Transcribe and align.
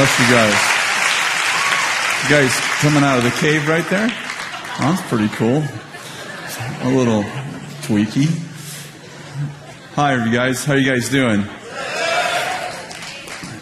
Bless 0.00 0.18
you 0.18 0.34
guys. 0.34 0.56
You 2.22 2.30
guys 2.30 2.58
coming 2.80 3.02
out 3.04 3.18
of 3.18 3.24
the 3.24 3.30
cave 3.32 3.68
right 3.68 3.86
there? 3.90 4.08
That's 4.78 5.02
pretty 5.10 5.28
cool. 5.28 5.62
A 6.80 6.88
little 6.88 7.22
tweaky. 7.82 8.28
Hi, 9.96 10.24
you 10.24 10.32
guys. 10.32 10.64
How 10.64 10.72
are 10.72 10.78
you 10.78 10.90
guys 10.90 11.10
doing? 11.10 11.44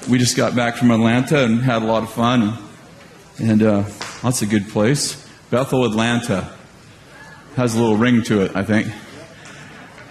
We 0.08 0.18
just 0.18 0.36
got 0.36 0.54
back 0.54 0.76
from 0.76 0.92
Atlanta 0.92 1.42
and 1.44 1.60
had 1.60 1.82
a 1.82 1.86
lot 1.86 2.04
of 2.04 2.12
fun. 2.12 2.56
And 3.40 3.60
uh, 3.60 3.82
that's 4.22 4.40
a 4.40 4.46
good 4.46 4.68
place. 4.68 5.28
Bethel, 5.50 5.86
Atlanta. 5.86 6.54
Has 7.56 7.74
a 7.74 7.80
little 7.80 7.96
ring 7.96 8.22
to 8.22 8.42
it, 8.42 8.54
I 8.54 8.62
think. 8.62 8.86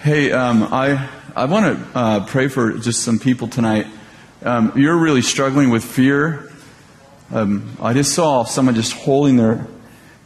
Hey, 0.01 0.33
um, 0.33 0.63
I, 0.63 1.07
I 1.37 1.45
want 1.45 1.77
to 1.77 1.97
uh, 1.97 2.25
pray 2.25 2.49
for 2.49 2.73
just 2.73 3.03
some 3.03 3.17
people 3.17 3.47
tonight. 3.47 3.87
Um, 4.43 4.71
you're 4.75 4.97
really 4.97 5.23
struggling 5.23 5.71
with 5.71 5.83
fear. 5.83 6.51
Um, 7.31 7.75
I 7.81 7.93
just 7.93 8.13
saw 8.13 8.43
someone 8.43 8.75
just 8.75 8.93
holding 8.93 9.35
their, 9.35 9.65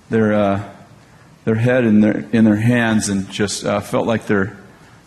their, 0.10 0.34
uh, 0.34 0.76
their 1.46 1.56
head 1.56 1.86
in 1.86 2.02
their, 2.02 2.30
in 2.32 2.44
their 2.44 2.58
hands 2.58 3.08
and 3.08 3.30
just 3.32 3.66
uh, 3.66 3.80
felt 3.80 4.08
like 4.08 4.28
they're, 4.28 4.58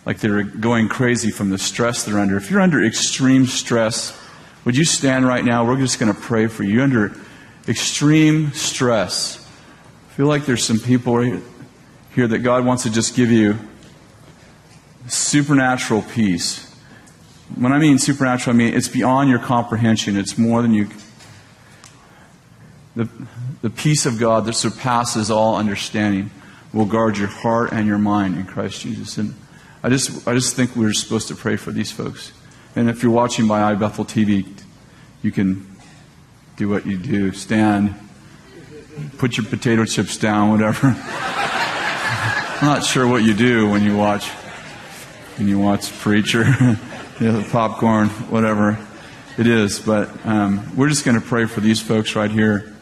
like 0.07 0.17
they're 0.19 0.41
going 0.41 0.89
crazy 0.89 1.29
from 1.29 1.51
the 1.51 1.59
stress 1.59 2.03
they're 2.03 2.17
under. 2.17 2.35
If 2.35 2.49
you're 2.49 2.61
under 2.61 2.83
extreme 2.83 3.45
stress, 3.45 4.19
would 4.65 4.75
you 4.75 4.85
stand 4.85 5.27
right 5.27 5.45
now? 5.45 5.65
We're 5.65 5.77
just 5.77 5.99
going 5.99 6.13
to 6.13 6.19
pray 6.19 6.47
for 6.47 6.63
you. 6.63 6.73
You're 6.73 6.83
under 6.83 7.15
extreme 7.67 8.53
stress. 8.53 9.37
I 10.09 10.13
feel 10.13 10.25
like 10.27 10.45
there's 10.45 10.63
some 10.63 10.79
people 10.79 11.21
here 12.15 12.27
that 12.27 12.39
God 12.39 12.65
wants 12.65 12.83
to 12.83 12.89
just 12.89 13.15
give 13.15 13.29
you 13.29 13.59
supernatural 15.07 16.01
peace. 16.01 16.64
When 17.53 17.71
I 17.71 17.77
mean 17.77 17.99
supernatural, 17.99 18.55
I 18.55 18.57
mean 18.57 18.73
it's 18.73 18.87
beyond 18.87 19.29
your 19.29 19.39
comprehension. 19.39 20.17
It's 20.17 20.37
more 20.37 20.61
than 20.61 20.73
you. 20.73 20.89
The, 22.95 23.07
the 23.61 23.69
peace 23.69 24.05
of 24.05 24.19
God 24.19 24.45
that 24.45 24.53
surpasses 24.53 25.29
all 25.29 25.55
understanding 25.57 26.31
will 26.73 26.85
guard 26.85 27.17
your 27.17 27.27
heart 27.27 27.71
and 27.71 27.87
your 27.87 27.97
mind 27.97 28.35
in 28.35 28.45
Christ 28.45 28.81
Jesus. 28.81 29.17
And 29.17 29.35
I 29.83 29.89
just, 29.89 30.27
I 30.27 30.33
just 30.33 30.55
think 30.55 30.75
we're 30.75 30.93
supposed 30.93 31.27
to 31.27 31.35
pray 31.35 31.55
for 31.55 31.71
these 31.71 31.91
folks. 31.91 32.31
And 32.75 32.89
if 32.89 33.03
you're 33.03 33.11
watching 33.11 33.47
by 33.47 33.75
iBethel 33.75 34.07
TV, 34.07 34.45
you 35.21 35.31
can 35.31 35.65
do 36.57 36.69
what 36.69 36.85
you 36.85 36.97
do 36.97 37.31
stand, 37.31 37.95
put 39.17 39.37
your 39.37 39.45
potato 39.45 39.85
chips 39.85 40.17
down, 40.17 40.51
whatever. 40.51 40.87
I'm 42.57 42.67
not 42.67 42.83
sure 42.83 43.07
what 43.07 43.23
you 43.23 43.33
do 43.33 43.69
when 43.69 43.83
you 43.83 43.95
watch 43.97 44.29
when 45.37 45.47
you 45.49 45.59
watch 45.59 45.91
preacher, 45.99 46.43
you 47.19 47.31
know, 47.31 47.43
popcorn, 47.49 48.09
whatever 48.29 48.77
it 49.37 49.47
is. 49.47 49.79
But 49.79 50.09
um, 50.25 50.75
we're 50.75 50.89
just 50.89 51.05
going 51.05 51.19
to 51.19 51.25
pray 51.25 51.45
for 51.45 51.61
these 51.61 51.81
folks 51.81 52.15
right 52.15 52.31
here. 52.31 52.73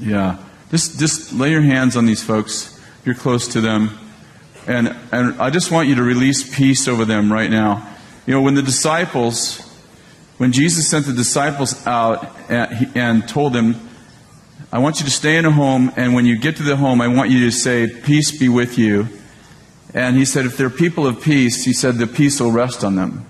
Yeah, 0.00 0.38
just 0.70 0.98
just 1.00 1.32
lay 1.32 1.50
your 1.50 1.62
hands 1.62 1.96
on 1.96 2.06
these 2.06 2.22
folks. 2.22 2.80
You're 3.04 3.14
close 3.14 3.48
to 3.48 3.60
them, 3.60 3.98
and 4.66 4.94
and 5.12 5.40
I 5.40 5.50
just 5.50 5.70
want 5.70 5.88
you 5.88 5.96
to 5.96 6.02
release 6.02 6.54
peace 6.56 6.86
over 6.86 7.04
them 7.04 7.32
right 7.32 7.50
now. 7.50 7.96
You 8.26 8.34
know, 8.34 8.42
when 8.42 8.54
the 8.54 8.62
disciples, 8.62 9.60
when 10.36 10.52
Jesus 10.52 10.88
sent 10.88 11.06
the 11.06 11.14
disciples 11.14 11.86
out 11.86 12.36
and, 12.50 12.90
and 12.94 13.28
told 13.28 13.54
them, 13.54 13.88
"I 14.70 14.78
want 14.78 15.00
you 15.00 15.06
to 15.06 15.10
stay 15.10 15.36
in 15.36 15.46
a 15.46 15.50
home, 15.50 15.90
and 15.96 16.14
when 16.14 16.26
you 16.26 16.38
get 16.38 16.56
to 16.56 16.62
the 16.62 16.76
home, 16.76 17.00
I 17.00 17.08
want 17.08 17.30
you 17.30 17.46
to 17.46 17.50
say, 17.50 17.88
peace 17.88 18.38
be 18.38 18.48
with 18.48 18.78
you." 18.78 19.08
And 19.94 20.16
he 20.16 20.24
said, 20.24 20.44
if 20.44 20.56
they're 20.56 20.70
people 20.70 21.06
of 21.06 21.22
peace, 21.22 21.64
he 21.64 21.72
said, 21.72 21.96
the 21.96 22.06
peace 22.06 22.40
will 22.40 22.52
rest 22.52 22.84
on 22.84 22.96
them. 22.96 23.26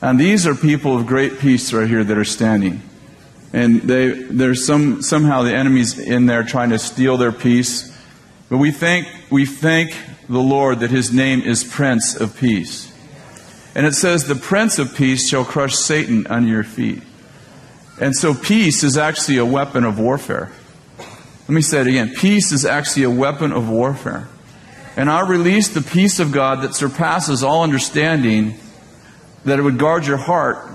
And 0.00 0.18
these 0.18 0.46
are 0.46 0.54
people 0.54 0.96
of 0.96 1.06
great 1.06 1.38
peace 1.38 1.72
right 1.72 1.88
here 1.88 2.04
that 2.04 2.16
are 2.16 2.24
standing. 2.24 2.82
And 3.52 3.82
they, 3.82 4.10
there's 4.10 4.64
some, 4.66 5.02
somehow 5.02 5.42
the 5.42 5.54
enemy's 5.54 5.98
in 5.98 6.26
there 6.26 6.42
trying 6.42 6.70
to 6.70 6.78
steal 6.78 7.16
their 7.16 7.32
peace. 7.32 7.96
But 8.48 8.58
we 8.58 8.70
thank, 8.70 9.06
we 9.30 9.44
thank 9.44 9.96
the 10.28 10.40
Lord 10.40 10.80
that 10.80 10.90
his 10.90 11.12
name 11.12 11.42
is 11.42 11.64
Prince 11.64 12.14
of 12.14 12.36
Peace. 12.38 12.92
And 13.74 13.86
it 13.86 13.94
says, 13.94 14.26
the 14.26 14.34
Prince 14.34 14.78
of 14.78 14.94
Peace 14.94 15.28
shall 15.28 15.44
crush 15.44 15.74
Satan 15.74 16.26
under 16.28 16.48
your 16.48 16.64
feet. 16.64 17.02
And 18.00 18.16
so 18.16 18.34
peace 18.34 18.82
is 18.82 18.96
actually 18.96 19.36
a 19.36 19.46
weapon 19.46 19.84
of 19.84 19.98
warfare. 19.98 20.50
Let 20.98 21.50
me 21.50 21.62
say 21.62 21.82
it 21.82 21.86
again. 21.86 22.14
Peace 22.14 22.52
is 22.52 22.64
actually 22.64 23.02
a 23.02 23.10
weapon 23.10 23.52
of 23.52 23.68
warfare. 23.68 24.28
And 24.96 25.10
I 25.10 25.26
release 25.26 25.68
the 25.68 25.80
peace 25.80 26.18
of 26.18 26.32
God 26.32 26.62
that 26.62 26.74
surpasses 26.74 27.42
all 27.42 27.62
understanding, 27.62 28.58
that 29.44 29.58
it 29.58 29.62
would 29.62 29.78
guard 29.78 30.06
your 30.06 30.18
heart, 30.18 30.68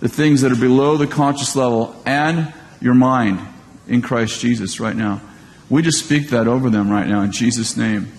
the 0.00 0.08
things 0.08 0.40
that 0.40 0.52
are 0.52 0.60
below 0.60 0.96
the 0.96 1.06
conscious 1.06 1.54
level, 1.54 1.94
and 2.06 2.52
your 2.80 2.94
mind 2.94 3.40
in 3.88 4.02
Christ 4.02 4.40
Jesus 4.40 4.80
right 4.80 4.96
now. 4.96 5.20
We 5.68 5.82
just 5.82 6.04
speak 6.04 6.30
that 6.30 6.46
over 6.46 6.70
them 6.70 6.90
right 6.90 7.06
now 7.06 7.22
in 7.22 7.32
Jesus' 7.32 7.76
name. 7.76 8.12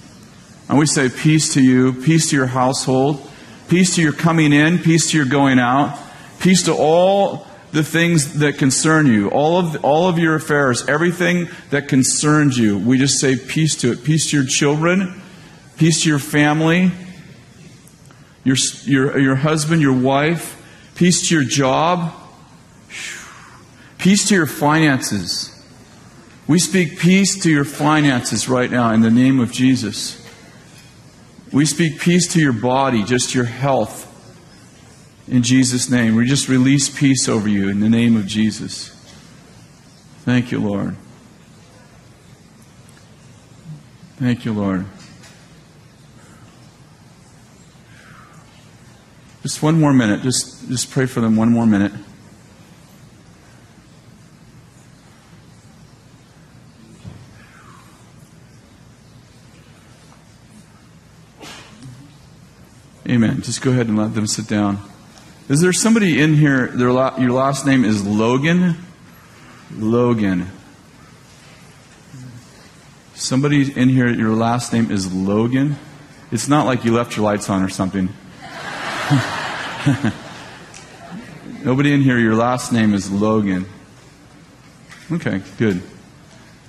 And 0.70 0.78
we 0.78 0.86
say 0.86 1.10
peace 1.10 1.54
to 1.54 1.62
you, 1.62 1.94
peace 1.94 2.30
to 2.30 2.36
your 2.36 2.48
household, 2.48 3.28
peace 3.70 3.96
to 3.96 4.02
your 4.02 4.14
coming 4.14 4.52
in, 4.54 4.80
peace 4.80 5.12
to 5.12 5.18
your 5.18 5.26
going 5.26 5.60
out, 5.60 5.98
peace 6.40 6.64
to 6.64 6.74
all 6.74 7.47
the 7.72 7.84
things 7.84 8.40
that 8.40 8.58
concern 8.58 9.08
you, 9.08 9.30
all 9.30 9.60
of, 9.60 9.84
all 9.84 10.08
of 10.08 10.18
your 10.18 10.36
affairs, 10.36 10.88
everything 10.88 11.50
that 11.70 11.88
concerns 11.88 12.58
you. 12.58 12.78
We 12.78 12.98
just 12.98 13.20
say 13.20 13.36
peace 13.36 13.76
to 13.78 13.92
it. 13.92 14.04
Peace 14.04 14.32
to 14.32 14.38
your 14.38 14.46
children, 14.46 15.22
peace 15.78 16.04
to 16.04 16.10
your 16.10 16.20
family, 16.20 16.92
your, 18.44 18.56
your, 18.86 19.20
your 19.20 19.36
husband, 19.36 19.82
your 19.82 19.98
wife, 19.98 20.64
peace 20.96 21.28
to 21.28 21.36
your 21.36 21.44
job, 21.44 22.14
peace 23.98 24.28
to 24.30 24.36
your 24.36 24.48
finances. 24.48 25.54
We 26.48 26.60
speak 26.60 26.98
peace 26.98 27.44
to 27.44 27.52
your 27.52 27.66
finances 27.66 28.48
right 28.48 28.72
now 28.72 28.92
in 28.94 29.02
the 29.02 29.12
name 29.12 29.42
of 29.42 29.52
Jesus. 29.52 30.26
We 31.52 31.66
speak 31.66 32.00
peace 32.00 32.32
to 32.34 32.40
your 32.40 32.54
body, 32.54 33.04
just 33.04 33.36
your 33.36 33.46
health 33.46 34.07
in 35.28 35.44
Jesus' 35.44 35.90
name. 35.90 36.16
We 36.16 36.26
just 36.26 36.48
release 36.48 36.90
peace 36.90 37.28
over 37.28 37.48
you 37.48 37.70
in 37.70 37.80
the 37.80 37.90
name 37.90 38.16
of 38.16 38.26
Jesus. 38.26 38.90
Thank 40.24 40.52
you, 40.52 40.60
Lord. 40.60 40.96
Thank 44.18 44.46
you, 44.46 44.54
Lord. 44.54 44.86
Just 49.44 49.62
one 49.62 49.80
more 49.80 49.94
minute. 49.94 50.24
Just, 50.24 50.68
just 50.68 50.92
pray 50.92 51.06
for 51.06 51.22
them 51.22 51.36
one 51.36 51.52
more 51.52 51.66
minute. 51.66 51.92
Amen. 63.08 63.42
Just 63.42 63.62
go 63.62 63.72
ahead 63.72 63.88
and 63.88 63.98
let 63.98 64.14
them 64.16 64.28
sit 64.28 64.48
down. 64.48 64.80
Is 65.50 65.62
there 65.62 65.72
somebody 65.72 66.22
in 66.22 66.34
here, 66.34 66.68
their 66.68 66.90
your 66.90 67.32
last 67.32 67.66
name 67.66 67.86
is 67.86 68.06
Logan? 68.06 68.76
Logan. 69.72 70.48
Somebody 73.16 73.72
in 73.74 73.88
here, 73.88 74.10
your 74.10 74.34
last 74.34 74.74
name 74.74 74.92
is 74.92 75.14
Logan? 75.14 75.78
It's 76.34 76.50
not 76.50 76.66
like 76.66 76.84
you 76.84 76.94
left 76.94 77.16
your 77.16 77.24
lights 77.24 77.50
on 77.50 77.64
or 77.64 77.70
something. 77.70 78.10
Nobody 81.64 81.94
in 81.94 82.02
here, 82.02 82.20
your 82.20 82.36
last 82.36 82.74
name 82.74 82.94
is 82.94 83.10
Logan. 83.10 83.66
Okay, 85.10 85.42
good. 85.58 85.82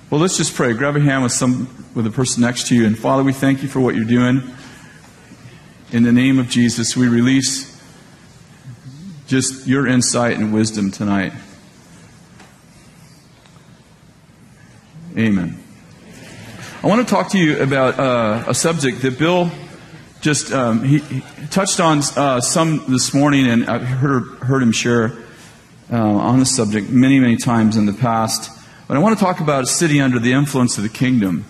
Well, 0.09 0.21
let's 0.21 0.37
just 0.37 0.55
pray. 0.55 0.71
Grab 0.71 0.95
a 0.95 1.01
hand 1.01 1.23
with 1.23 1.33
some 1.33 1.67
with 1.93 2.05
the 2.05 2.11
person 2.11 2.43
next 2.43 2.67
to 2.67 2.75
you. 2.75 2.85
And 2.85 2.97
Father, 2.97 3.23
we 3.23 3.33
thank 3.33 3.61
you 3.61 3.67
for 3.67 3.81
what 3.81 3.95
you're 3.95 4.05
doing. 4.05 4.41
In 5.91 6.03
the 6.03 6.13
name 6.13 6.39
of 6.39 6.47
Jesus, 6.47 6.95
we 6.95 7.09
release 7.09 7.78
just 9.29 9.67
your 9.67 9.85
insight 9.85 10.37
and 10.37 10.51
wisdom 10.51 10.89
tonight. 10.89 11.31
Amen. 15.15 15.63
I 16.81 16.87
want 16.87 17.07
to 17.07 17.13
talk 17.13 17.29
to 17.31 17.37
you 17.37 17.61
about 17.61 17.99
uh, 17.99 18.45
a 18.47 18.55
subject 18.55 19.03
that 19.03 19.19
Bill 19.19 19.51
just 20.21 20.51
um, 20.51 20.83
he, 20.83 20.97
he, 20.97 21.21
touched 21.51 21.79
on 21.79 22.01
uh, 22.15 22.41
some 22.41 22.83
this 22.87 23.13
morning, 23.13 23.47
and 23.47 23.69
I've 23.69 23.83
heard 23.83 24.23
heard 24.39 24.63
him 24.63 24.71
share 24.71 25.13
uh, 25.91 25.95
on 25.95 26.39
the 26.39 26.45
subject 26.45 26.89
many 26.89 27.19
many 27.19 27.37
times 27.37 27.77
in 27.77 27.85
the 27.85 27.93
past. 27.93 28.49
But 28.87 28.97
I 28.97 28.99
want 28.99 29.17
to 29.17 29.23
talk 29.23 29.41
about 29.41 29.63
a 29.63 29.67
city 29.67 30.01
under 30.01 30.17
the 30.17 30.33
influence 30.33 30.77
of 30.77 30.83
the 30.83 30.89
kingdom, 30.89 31.45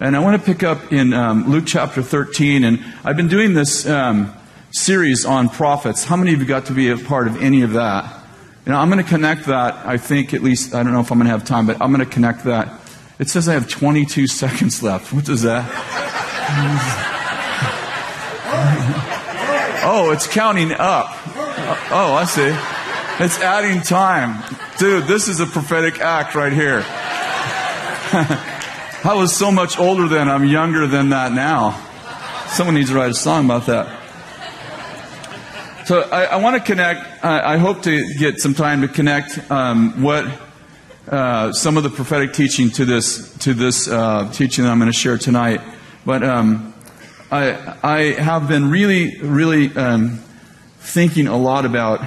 and 0.00 0.16
I 0.16 0.20
want 0.20 0.40
to 0.40 0.44
pick 0.44 0.62
up 0.62 0.90
in 0.90 1.12
um, 1.12 1.50
Luke 1.50 1.64
chapter 1.66 2.02
13. 2.02 2.64
And 2.64 2.82
I've 3.04 3.16
been 3.16 3.28
doing 3.28 3.52
this 3.52 3.86
um, 3.86 4.34
series 4.70 5.24
on 5.24 5.48
prophets. 5.48 6.04
How 6.04 6.16
many 6.16 6.32
of 6.34 6.40
you 6.40 6.46
got 6.46 6.66
to 6.66 6.72
be 6.72 6.90
a 6.90 6.96
part 6.96 7.26
of 7.26 7.42
any 7.42 7.62
of 7.62 7.72
that? 7.72 8.04
You 8.66 8.72
know, 8.72 8.78
I'm 8.78 8.90
going 8.90 9.02
to 9.02 9.08
connect 9.08 9.46
that. 9.46 9.86
I 9.86 9.96
think 9.96 10.34
at 10.34 10.42
least 10.42 10.74
I 10.74 10.82
don't 10.82 10.92
know 10.92 11.00
if 11.00 11.10
I'm 11.10 11.18
going 11.18 11.26
to 11.26 11.32
have 11.32 11.44
time, 11.44 11.66
but 11.66 11.80
I'm 11.80 11.92
going 11.92 12.06
to 12.06 12.12
connect 12.12 12.44
that. 12.44 12.80
It 13.18 13.28
says 13.28 13.48
I 13.48 13.54
have 13.54 13.68
22 13.68 14.26
seconds 14.28 14.82
left. 14.82 15.12
What 15.12 15.24
does 15.24 15.42
that? 15.42 17.06
Oh, 19.82 20.10
it's 20.12 20.26
counting 20.26 20.72
up. 20.72 21.06
Oh, 21.90 22.14
I 22.14 22.24
see. 22.26 22.54
It's 23.24 23.40
adding 23.40 23.80
time. 23.80 24.44
Dude, 24.78 25.04
this 25.04 25.26
is 25.26 25.40
a 25.40 25.46
prophetic 25.46 26.00
act 26.00 26.34
right 26.34 26.52
here. 26.52 26.84
I 29.02 29.14
was 29.14 29.34
so 29.34 29.50
much 29.50 29.78
older 29.78 30.06
then, 30.06 30.28
I'm 30.28 30.44
younger 30.44 30.86
than 30.86 31.08
that 31.10 31.32
now. 31.32 31.80
Someone 32.48 32.74
needs 32.74 32.90
to 32.90 32.96
write 32.96 33.10
a 33.10 33.14
song 33.14 33.46
about 33.46 33.66
that. 33.66 33.99
So 35.90 36.02
I, 36.02 36.22
I 36.22 36.36
want 36.36 36.54
to 36.54 36.62
connect. 36.62 37.24
I 37.24 37.56
hope 37.56 37.82
to 37.82 38.14
get 38.14 38.38
some 38.38 38.54
time 38.54 38.82
to 38.82 38.86
connect 38.86 39.50
um, 39.50 40.04
what 40.04 40.24
uh, 41.08 41.52
some 41.52 41.76
of 41.76 41.82
the 41.82 41.90
prophetic 41.90 42.32
teaching 42.32 42.70
to 42.70 42.84
this 42.84 43.36
to 43.38 43.54
this 43.54 43.88
uh, 43.88 44.30
teaching 44.32 44.62
that 44.62 44.70
I'm 44.70 44.78
going 44.78 44.88
to 44.88 44.96
share 44.96 45.18
tonight. 45.18 45.60
But 46.06 46.22
um, 46.22 46.74
I 47.32 47.76
I 47.82 47.98
have 48.20 48.46
been 48.46 48.70
really 48.70 49.18
really 49.20 49.76
um, 49.76 50.18
thinking 50.78 51.26
a 51.26 51.36
lot 51.36 51.64
about. 51.64 52.06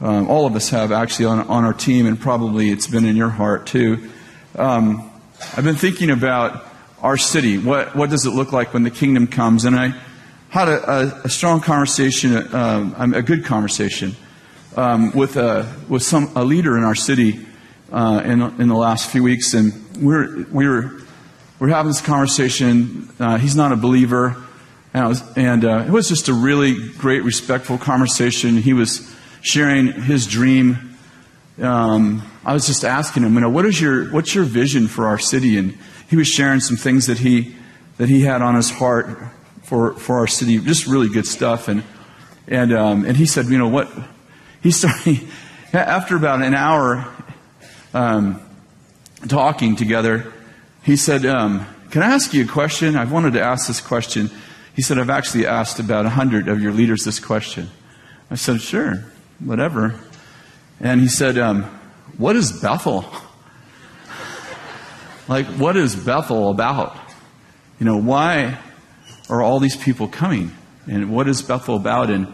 Um, 0.00 0.28
all 0.28 0.46
of 0.46 0.56
us 0.56 0.70
have 0.70 0.90
actually 0.90 1.26
on 1.26 1.46
on 1.46 1.62
our 1.62 1.74
team, 1.74 2.04
and 2.04 2.18
probably 2.18 2.72
it's 2.72 2.88
been 2.88 3.04
in 3.04 3.14
your 3.14 3.30
heart 3.30 3.68
too. 3.68 4.10
Um, 4.56 5.08
I've 5.56 5.62
been 5.62 5.76
thinking 5.76 6.10
about 6.10 6.66
our 7.00 7.16
city. 7.16 7.58
What 7.58 7.94
what 7.94 8.10
does 8.10 8.26
it 8.26 8.30
look 8.30 8.50
like 8.50 8.74
when 8.74 8.82
the 8.82 8.90
kingdom 8.90 9.28
comes? 9.28 9.66
And 9.66 9.76
I 9.76 9.94
had 10.50 10.68
a, 10.68 10.90
a, 10.90 11.20
a 11.24 11.28
strong 11.28 11.60
conversation, 11.60 12.54
um, 12.54 13.14
a 13.14 13.22
good 13.22 13.44
conversation 13.44 14.16
um, 14.76 15.12
with 15.12 15.36
a 15.36 15.74
with 15.88 16.02
some 16.02 16.30
a 16.36 16.44
leader 16.44 16.76
in 16.76 16.84
our 16.84 16.94
city 16.94 17.44
uh, 17.92 18.22
in 18.24 18.40
in 18.60 18.68
the 18.68 18.76
last 18.76 19.10
few 19.10 19.22
weeks, 19.22 19.54
and 19.54 19.72
we're 20.00 20.44
we 20.50 20.68
were 20.68 21.00
we're 21.58 21.68
having 21.68 21.90
this 21.90 22.00
conversation. 22.00 23.08
Uh, 23.18 23.36
he's 23.38 23.56
not 23.56 23.72
a 23.72 23.76
believer, 23.76 24.36
and, 24.94 25.08
was, 25.08 25.36
and 25.36 25.64
uh, 25.64 25.84
it 25.86 25.90
was 25.90 26.08
just 26.08 26.28
a 26.28 26.32
really 26.32 26.76
great, 26.92 27.24
respectful 27.24 27.76
conversation. 27.76 28.56
He 28.56 28.72
was 28.72 29.12
sharing 29.42 29.92
his 29.92 30.26
dream. 30.26 30.96
Um, 31.60 32.22
I 32.44 32.52
was 32.52 32.66
just 32.66 32.84
asking 32.84 33.24
him, 33.24 33.34
you 33.34 33.40
know, 33.40 33.50
what 33.50 33.66
is 33.66 33.80
your 33.80 34.10
what's 34.12 34.34
your 34.34 34.44
vision 34.44 34.86
for 34.86 35.06
our 35.06 35.18
city? 35.18 35.58
And 35.58 35.76
he 36.08 36.16
was 36.16 36.28
sharing 36.28 36.60
some 36.60 36.76
things 36.76 37.06
that 37.06 37.18
he 37.18 37.56
that 37.96 38.08
he 38.08 38.22
had 38.22 38.42
on 38.42 38.54
his 38.54 38.70
heart 38.70 39.18
for 39.68 39.94
for 39.94 40.18
our 40.18 40.26
city, 40.26 40.58
just 40.58 40.86
really 40.86 41.08
good 41.08 41.26
stuff. 41.26 41.68
And 41.68 41.84
and 42.46 42.72
um, 42.72 43.04
and 43.04 43.16
he 43.16 43.26
said, 43.26 43.46
you 43.46 43.58
know 43.58 43.68
what? 43.68 43.88
He 44.62 44.70
started 44.70 45.20
after 45.72 46.16
about 46.16 46.42
an 46.42 46.54
hour 46.54 47.06
um, 47.94 48.40
talking 49.28 49.76
together 49.76 50.32
he 50.88 50.96
said, 50.96 51.26
um, 51.26 51.66
Can 51.90 52.02
I 52.02 52.06
ask 52.14 52.32
you 52.32 52.44
a 52.44 52.48
question? 52.48 52.96
I've 52.96 53.12
wanted 53.12 53.34
to 53.34 53.42
ask 53.42 53.66
this 53.66 53.78
question. 53.78 54.30
He 54.74 54.80
said, 54.80 54.98
I've 54.98 55.10
actually 55.10 55.46
asked 55.46 55.78
about 55.80 56.06
a 56.06 56.08
hundred 56.08 56.48
of 56.48 56.62
your 56.62 56.72
leaders 56.72 57.04
this 57.04 57.20
question. 57.20 57.68
I 58.30 58.36
said, 58.36 58.62
Sure, 58.62 59.04
whatever. 59.38 60.00
And 60.80 61.02
he 61.02 61.08
said, 61.08 61.36
um, 61.36 61.64
What 62.16 62.36
is 62.36 62.52
Bethel? 62.52 63.04
like, 65.28 65.44
what 65.44 65.76
is 65.76 65.94
Bethel 65.94 66.48
about? 66.48 66.96
You 67.78 67.84
know, 67.84 67.98
why 67.98 68.58
are 69.28 69.42
all 69.42 69.60
these 69.60 69.76
people 69.76 70.08
coming? 70.08 70.52
And 70.86 71.10
what 71.10 71.28
is 71.28 71.42
Bethel 71.42 71.76
about? 71.76 72.10
And 72.10 72.26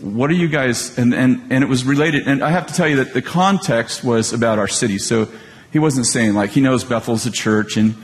what 0.00 0.30
are 0.30 0.34
you 0.34 0.48
guys, 0.48 0.96
and, 0.98 1.14
and, 1.14 1.52
and 1.52 1.64
it 1.64 1.68
was 1.68 1.84
related, 1.84 2.26
and 2.26 2.42
I 2.42 2.50
have 2.50 2.66
to 2.66 2.74
tell 2.74 2.88
you 2.88 2.96
that 2.96 3.14
the 3.14 3.22
context 3.22 4.04
was 4.04 4.32
about 4.32 4.58
our 4.58 4.68
city. 4.68 4.98
So 4.98 5.28
he 5.74 5.78
wasn't 5.80 6.06
saying 6.06 6.34
like 6.34 6.50
he 6.50 6.60
knows 6.60 6.84
Bethel's 6.84 7.26
a 7.26 7.32
church 7.32 7.76
and 7.76 7.96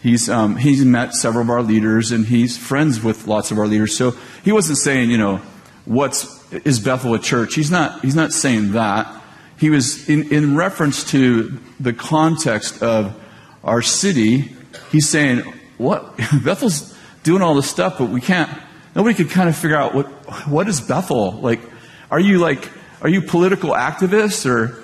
he's 0.00 0.30
um, 0.30 0.56
he's 0.56 0.84
met 0.84 1.12
several 1.12 1.42
of 1.42 1.50
our 1.50 1.60
leaders 1.60 2.12
and 2.12 2.24
he's 2.24 2.56
friends 2.56 3.02
with 3.02 3.26
lots 3.26 3.50
of 3.50 3.58
our 3.58 3.66
leaders. 3.66 3.96
So 3.96 4.12
he 4.44 4.52
wasn't 4.52 4.78
saying 4.78 5.10
you 5.10 5.18
know 5.18 5.40
what's 5.84 6.52
is 6.52 6.78
Bethel 6.78 7.14
a 7.14 7.18
church. 7.18 7.56
He's 7.56 7.70
not 7.70 8.00
he's 8.02 8.14
not 8.14 8.32
saying 8.32 8.72
that. 8.72 9.12
He 9.58 9.70
was 9.70 10.08
in, 10.08 10.32
in 10.32 10.54
reference 10.54 11.02
to 11.10 11.58
the 11.80 11.92
context 11.92 12.80
of 12.80 13.20
our 13.64 13.82
city. 13.82 14.52
He's 14.92 15.08
saying 15.08 15.40
what 15.78 16.16
Bethel's 16.44 16.95
doing 17.26 17.42
all 17.42 17.56
this 17.56 17.68
stuff, 17.68 17.98
but 17.98 18.08
we 18.08 18.20
can't. 18.20 18.48
Nobody 18.94 19.14
could 19.14 19.30
kind 19.30 19.48
of 19.48 19.56
figure 19.56 19.76
out 19.76 19.94
what 19.94 20.06
what 20.46 20.68
is 20.68 20.80
Bethel 20.80 21.32
like. 21.32 21.60
Are 22.08 22.20
you 22.20 22.38
like 22.38 22.70
are 23.02 23.08
you 23.08 23.20
political 23.20 23.70
activists 23.70 24.46
or 24.48 24.82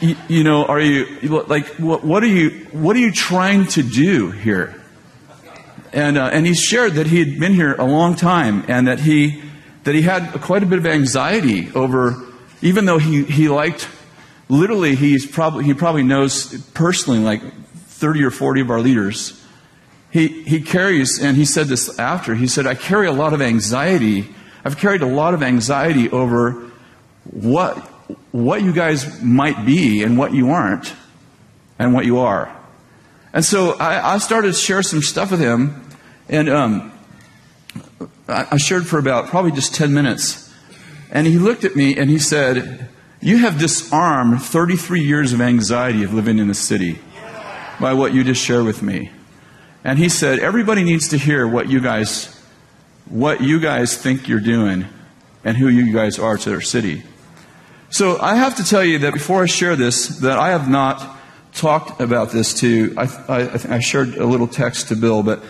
you, 0.00 0.16
you 0.28 0.44
know, 0.44 0.64
are 0.64 0.80
you 0.80 1.04
like 1.46 1.66
what, 1.76 2.04
what, 2.04 2.22
are 2.22 2.28
you 2.28 2.66
what 2.70 2.94
are 2.96 3.00
you 3.00 3.12
trying 3.12 3.66
to 3.68 3.82
do 3.82 4.30
here? 4.30 4.80
And 5.92 6.16
uh, 6.16 6.30
and 6.32 6.46
he 6.46 6.54
shared 6.54 6.94
that 6.94 7.08
he 7.08 7.18
had 7.18 7.40
been 7.40 7.54
here 7.54 7.74
a 7.74 7.84
long 7.84 8.14
time 8.14 8.64
and 8.68 8.86
that 8.86 9.00
he 9.00 9.42
that 9.82 9.94
he 9.94 10.02
had 10.02 10.40
quite 10.40 10.62
a 10.62 10.66
bit 10.66 10.78
of 10.78 10.86
anxiety 10.86 11.70
over, 11.74 12.24
even 12.62 12.84
though 12.84 12.98
he 12.98 13.24
he 13.24 13.48
liked, 13.48 13.88
literally 14.48 14.94
he's 14.94 15.26
probably 15.26 15.64
he 15.64 15.74
probably 15.74 16.04
knows 16.04 16.60
personally 16.70 17.18
like 17.18 17.42
thirty 17.74 18.22
or 18.22 18.30
forty 18.30 18.60
of 18.60 18.70
our 18.70 18.80
leaders. 18.80 19.42
He 20.16 20.28
he 20.44 20.62
carries 20.62 21.22
and 21.22 21.36
he 21.36 21.44
said 21.44 21.66
this 21.66 21.98
after 21.98 22.34
he 22.34 22.46
said 22.46 22.66
I 22.66 22.74
carry 22.74 23.06
a 23.06 23.12
lot 23.12 23.34
of 23.34 23.42
anxiety. 23.42 24.34
I've 24.64 24.78
carried 24.78 25.02
a 25.02 25.06
lot 25.06 25.34
of 25.34 25.42
anxiety 25.42 26.08
over 26.08 26.52
what 27.24 27.76
what 28.32 28.62
you 28.62 28.72
guys 28.72 29.20
might 29.20 29.66
be 29.66 30.02
and 30.02 30.16
what 30.16 30.32
you 30.32 30.52
aren't 30.52 30.94
and 31.78 31.92
what 31.92 32.06
you 32.06 32.16
are. 32.16 32.50
And 33.34 33.44
so 33.44 33.72
I, 33.72 34.14
I 34.14 34.16
started 34.16 34.54
to 34.54 34.58
share 34.58 34.82
some 34.82 35.02
stuff 35.02 35.32
with 35.32 35.40
him, 35.40 35.86
and 36.30 36.48
um, 36.48 36.98
I, 38.26 38.46
I 38.52 38.56
shared 38.56 38.86
for 38.86 38.98
about 38.98 39.26
probably 39.26 39.52
just 39.52 39.74
10 39.74 39.92
minutes. 39.92 40.50
And 41.10 41.26
he 41.26 41.36
looked 41.38 41.64
at 41.64 41.76
me 41.76 41.94
and 41.94 42.08
he 42.08 42.18
said, 42.18 42.88
You 43.20 43.36
have 43.36 43.58
disarmed 43.58 44.40
33 44.40 45.02
years 45.02 45.34
of 45.34 45.42
anxiety 45.42 46.04
of 46.04 46.14
living 46.14 46.38
in 46.38 46.48
the 46.48 46.54
city 46.54 47.00
by 47.78 47.92
what 47.92 48.14
you 48.14 48.24
just 48.24 48.42
shared 48.42 48.64
with 48.64 48.80
me. 48.80 49.10
And 49.86 50.00
he 50.00 50.08
said, 50.08 50.40
Everybody 50.40 50.82
needs 50.82 51.06
to 51.10 51.16
hear 51.16 51.46
what 51.46 51.70
you 51.70 51.80
guys 51.80 52.26
what 53.08 53.40
you 53.40 53.60
guys 53.60 53.96
think 53.96 54.26
you're 54.26 54.40
doing 54.40 54.84
and 55.44 55.56
who 55.56 55.68
you 55.68 55.92
guys 55.94 56.18
are 56.18 56.36
to 56.36 56.50
their 56.50 56.60
city. 56.60 57.04
So 57.88 58.20
I 58.20 58.34
have 58.34 58.56
to 58.56 58.64
tell 58.64 58.84
you 58.84 58.98
that 58.98 59.12
before 59.12 59.44
I 59.44 59.46
share 59.46 59.76
this, 59.76 60.08
that 60.22 60.40
I 60.40 60.48
have 60.48 60.68
not 60.68 61.16
talked 61.52 62.00
about 62.00 62.32
this 62.32 62.52
to. 62.54 62.94
I, 62.96 63.04
I, 63.28 63.76
I 63.76 63.78
shared 63.78 64.16
a 64.16 64.26
little 64.26 64.48
text 64.48 64.88
to 64.88 64.96
Bill, 64.96 65.22
but 65.22 65.40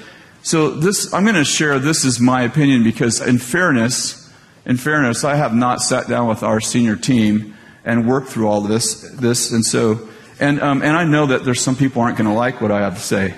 so 0.42 0.68
this 0.68 1.14
I'm 1.14 1.24
going 1.24 1.36
to 1.36 1.44
share. 1.44 1.78
This 1.78 2.04
is 2.04 2.20
my 2.20 2.42
opinion 2.42 2.84
because, 2.84 3.22
in 3.22 3.38
fairness, 3.38 4.30
in 4.66 4.76
fairness, 4.76 5.24
I 5.24 5.36
have 5.36 5.54
not 5.54 5.80
sat 5.80 6.08
down 6.08 6.28
with 6.28 6.42
our 6.42 6.60
senior 6.60 6.96
team 6.96 7.56
and 7.86 8.06
worked 8.06 8.28
through 8.28 8.48
all 8.48 8.60
this. 8.60 9.00
This 9.12 9.50
and 9.50 9.64
so 9.64 10.06
and 10.38 10.60
um, 10.60 10.82
and 10.82 10.94
I 10.94 11.04
know 11.04 11.24
that 11.24 11.46
there's 11.46 11.62
some 11.62 11.74
people 11.74 12.02
aren't 12.02 12.18
going 12.18 12.28
to 12.28 12.36
like 12.36 12.60
what 12.60 12.70
I 12.70 12.80
have 12.80 12.96
to 12.96 13.02
say. 13.02 13.34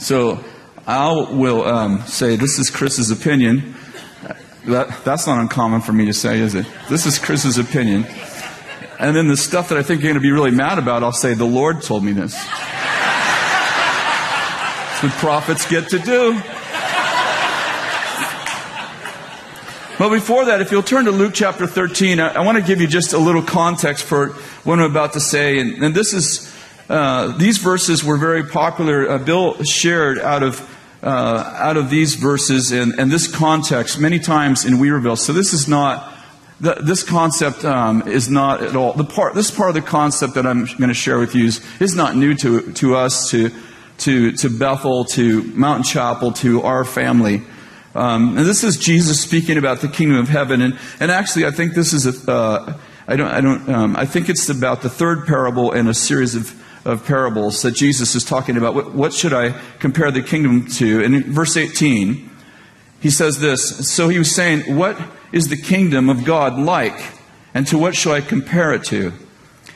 So 0.00 0.42
I 0.86 1.12
will 1.12 1.62
um, 1.62 2.00
say 2.06 2.36
this 2.36 2.58
is 2.58 2.70
Kris's 2.70 3.10
opinion. 3.10 3.74
That, 4.66 5.04
that's 5.04 5.26
not 5.26 5.38
uncommon 5.40 5.82
for 5.82 5.92
me 5.92 6.06
to 6.06 6.14
say, 6.14 6.40
is 6.40 6.54
it? 6.54 6.66
This 6.88 7.04
is 7.04 7.18
Kris's 7.18 7.58
opinion. 7.58 8.06
And 8.98 9.14
then 9.14 9.28
the 9.28 9.36
stuff 9.36 9.68
that 9.68 9.76
I 9.76 9.82
think 9.82 10.02
you're 10.02 10.12
going 10.12 10.22
to 10.22 10.26
be 10.26 10.32
really 10.32 10.52
mad 10.52 10.78
about, 10.78 11.02
I'll 11.02 11.12
say, 11.12 11.34
the 11.34 11.44
Lord 11.44 11.82
told 11.82 12.02
me 12.02 12.12
this. 12.12 12.32
That's 14.72 15.02
what 15.02 15.12
prophets 15.12 15.68
get 15.68 15.90
to 15.90 15.98
do. 15.98 16.40
But 19.98 20.08
before 20.08 20.46
that, 20.46 20.62
if 20.62 20.72
you'll 20.72 20.82
turn 20.82 21.04
to 21.04 21.10
Luke 21.10 21.34
chapter 21.34 21.66
13, 21.66 22.20
I, 22.20 22.36
I 22.36 22.40
want 22.40 22.56
to 22.56 22.64
give 22.64 22.80
you 22.80 22.86
just 22.86 23.12
a 23.12 23.18
little 23.18 23.42
context 23.42 24.04
for 24.04 24.28
what 24.64 24.78
I'm 24.78 24.90
about 24.90 25.12
to 25.12 25.20
say. 25.20 25.58
And, 25.58 25.84
and 25.84 25.94
this 25.94 26.14
is, 26.14 26.49
uh, 26.90 27.38
these 27.38 27.58
verses 27.58 28.02
were 28.02 28.16
very 28.16 28.42
popular. 28.42 29.08
Uh, 29.08 29.18
Bill 29.18 29.62
shared 29.62 30.18
out 30.18 30.42
of 30.42 30.68
uh, 31.04 31.54
out 31.56 31.76
of 31.76 31.88
these 31.88 32.16
verses 32.16 32.72
and, 32.72 32.98
and, 32.98 33.10
this 33.10 33.26
context 33.26 33.98
many 33.98 34.18
times 34.18 34.66
in 34.66 34.74
Weaverville. 34.74 35.16
So 35.16 35.32
this 35.32 35.54
is 35.54 35.66
not 35.66 36.12
the, 36.60 36.74
this 36.74 37.02
concept 37.02 37.64
um, 37.64 38.06
is 38.06 38.28
not 38.28 38.62
at 38.62 38.74
all 38.74 38.92
the 38.92 39.04
part. 39.04 39.34
This 39.34 39.52
part 39.52 39.70
of 39.70 39.76
the 39.76 39.82
concept 39.82 40.34
that 40.34 40.46
I'm 40.46 40.66
going 40.66 40.88
to 40.88 40.94
share 40.94 41.18
with 41.18 41.34
you 41.34 41.46
is, 41.46 41.64
is 41.80 41.94
not 41.94 42.16
new 42.16 42.34
to 42.34 42.72
to 42.72 42.96
us 42.96 43.30
to 43.30 43.50
to 43.98 44.32
to 44.32 44.58
Bethel 44.58 45.04
to 45.04 45.44
Mountain 45.44 45.84
Chapel 45.84 46.32
to 46.32 46.62
our 46.62 46.84
family. 46.84 47.42
Um, 47.94 48.36
and 48.36 48.44
this 48.44 48.64
is 48.64 48.76
Jesus 48.76 49.20
speaking 49.20 49.58
about 49.58 49.80
the 49.80 49.88
kingdom 49.88 50.18
of 50.18 50.28
heaven. 50.28 50.60
And 50.60 50.76
and 50.98 51.12
actually, 51.12 51.46
I 51.46 51.52
think 51.52 51.74
this 51.74 51.92
is 51.92 52.04
a 52.04 52.30
uh, 52.30 52.78
I 53.06 53.14
don't 53.14 53.30
I 53.30 53.40
don't 53.40 53.68
um, 53.68 53.96
I 53.96 54.06
think 54.06 54.28
it's 54.28 54.48
about 54.48 54.82
the 54.82 54.90
third 54.90 55.26
parable 55.28 55.70
in 55.70 55.86
a 55.86 55.94
series 55.94 56.34
of 56.34 56.60
of 56.84 57.04
parables 57.04 57.62
that 57.62 57.72
Jesus 57.72 58.14
is 58.14 58.24
talking 58.24 58.56
about. 58.56 58.74
What, 58.74 58.92
what 58.92 59.12
should 59.12 59.32
I 59.32 59.60
compare 59.78 60.10
the 60.10 60.22
kingdom 60.22 60.66
to? 60.66 61.04
And 61.04 61.14
in 61.14 61.32
verse 61.32 61.56
18, 61.56 62.30
he 63.00 63.10
says 63.10 63.40
this. 63.40 63.90
So 63.90 64.08
he 64.08 64.18
was 64.18 64.34
saying, 64.34 64.76
What 64.76 65.00
is 65.32 65.48
the 65.48 65.56
kingdom 65.56 66.08
of 66.08 66.24
God 66.24 66.58
like? 66.58 66.98
And 67.54 67.66
to 67.68 67.78
what 67.78 67.94
shall 67.94 68.12
I 68.12 68.20
compare 68.20 68.72
it 68.72 68.84
to? 68.84 69.12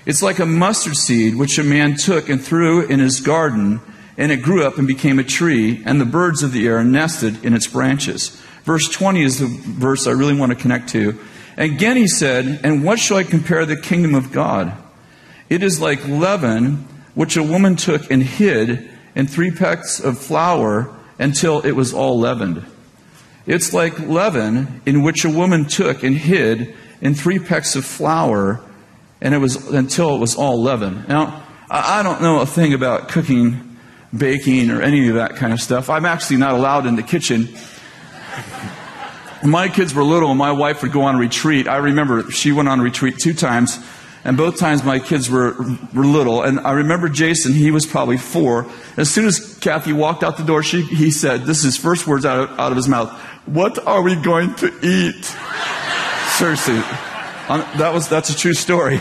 It's 0.07 0.23
like 0.23 0.39
a 0.39 0.47
mustard 0.47 0.97
seed 0.97 1.37
which 1.37 1.59
a 1.59 1.65
man 1.65 1.97
took 1.97 2.29
and 2.29 2.43
threw 2.43 2.87
in 2.87 3.01
his 3.01 3.21
garden, 3.21 3.81
and 4.17 4.31
it 4.31 4.43
grew 4.43 4.65
up 4.65 4.79
and 4.79 4.87
became 4.87 5.19
a 5.19 5.25
tree, 5.25 5.83
and 5.85 6.01
the 6.01 6.05
birds 6.05 6.43
of 6.43 6.53
the 6.53 6.67
air 6.69 6.85
nested 6.85 7.45
in 7.45 7.55
its 7.55 7.67
branches. 7.67 8.29
Verse 8.65 8.89
20 8.89 9.23
is 9.23 9.39
the 9.41 9.47
verse 9.47 10.07
I 10.07 10.13
really 10.13 10.37
want 10.37 10.53
to 10.53 10.57
connect 10.57 10.91
to. 10.91 11.19
Again 11.57 11.97
he 11.97 12.07
said, 12.07 12.61
And 12.63 12.85
what 12.85 12.99
shall 12.99 13.17
I 13.17 13.25
compare 13.25 13.65
the 13.65 13.77
kingdom 13.77 14.15
of 14.15 14.33
God? 14.33 14.77
It 15.49 15.63
is 15.63 15.81
like 15.81 16.07
leaven, 16.07 16.87
which 17.15 17.37
a 17.37 17.43
woman 17.43 17.77
took 17.77 18.11
and 18.11 18.23
hid 18.23 18.91
in 19.15 19.27
three 19.27 19.51
pecks 19.51 20.01
of 20.01 20.19
flour 20.19 20.95
until 21.19 21.61
it 21.61 21.73
was 21.73 21.95
all 21.95 22.19
leavened. 22.19 22.65
It's 23.47 23.73
like 23.73 23.99
leaven 24.01 24.81
in 24.87 25.03
which 25.03 25.25
a 25.25 25.31
woman 25.31 25.67
took 25.67 26.03
and 26.03 26.17
hid 26.17 26.75
in 27.01 27.15
three 27.15 27.39
pecks 27.39 27.77
of 27.77 27.85
flour 27.85 28.61
and 29.21 29.35
it 29.35 29.39
was 29.39 29.69
until 29.73 30.17
it 30.17 30.19
was 30.19 30.35
all 30.37 30.61
leavened. 30.61 31.09
Now, 31.09 31.43
I 31.71 32.03
don't 32.03 32.21
know 32.21 32.41
a 32.41 32.47
thing 32.47 32.75
about 32.75 33.09
cooking, 33.09 33.79
baking, 34.17 34.71
or 34.71 34.83
any 34.83 35.09
of 35.09 35.15
that 35.15 35.37
kind 35.37 35.53
of 35.53 35.61
stuff. 35.61 35.89
I'm 35.89 36.05
actually 36.05 36.37
not 36.37 36.53
allowed 36.53 36.87
in 36.87 36.97
the 36.97 37.03
kitchen. 37.03 37.47
When 39.41 39.51
my 39.51 39.69
kids 39.69 39.95
were 39.95 40.05
little 40.05 40.29
and 40.29 40.39
my 40.39 40.53
wife 40.53 40.83
would 40.83 40.93
go 40.93 41.03
on 41.03 41.17
retreat, 41.17 41.67
I 41.67 41.79
remember 41.79 42.31
she 42.31 42.53
went 42.53 42.69
on 42.69 42.81
retreat 42.81 43.19
two 43.19 43.33
times, 43.33 43.79
and 44.25 44.39
both 44.39 44.59
times 44.59 44.83
my 44.83 44.99
kids 44.99 45.29
were, 45.29 45.55
were 45.93 46.05
little. 46.05 46.43
And 46.43 46.59
I 46.61 46.73
remember 46.73 47.11
Jason, 47.11 47.53
he 47.53 47.71
was 47.71 47.85
probably 47.85 48.17
four. 48.17 48.67
As 48.97 49.11
soon 49.11 49.27
as 49.27 49.59
Kathy 49.59 49.93
walked 49.93 50.25
out 50.25 50.39
the 50.39 50.45
door, 50.45 50.63
she, 50.63 50.83
he 50.83 51.11
said, 51.11 51.43
this 51.43 51.59
is 51.59 51.65
his 51.65 51.77
first 51.77 52.07
words 52.07 52.25
out 52.25 52.39
of, 52.39 52.59
out 52.59 52.73
of 52.73 52.77
his 52.77 52.89
mouth, 52.89 53.13
What 53.45 53.87
are 53.87 54.01
we 54.01 54.17
going 54.17 54.55
to 54.57 54.73
eat? 54.83 55.25
Seriously. 56.39 56.81
That 57.77 57.91
was, 57.93 58.09
that's 58.09 58.31
a 58.31 58.37
true 58.37 58.55
story. 58.55 58.99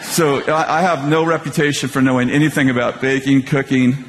So 0.00 0.40
I, 0.44 0.78
I 0.78 0.80
have 0.80 1.06
no 1.06 1.26
reputation 1.26 1.90
for 1.90 2.00
knowing 2.00 2.30
anything 2.30 2.70
about 2.70 3.02
baking, 3.02 3.42
cooking, 3.42 4.04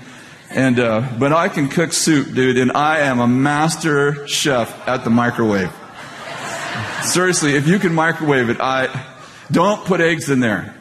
and 0.50 0.80
uh, 0.80 1.06
but 1.20 1.34
I 1.34 1.50
can 1.50 1.68
cook 1.68 1.92
soup, 1.92 2.34
dude, 2.34 2.58
and 2.58 2.72
I 2.72 3.00
am 3.00 3.20
a 3.20 3.28
master 3.28 4.26
chef 4.28 4.88
at 4.88 5.04
the 5.04 5.10
microwave. 5.10 5.74
Seriously, 7.02 7.56
if 7.56 7.68
you 7.68 7.80
can 7.80 7.94
microwave 7.94 8.50
it, 8.50 8.62
I 8.62 8.88
don't 9.52 9.86
put 9.86 10.02
eggs 10.02 10.30
in 10.30 10.40
there. 10.40 10.74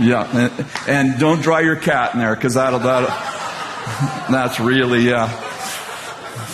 Yeah, 0.00 0.50
and, 0.88 1.18
don't 1.18 1.42
dry 1.42 1.60
your 1.60 1.76
cat 1.76 2.14
in 2.14 2.20
there 2.20 2.34
because 2.34 2.54
that'll, 2.54 2.78
that'll 2.78 3.10
that's 4.32 4.58
really 4.58 5.00
yeah 5.00 5.28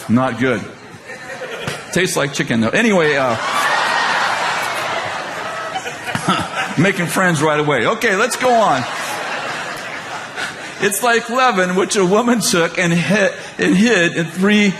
not 0.09 0.41
good. 0.41 0.61
Tastes 1.93 2.17
like 2.17 2.33
chicken 2.33 2.61
though. 2.61 2.71
Anyway. 2.71 3.15
Uh, 3.17 3.37
Making 6.79 7.07
friends 7.07 7.41
right 7.43 7.61
away. 7.61 7.87
Okay, 7.87 8.17
let's 8.17 8.37
go 8.37 8.53
on. 8.53 8.83
It's 10.81 11.03
like 11.03 11.31
leaven, 11.31 11.75
which 11.75 11.97
a 11.97 12.05
woman 12.05 12.41
took 12.41 12.79
and 12.79 12.93
hid, 12.93 13.33
and 13.59 13.75
hid 13.75 14.15
in 14.17 14.27
three 14.27 14.75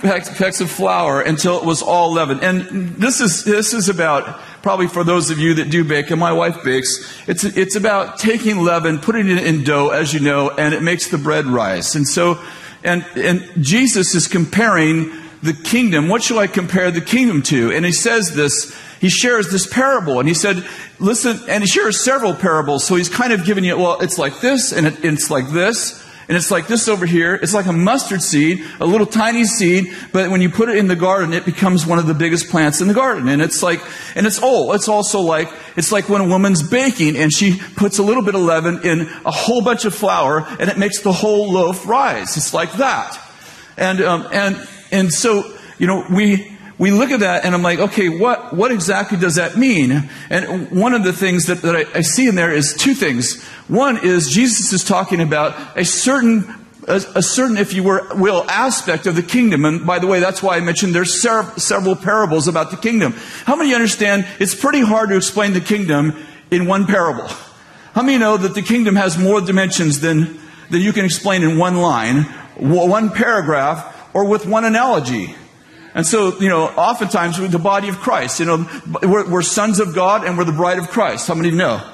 pecks 0.00 0.60
of 0.60 0.70
flour 0.70 1.20
until 1.20 1.58
it 1.58 1.64
was 1.64 1.82
all 1.82 2.12
leavened. 2.12 2.42
And 2.42 2.96
this 2.96 3.20
is, 3.20 3.44
this 3.44 3.74
is 3.74 3.88
about, 3.88 4.40
probably 4.62 4.86
for 4.86 5.04
those 5.04 5.30
of 5.30 5.38
you 5.38 5.54
that 5.54 5.70
do 5.70 5.84
bake, 5.84 6.10
and 6.10 6.20
my 6.20 6.32
wife 6.32 6.62
bakes, 6.64 6.88
it's, 7.26 7.44
it's 7.44 7.76
about 7.76 8.18
taking 8.18 8.58
leaven, 8.62 8.98
putting 8.98 9.28
it 9.28 9.44
in 9.44 9.64
dough, 9.64 9.90
as 9.90 10.14
you 10.14 10.20
know, 10.20 10.50
and 10.50 10.74
it 10.74 10.82
makes 10.82 11.08
the 11.08 11.18
bread 11.18 11.46
rise. 11.46 11.94
And 11.94 12.06
so, 12.06 12.40
and, 12.84 13.04
and 13.16 13.48
Jesus 13.60 14.14
is 14.14 14.28
comparing 14.28 15.12
the 15.42 15.52
kingdom. 15.52 16.08
What 16.08 16.22
shall 16.22 16.38
I 16.38 16.46
compare 16.46 16.90
the 16.90 17.00
kingdom 17.00 17.42
to? 17.42 17.72
And 17.72 17.84
he 17.84 17.92
says 17.92 18.34
this 18.34 18.76
he 19.00 19.08
shares 19.08 19.50
this 19.50 19.66
parable 19.66 20.20
and 20.20 20.28
he 20.28 20.34
said, 20.34 20.64
listen, 21.00 21.40
and 21.48 21.64
he 21.64 21.66
shares 21.66 21.98
several 21.98 22.34
parables. 22.34 22.84
So 22.84 22.94
he's 22.94 23.08
kind 23.08 23.32
of 23.32 23.44
giving 23.44 23.64
you, 23.64 23.76
well, 23.76 24.00
it's 24.00 24.16
like 24.16 24.40
this 24.40 24.72
and 24.72 24.86
it, 24.86 25.04
it's 25.04 25.28
like 25.28 25.48
this 25.48 26.00
and 26.28 26.36
it's 26.36 26.50
like 26.50 26.66
this 26.66 26.88
over 26.88 27.06
here. 27.06 27.34
It's 27.34 27.54
like 27.54 27.66
a 27.66 27.72
mustard 27.72 28.22
seed, 28.22 28.64
a 28.80 28.86
little 28.86 29.06
tiny 29.06 29.44
seed, 29.44 29.92
but 30.12 30.30
when 30.30 30.40
you 30.40 30.50
put 30.50 30.68
it 30.68 30.76
in 30.76 30.86
the 30.86 30.96
garden, 30.96 31.32
it 31.32 31.44
becomes 31.44 31.84
one 31.84 31.98
of 31.98 32.06
the 32.06 32.14
biggest 32.14 32.48
plants 32.48 32.80
in 32.80 32.88
the 32.88 32.94
garden. 32.94 33.28
And 33.28 33.42
it's 33.42 33.62
like, 33.62 33.80
and 34.14 34.26
it's 34.26 34.40
oh, 34.42 34.72
it's 34.72 34.88
also 34.88 35.20
like, 35.20 35.48
it's 35.76 35.92
like 35.92 36.08
when 36.08 36.20
a 36.20 36.26
woman's 36.26 36.62
baking 36.68 37.16
and 37.16 37.32
she 37.32 37.58
puts 37.76 37.98
a 37.98 38.02
little 38.02 38.22
bit 38.22 38.34
of 38.34 38.42
leaven 38.42 38.80
in 38.84 39.02
a 39.24 39.30
whole 39.30 39.62
bunch 39.62 39.84
of 39.84 39.94
flour 39.94 40.46
and 40.60 40.70
it 40.70 40.78
makes 40.78 41.00
the 41.00 41.12
whole 41.12 41.52
loaf 41.52 41.86
rise. 41.86 42.36
It's 42.36 42.54
like 42.54 42.72
that. 42.74 43.18
And, 43.76 44.00
um, 44.00 44.28
and, 44.32 44.68
and 44.90 45.12
so, 45.12 45.56
you 45.78 45.86
know, 45.86 46.06
we, 46.10 46.56
we 46.82 46.90
look 46.90 47.12
at 47.12 47.20
that 47.20 47.44
and 47.44 47.54
I'm 47.54 47.62
like, 47.62 47.78
okay, 47.78 48.08
what, 48.08 48.52
what 48.52 48.72
exactly 48.72 49.16
does 49.16 49.36
that 49.36 49.56
mean? 49.56 50.10
And 50.28 50.68
one 50.72 50.94
of 50.94 51.04
the 51.04 51.12
things 51.12 51.46
that, 51.46 51.62
that 51.62 51.76
I, 51.76 51.98
I 51.98 52.00
see 52.00 52.26
in 52.26 52.34
there 52.34 52.50
is 52.50 52.74
two 52.74 52.92
things. 52.92 53.40
One 53.68 54.04
is 54.04 54.28
Jesus 54.28 54.72
is 54.72 54.82
talking 54.82 55.20
about 55.20 55.78
a 55.78 55.84
certain 55.84 56.52
a, 56.88 56.96
a, 57.14 57.22
certain, 57.22 57.56
if 57.56 57.72
you 57.72 57.84
were, 57.84 58.08
will, 58.16 58.44
aspect 58.50 59.06
of 59.06 59.14
the 59.14 59.22
kingdom. 59.22 59.64
And 59.64 59.86
by 59.86 60.00
the 60.00 60.08
way, 60.08 60.18
that's 60.18 60.42
why 60.42 60.56
I 60.56 60.60
mentioned 60.60 60.92
there's 60.92 61.22
ser- 61.22 61.52
several 61.56 61.94
parables 61.94 62.48
about 62.48 62.72
the 62.72 62.76
kingdom. 62.76 63.12
How 63.44 63.54
many 63.54 63.72
understand 63.72 64.26
it's 64.40 64.56
pretty 64.56 64.80
hard 64.80 65.10
to 65.10 65.16
explain 65.16 65.52
the 65.52 65.60
kingdom 65.60 66.16
in 66.50 66.66
one 66.66 66.86
parable? 66.86 67.28
How 67.94 68.02
many 68.02 68.18
know 68.18 68.36
that 68.36 68.54
the 68.54 68.62
kingdom 68.62 68.96
has 68.96 69.16
more 69.16 69.40
dimensions 69.40 70.00
than, 70.00 70.40
than 70.70 70.80
you 70.80 70.92
can 70.92 71.04
explain 71.04 71.44
in 71.44 71.58
one 71.58 71.76
line, 71.76 72.24
one 72.56 73.10
paragraph, 73.10 74.12
or 74.12 74.24
with 74.24 74.46
one 74.46 74.64
analogy? 74.64 75.36
And 75.94 76.06
so, 76.06 76.38
you 76.40 76.48
know, 76.48 76.68
oftentimes 76.68 77.36
the 77.50 77.58
body 77.58 77.88
of 77.88 77.98
Christ, 77.98 78.40
you 78.40 78.46
know, 78.46 78.66
we're, 79.02 79.30
we're, 79.30 79.42
sons 79.42 79.78
of 79.78 79.94
God 79.94 80.24
and 80.24 80.38
we're 80.38 80.44
the 80.44 80.52
bride 80.52 80.78
of 80.78 80.88
Christ. 80.88 81.28
How 81.28 81.34
many 81.34 81.50
know? 81.50 81.86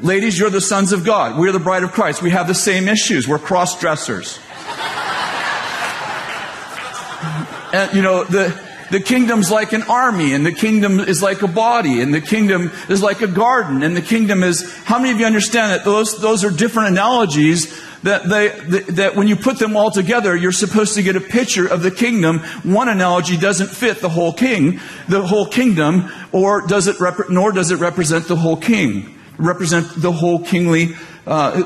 Ladies, 0.00 0.36
you're 0.36 0.50
the 0.50 0.60
sons 0.60 0.92
of 0.92 1.04
God. 1.04 1.38
We're 1.38 1.52
the 1.52 1.60
bride 1.60 1.84
of 1.84 1.92
Christ. 1.92 2.22
We 2.22 2.30
have 2.30 2.48
the 2.48 2.54
same 2.54 2.88
issues. 2.88 3.28
We're 3.28 3.38
cross 3.38 3.78
dressers. 3.78 4.40
and, 7.72 7.94
you 7.94 8.02
know, 8.02 8.24
the, 8.24 8.60
the 8.90 8.98
kingdom's 8.98 9.52
like 9.52 9.72
an 9.72 9.82
army, 9.82 10.34
and 10.34 10.44
the 10.44 10.52
kingdom 10.52 10.98
is 10.98 11.22
like 11.22 11.42
a 11.42 11.48
body, 11.48 12.00
and 12.00 12.12
the 12.12 12.20
kingdom 12.20 12.72
is 12.88 13.02
like 13.02 13.22
a 13.22 13.28
garden, 13.28 13.84
and 13.84 13.96
the 13.96 14.02
kingdom 14.02 14.42
is, 14.42 14.74
how 14.84 14.98
many 14.98 15.12
of 15.12 15.20
you 15.20 15.26
understand 15.26 15.72
that 15.72 15.84
those, 15.84 16.20
those 16.20 16.44
are 16.44 16.50
different 16.50 16.88
analogies 16.88 17.80
that, 18.04 18.28
they, 18.28 18.80
that 18.92 19.16
when 19.16 19.28
you 19.28 19.34
put 19.34 19.58
them 19.58 19.76
all 19.76 19.90
together, 19.90 20.36
you're 20.36 20.52
supposed 20.52 20.94
to 20.94 21.02
get 21.02 21.16
a 21.16 21.20
picture 21.20 21.66
of 21.66 21.82
the 21.82 21.90
kingdom. 21.90 22.40
One 22.62 22.88
analogy 22.88 23.36
doesn't 23.36 23.68
fit 23.68 24.00
the 24.00 24.10
whole 24.10 24.32
king, 24.32 24.78
the 25.08 25.26
whole 25.26 25.46
kingdom, 25.46 26.10
or 26.30 26.66
does 26.66 26.86
it 26.86 27.00
rep- 27.00 27.30
nor 27.30 27.50
does 27.50 27.70
it 27.70 27.80
represent 27.80 28.28
the 28.28 28.36
whole 28.36 28.58
king, 28.58 29.18
represent 29.38 29.88
the 29.96 30.12
whole 30.12 30.44
kingly 30.44 30.94
uh, 31.26 31.62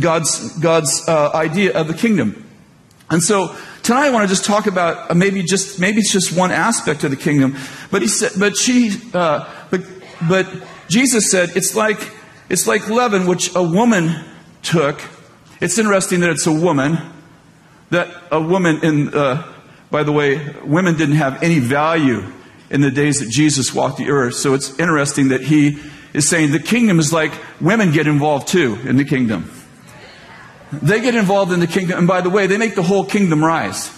God's 0.00 0.58
God's 0.58 1.06
uh, 1.06 1.30
idea 1.34 1.78
of 1.78 1.88
the 1.88 1.94
kingdom. 1.94 2.42
And 3.10 3.22
so 3.22 3.54
tonight 3.82 4.06
I 4.06 4.10
want 4.10 4.24
to 4.24 4.28
just 4.28 4.46
talk 4.46 4.66
about 4.66 5.10
uh, 5.10 5.14
maybe 5.14 5.42
just 5.42 5.78
maybe 5.78 5.98
it's 5.98 6.12
just 6.12 6.36
one 6.36 6.50
aspect 6.50 7.04
of 7.04 7.10
the 7.10 7.16
kingdom. 7.16 7.54
But 7.90 8.00
he 8.00 8.08
said, 8.08 8.32
but 8.38 8.56
she, 8.56 8.98
uh, 9.12 9.46
but 9.70 9.82
but 10.26 10.48
Jesus 10.88 11.30
said 11.30 11.50
it's 11.54 11.76
like 11.76 12.12
it's 12.48 12.66
like 12.66 12.88
leaven 12.88 13.26
which 13.26 13.54
a 13.54 13.62
woman 13.62 14.24
took 14.62 15.02
it's 15.60 15.78
interesting 15.78 16.20
that 16.20 16.30
it's 16.30 16.46
a 16.46 16.52
woman, 16.52 16.98
that 17.90 18.08
a 18.30 18.40
woman 18.40 18.80
in, 18.82 19.14
uh, 19.14 19.52
by 19.90 20.02
the 20.02 20.12
way, 20.12 20.54
women 20.64 20.96
didn't 20.96 21.16
have 21.16 21.42
any 21.42 21.58
value 21.58 22.24
in 22.70 22.80
the 22.80 22.90
days 22.90 23.20
that 23.20 23.30
Jesus 23.30 23.74
walked 23.74 23.98
the 23.98 24.10
earth. 24.10 24.34
So 24.34 24.54
it's 24.54 24.78
interesting 24.78 25.28
that 25.28 25.42
he 25.42 25.78
is 26.12 26.28
saying 26.28 26.52
the 26.52 26.58
kingdom 26.58 26.98
is 26.98 27.12
like 27.12 27.32
women 27.60 27.92
get 27.92 28.06
involved 28.06 28.48
too 28.48 28.78
in 28.84 28.96
the 28.96 29.04
kingdom. 29.04 29.50
They 30.72 31.00
get 31.00 31.14
involved 31.14 31.52
in 31.52 31.60
the 31.60 31.66
kingdom, 31.66 31.98
and 31.98 32.08
by 32.08 32.20
the 32.20 32.30
way, 32.30 32.46
they 32.46 32.58
make 32.58 32.74
the 32.74 32.82
whole 32.82 33.04
kingdom 33.04 33.44
rise. 33.44 33.95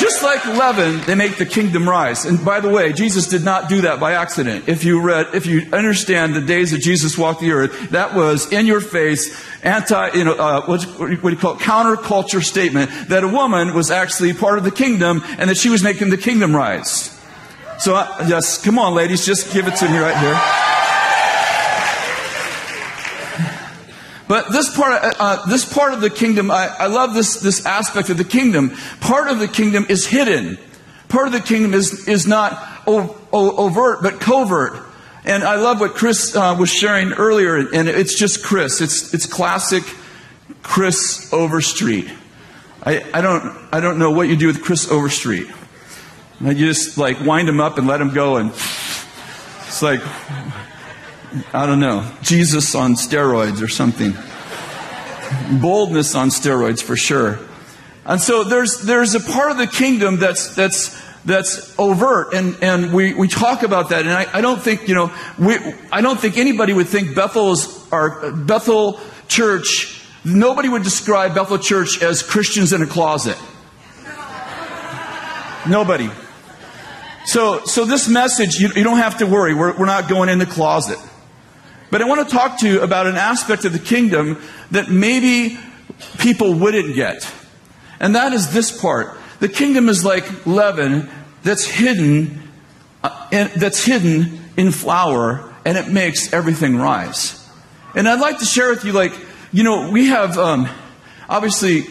Just 0.00 0.22
like 0.22 0.42
leaven, 0.46 1.02
they 1.02 1.14
make 1.14 1.36
the 1.36 1.44
kingdom 1.44 1.86
rise. 1.86 2.24
And 2.24 2.42
by 2.42 2.60
the 2.60 2.70
way, 2.70 2.94
Jesus 2.94 3.26
did 3.26 3.44
not 3.44 3.68
do 3.68 3.82
that 3.82 4.00
by 4.00 4.14
accident. 4.14 4.66
If 4.66 4.82
you 4.82 4.98
read, 5.02 5.34
if 5.34 5.44
you 5.44 5.68
understand 5.74 6.34
the 6.34 6.40
days 6.40 6.70
that 6.70 6.78
Jesus 6.78 7.18
walked 7.18 7.42
the 7.42 7.52
earth, 7.52 7.90
that 7.90 8.14
was 8.14 8.50
in 8.50 8.64
your 8.64 8.80
face, 8.80 9.44
anti, 9.62 10.16
you 10.16 10.24
know, 10.24 10.32
uh, 10.32 10.64
what, 10.64 10.82
what 10.98 11.08
do 11.08 11.12
you 11.12 11.36
call 11.36 11.52
it, 11.52 11.58
counterculture 11.58 12.42
statement 12.42 12.90
that 13.10 13.24
a 13.24 13.28
woman 13.28 13.74
was 13.74 13.90
actually 13.90 14.32
part 14.32 14.56
of 14.56 14.64
the 14.64 14.70
kingdom 14.70 15.20
and 15.36 15.50
that 15.50 15.58
she 15.58 15.68
was 15.68 15.82
making 15.82 16.08
the 16.08 16.16
kingdom 16.16 16.56
rise. 16.56 17.14
So, 17.78 17.94
uh, 17.94 18.24
yes, 18.26 18.56
come 18.64 18.78
on, 18.78 18.94
ladies, 18.94 19.26
just 19.26 19.52
give 19.52 19.68
it 19.68 19.76
to 19.76 19.86
me 19.86 19.98
right 19.98 20.16
here. 20.16 20.79
But 24.30 24.52
this 24.52 24.72
part, 24.72 24.92
uh, 24.92 25.12
uh, 25.18 25.46
this 25.46 25.64
part 25.64 25.92
of 25.92 26.00
the 26.00 26.08
kingdom, 26.08 26.52
I, 26.52 26.68
I 26.68 26.86
love 26.86 27.14
this, 27.14 27.40
this 27.40 27.66
aspect 27.66 28.10
of 28.10 28.16
the 28.16 28.22
kingdom. 28.22 28.76
Part 29.00 29.26
of 29.26 29.40
the 29.40 29.48
kingdom 29.48 29.86
is 29.88 30.06
hidden. 30.06 30.56
Part 31.08 31.26
of 31.26 31.32
the 31.32 31.40
kingdom 31.40 31.74
is, 31.74 32.06
is 32.06 32.28
not 32.28 32.86
overt, 32.86 34.04
but 34.04 34.20
covert. 34.20 34.86
And 35.24 35.42
I 35.42 35.56
love 35.56 35.80
what 35.80 35.94
Chris 35.94 36.36
uh, 36.36 36.54
was 36.56 36.72
sharing 36.72 37.12
earlier, 37.12 37.56
and 37.56 37.88
it's 37.88 38.16
just 38.16 38.44
Chris. 38.44 38.80
It's, 38.80 39.12
it's 39.12 39.26
classic 39.26 39.82
Chris 40.62 41.32
Overstreet. 41.32 42.08
I, 42.84 43.04
I, 43.12 43.22
don't, 43.22 43.58
I 43.72 43.80
don't 43.80 43.98
know 43.98 44.12
what 44.12 44.28
you 44.28 44.36
do 44.36 44.46
with 44.46 44.62
Chris 44.62 44.88
Overstreet. 44.88 45.48
You 46.40 46.54
just 46.54 46.96
like 46.96 47.18
wind 47.18 47.48
him 47.48 47.60
up 47.60 47.78
and 47.78 47.88
let 47.88 48.00
him 48.00 48.14
go, 48.14 48.36
and 48.36 48.50
it's 48.50 49.82
like, 49.82 50.00
I 51.52 51.66
don't 51.66 51.80
know, 51.80 52.10
Jesus 52.22 52.74
on 52.74 52.94
steroids 52.94 53.62
or 53.62 53.68
something. 53.68 54.12
Boldness 55.60 56.14
on 56.14 56.28
steroids 56.28 56.82
for 56.82 56.96
sure. 56.96 57.38
And 58.04 58.20
so 58.20 58.42
there's, 58.42 58.82
there's 58.82 59.14
a 59.14 59.20
part 59.20 59.52
of 59.52 59.58
the 59.58 59.68
kingdom 59.68 60.16
that's, 60.16 60.54
that's, 60.56 61.00
that's 61.24 61.78
overt 61.78 62.32
and, 62.32 62.56
and 62.62 62.92
we, 62.94 63.12
we 63.14 63.28
talk 63.28 63.62
about 63.62 63.90
that 63.90 64.06
and 64.06 64.10
I, 64.10 64.26
I 64.38 64.40
don't 64.40 64.60
think 64.60 64.88
you 64.88 64.94
know 64.94 65.12
we, 65.38 65.54
I 65.92 66.00
don't 66.00 66.18
think 66.18 66.38
anybody 66.38 66.72
would 66.72 66.88
think 66.88 67.14
Bethel's 67.14 67.86
our 67.92 68.32
Bethel 68.32 68.98
church 69.28 70.02
nobody 70.24 70.70
would 70.70 70.82
describe 70.82 71.34
Bethel 71.34 71.58
church 71.58 72.02
as 72.02 72.22
Christians 72.22 72.72
in 72.72 72.80
a 72.80 72.86
closet. 72.86 73.36
Nobody. 75.68 76.10
So 77.26 77.64
so 77.66 77.84
this 77.84 78.08
message 78.08 78.58
you, 78.58 78.70
you 78.74 78.82
don't 78.82 78.96
have 78.96 79.18
to 79.18 79.26
worry. 79.26 79.54
We're, 79.54 79.76
we're 79.76 79.84
not 79.84 80.08
going 80.08 80.30
in 80.30 80.38
the 80.38 80.46
closet 80.46 80.98
but 81.90 82.02
I 82.02 82.04
want 82.06 82.28
to 82.28 82.34
talk 82.34 82.58
to 82.60 82.68
you 82.68 82.80
about 82.80 83.06
an 83.06 83.16
aspect 83.16 83.64
of 83.64 83.72
the 83.72 83.78
kingdom 83.78 84.40
that 84.70 84.88
maybe 84.90 85.58
people 86.18 86.54
wouldn't 86.54 86.94
get 86.94 87.32
and 87.98 88.14
that 88.14 88.32
is 88.32 88.52
this 88.52 88.80
part 88.80 89.18
the 89.40 89.48
kingdom 89.48 89.88
is 89.88 90.04
like 90.04 90.46
leaven 90.46 91.08
that's 91.42 91.64
hidden, 91.64 92.42
uh, 93.02 93.28
in, 93.32 93.50
that's 93.56 93.84
hidden 93.84 94.38
in 94.56 94.70
flour, 94.70 95.52
and 95.64 95.78
it 95.78 95.88
makes 95.88 96.32
everything 96.32 96.76
rise. 96.76 97.36
And 97.94 98.08
I'd 98.08 98.20
like 98.20 98.38
to 98.38 98.44
share 98.44 98.70
with 98.70 98.84
you, 98.84 98.92
like, 98.92 99.12
you 99.50 99.64
know, 99.64 99.90
we 99.90 100.08
have 100.08 100.38
um, 100.38 100.68
obviously 101.28 101.84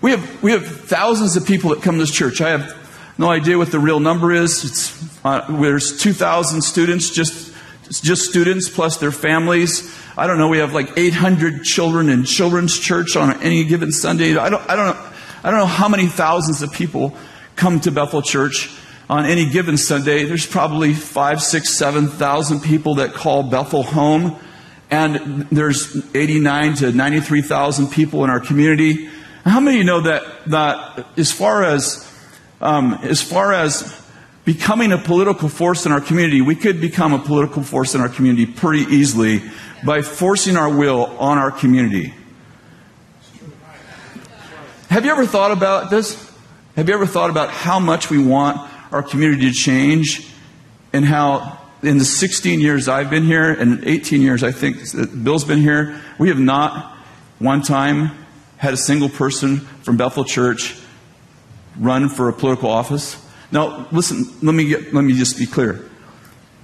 we 0.00 0.12
have 0.12 0.42
we 0.42 0.52
have 0.52 0.66
thousands 0.66 1.36
of 1.36 1.44
people 1.44 1.70
that 1.70 1.82
come 1.82 1.96
to 1.96 2.00
this 2.00 2.14
church. 2.14 2.40
I 2.40 2.50
have 2.50 2.76
no 3.18 3.28
idea 3.28 3.58
what 3.58 3.72
the 3.72 3.80
real 3.80 4.00
number 4.00 4.32
is. 4.32 4.64
It's 4.64 5.24
uh, 5.24 5.44
there's 5.60 6.00
2,000 6.00 6.62
students, 6.62 7.10
just 7.10 7.52
just 7.88 8.28
students 8.28 8.68
plus 8.68 8.98
their 8.98 9.12
families. 9.12 9.94
I 10.16 10.26
don't 10.26 10.38
know. 10.38 10.48
We 10.48 10.58
have 10.58 10.74
like 10.74 10.96
800 10.96 11.64
children 11.64 12.08
in 12.08 12.24
children's 12.24 12.78
church 12.78 13.16
on 13.16 13.42
any 13.42 13.64
given 13.64 13.92
Sunday. 13.92 14.36
I 14.36 14.50
don't 14.50 14.68
I 14.68 14.76
don't 14.76 14.86
know. 14.86 15.10
I 15.44 15.50
don't 15.50 15.60
know 15.60 15.66
how 15.66 15.88
many 15.88 16.06
thousands 16.06 16.62
of 16.62 16.72
people 16.72 17.16
come 17.56 17.80
to 17.80 17.90
Bethel 17.90 18.22
Church 18.22 18.70
on 19.08 19.24
any 19.24 19.50
given 19.50 19.76
Sunday. 19.76 20.24
There's 20.24 20.46
probably 20.46 20.94
five, 20.94 21.42
six, 21.42 21.70
seven 21.70 22.08
thousand 22.08 22.60
people 22.60 22.96
that 22.96 23.14
call 23.14 23.44
Bethel 23.44 23.82
home. 23.82 24.36
And 24.90 25.46
there's 25.50 26.02
89 26.14 26.74
to 26.76 26.92
93,000 26.92 27.88
people 27.88 28.24
in 28.24 28.30
our 28.30 28.40
community. 28.40 29.10
How 29.44 29.60
many 29.60 29.78
you 29.78 29.84
know 29.84 30.00
that, 30.00 30.22
that 30.46 31.06
as 31.18 31.30
far 31.30 31.62
as, 31.62 32.10
um, 32.62 32.94
as 33.02 33.20
far 33.20 33.52
as 33.52 34.07
becoming 34.48 34.92
a 34.92 34.96
political 34.96 35.46
force 35.46 35.84
in 35.84 35.92
our 35.92 36.00
community, 36.00 36.40
we 36.40 36.54
could 36.54 36.80
become 36.80 37.12
a 37.12 37.18
political 37.18 37.62
force 37.62 37.94
in 37.94 38.00
our 38.00 38.08
community 38.08 38.46
pretty 38.46 38.82
easily 38.84 39.42
by 39.84 40.00
forcing 40.00 40.56
our 40.56 40.74
will 40.74 41.04
on 41.18 41.36
our 41.36 41.50
community. 41.50 42.14
Have 44.88 45.04
you 45.04 45.10
ever 45.10 45.26
thought 45.26 45.50
about 45.50 45.90
this? 45.90 46.32
Have 46.76 46.88
you 46.88 46.94
ever 46.94 47.04
thought 47.04 47.28
about 47.28 47.50
how 47.50 47.78
much 47.78 48.08
we 48.08 48.24
want 48.24 48.56
our 48.90 49.02
community 49.02 49.50
to 49.50 49.54
change 49.54 50.26
and 50.94 51.04
how 51.04 51.60
in 51.82 51.98
the 51.98 52.06
16 52.06 52.58
years 52.58 52.88
I've 52.88 53.10
been 53.10 53.24
here 53.24 53.52
and 53.52 53.84
18 53.84 54.22
years 54.22 54.42
I 54.42 54.50
think 54.50 54.78
Bill's 55.22 55.44
been 55.44 55.60
here, 55.60 56.00
we 56.18 56.28
have 56.28 56.40
not 56.40 56.96
one 57.38 57.60
time 57.60 58.12
had 58.56 58.72
a 58.72 58.78
single 58.78 59.10
person 59.10 59.58
from 59.58 59.98
Bethel 59.98 60.24
Church 60.24 60.74
run 61.78 62.08
for 62.08 62.30
a 62.30 62.32
political 62.32 62.70
office. 62.70 63.22
Now, 63.50 63.88
listen, 63.90 64.26
let 64.42 64.54
me, 64.54 64.66
get, 64.66 64.92
let 64.92 65.02
me 65.02 65.14
just 65.14 65.38
be 65.38 65.46
clear. 65.46 65.84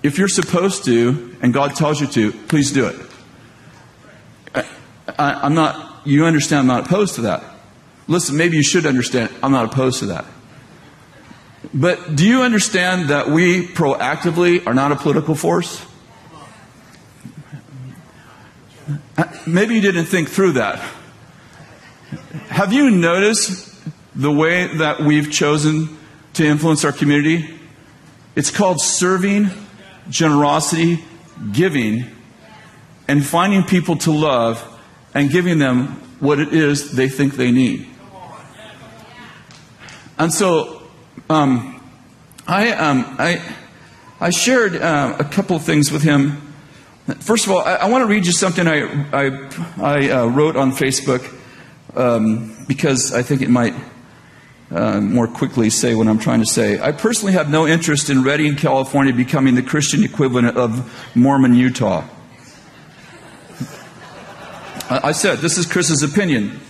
If 0.02 0.18
you're 0.18 0.28
supposed 0.28 0.84
to, 0.84 1.34
and 1.40 1.52
God 1.52 1.74
tells 1.76 2.00
you 2.00 2.06
to, 2.08 2.32
please 2.32 2.72
do 2.72 2.86
it. 2.86 3.00
I, 5.18 5.46
am 5.46 5.54
not, 5.54 6.06
you 6.06 6.26
understand 6.26 6.60
I'm 6.60 6.66
not 6.66 6.86
opposed 6.86 7.14
to 7.16 7.22
that. 7.22 7.42
Listen, 8.06 8.36
maybe 8.36 8.56
you 8.56 8.62
should 8.62 8.84
understand, 8.84 9.32
I'm 9.42 9.52
not 9.52 9.64
opposed 9.64 10.00
to 10.00 10.06
that. 10.06 10.26
But 11.72 12.16
do 12.16 12.28
you 12.28 12.42
understand 12.42 13.08
that 13.08 13.30
we 13.30 13.66
proactively 13.66 14.66
are 14.66 14.74
not 14.74 14.92
a 14.92 14.96
political 14.96 15.34
force? 15.34 15.84
Maybe 19.46 19.74
you 19.74 19.80
didn't 19.80 20.06
think 20.06 20.28
through 20.28 20.52
that. 20.52 20.78
Have 22.48 22.72
you 22.72 22.90
noticed 22.90 23.74
the 24.14 24.30
way 24.30 24.76
that 24.76 25.00
we've 25.00 25.30
chosen 25.30 25.96
to 26.34 26.44
influence 26.44 26.84
our 26.84 26.92
community? 26.92 27.58
It's 28.36 28.50
called 28.50 28.80
serving, 28.80 29.50
generosity, 30.08 31.04
giving, 31.52 32.04
and 33.08 33.24
finding 33.24 33.62
people 33.62 33.96
to 33.98 34.12
love 34.12 34.62
and 35.14 35.30
giving 35.30 35.58
them 35.58 35.86
what 36.20 36.38
it 36.40 36.52
is 36.52 36.92
they 36.92 37.08
think 37.08 37.34
they 37.34 37.50
need. 37.50 37.86
And 40.18 40.32
so 40.32 40.82
um, 41.28 41.82
I, 42.46 42.72
um, 42.72 43.16
I, 43.18 43.42
I 44.20 44.30
shared 44.30 44.76
uh, 44.76 45.16
a 45.18 45.24
couple 45.24 45.56
of 45.56 45.62
things 45.62 45.90
with 45.90 46.02
him. 46.02 46.40
First 47.20 47.46
of 47.46 47.52
all, 47.52 47.60
I, 47.60 47.74
I 47.74 47.88
want 47.88 48.02
to 48.02 48.06
read 48.06 48.26
you 48.26 48.32
something 48.32 48.66
I, 48.66 48.82
I, 49.12 49.50
I 49.78 50.10
uh, 50.10 50.26
wrote 50.26 50.56
on 50.56 50.72
Facebook 50.72 51.22
um, 51.96 52.56
because 52.66 53.12
I 53.12 53.22
think 53.22 53.42
it 53.42 53.50
might 53.50 53.74
uh, 54.74 55.00
more 55.00 55.28
quickly 55.28 55.70
say 55.70 55.94
what 55.94 56.08
I'm 56.08 56.18
trying 56.18 56.40
to 56.40 56.46
say. 56.46 56.80
I 56.80 56.92
personally 56.92 57.32
have 57.34 57.48
no 57.48 57.66
interest 57.66 58.10
in 58.10 58.22
Redding, 58.22 58.56
California 58.56 59.12
becoming 59.12 59.54
the 59.54 59.62
Christian 59.62 60.02
equivalent 60.02 60.56
of 60.56 61.16
Mormon, 61.16 61.54
Utah. 61.54 62.04
I 64.90 65.12
said, 65.12 65.38
this 65.38 65.56
is 65.56 65.66
Kris's 65.66 66.02
opinion. 66.02 66.60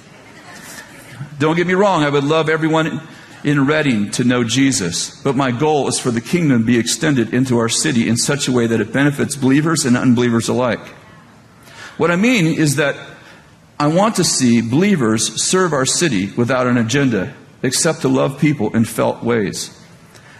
Don't 1.39 1.57
get 1.57 1.67
me 1.67 1.75
wrong, 1.75 2.05
I 2.05 2.11
would 2.11 2.25
love 2.25 2.49
everyone 2.49 3.01
in 3.43 3.67
Redding 3.67 4.11
to 4.13 4.25
know 4.25 4.45
Jesus, 4.45 5.21
but 5.23 5.35
my 5.35 5.51
goal 5.51 5.89
is 5.89 5.99
for 5.99 6.11
the 6.11 6.21
kingdom 6.21 6.61
to 6.61 6.65
be 6.65 6.79
extended 6.79 7.35
into 7.35 7.59
our 7.59 7.69
city 7.69 8.09
in 8.09 8.17
such 8.17 8.49
a 8.49 8.53
way 8.53 8.67
that 8.67 8.81
it 8.81 8.93
benefits 8.93 9.35
believers 9.35 9.85
and 9.85 9.97
unbelievers 9.97 10.49
alike. 10.49 10.87
What 11.97 12.11
I 12.11 12.17
mean 12.17 12.47
is 12.47 12.77
that 12.77 12.97
I 13.79 13.89
want 13.89 14.17
to 14.17 14.25
see 14.25 14.61
believers 14.61 15.43
serve 15.43 15.73
our 15.73 15.85
city 15.85 16.31
without 16.33 16.67
an 16.67 16.77
agenda, 16.77 17.35
except 17.65 18.03
to 18.03 18.09
love 18.09 18.39
people 18.39 18.75
in 18.77 18.85
felt 18.85 19.25
ways. 19.25 19.77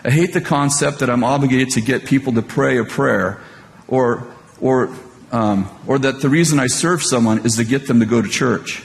I 0.05 0.11
hate 0.11 0.35
the 0.35 0.41
concept 0.41 0.99
that 0.99 1.09
I'm 1.09 1.25
obligated 1.25 1.71
to 1.71 1.81
get 1.81 2.05
people 2.05 2.35
to 2.35 2.43
pray 2.43 2.79
a 2.79 2.85
prayer 2.85 3.41
or, 3.89 4.29
or, 4.61 4.95
um, 5.33 5.69
or 5.87 5.99
that 5.99 6.21
the 6.21 6.29
reason 6.29 6.61
I 6.61 6.67
serve 6.67 7.03
someone 7.03 7.45
is 7.47 7.57
to 7.57 7.65
get 7.65 7.87
them 7.87 8.01
to 8.01 8.07
go 8.07 8.21
to 8.21 8.29
church. 8.29 8.83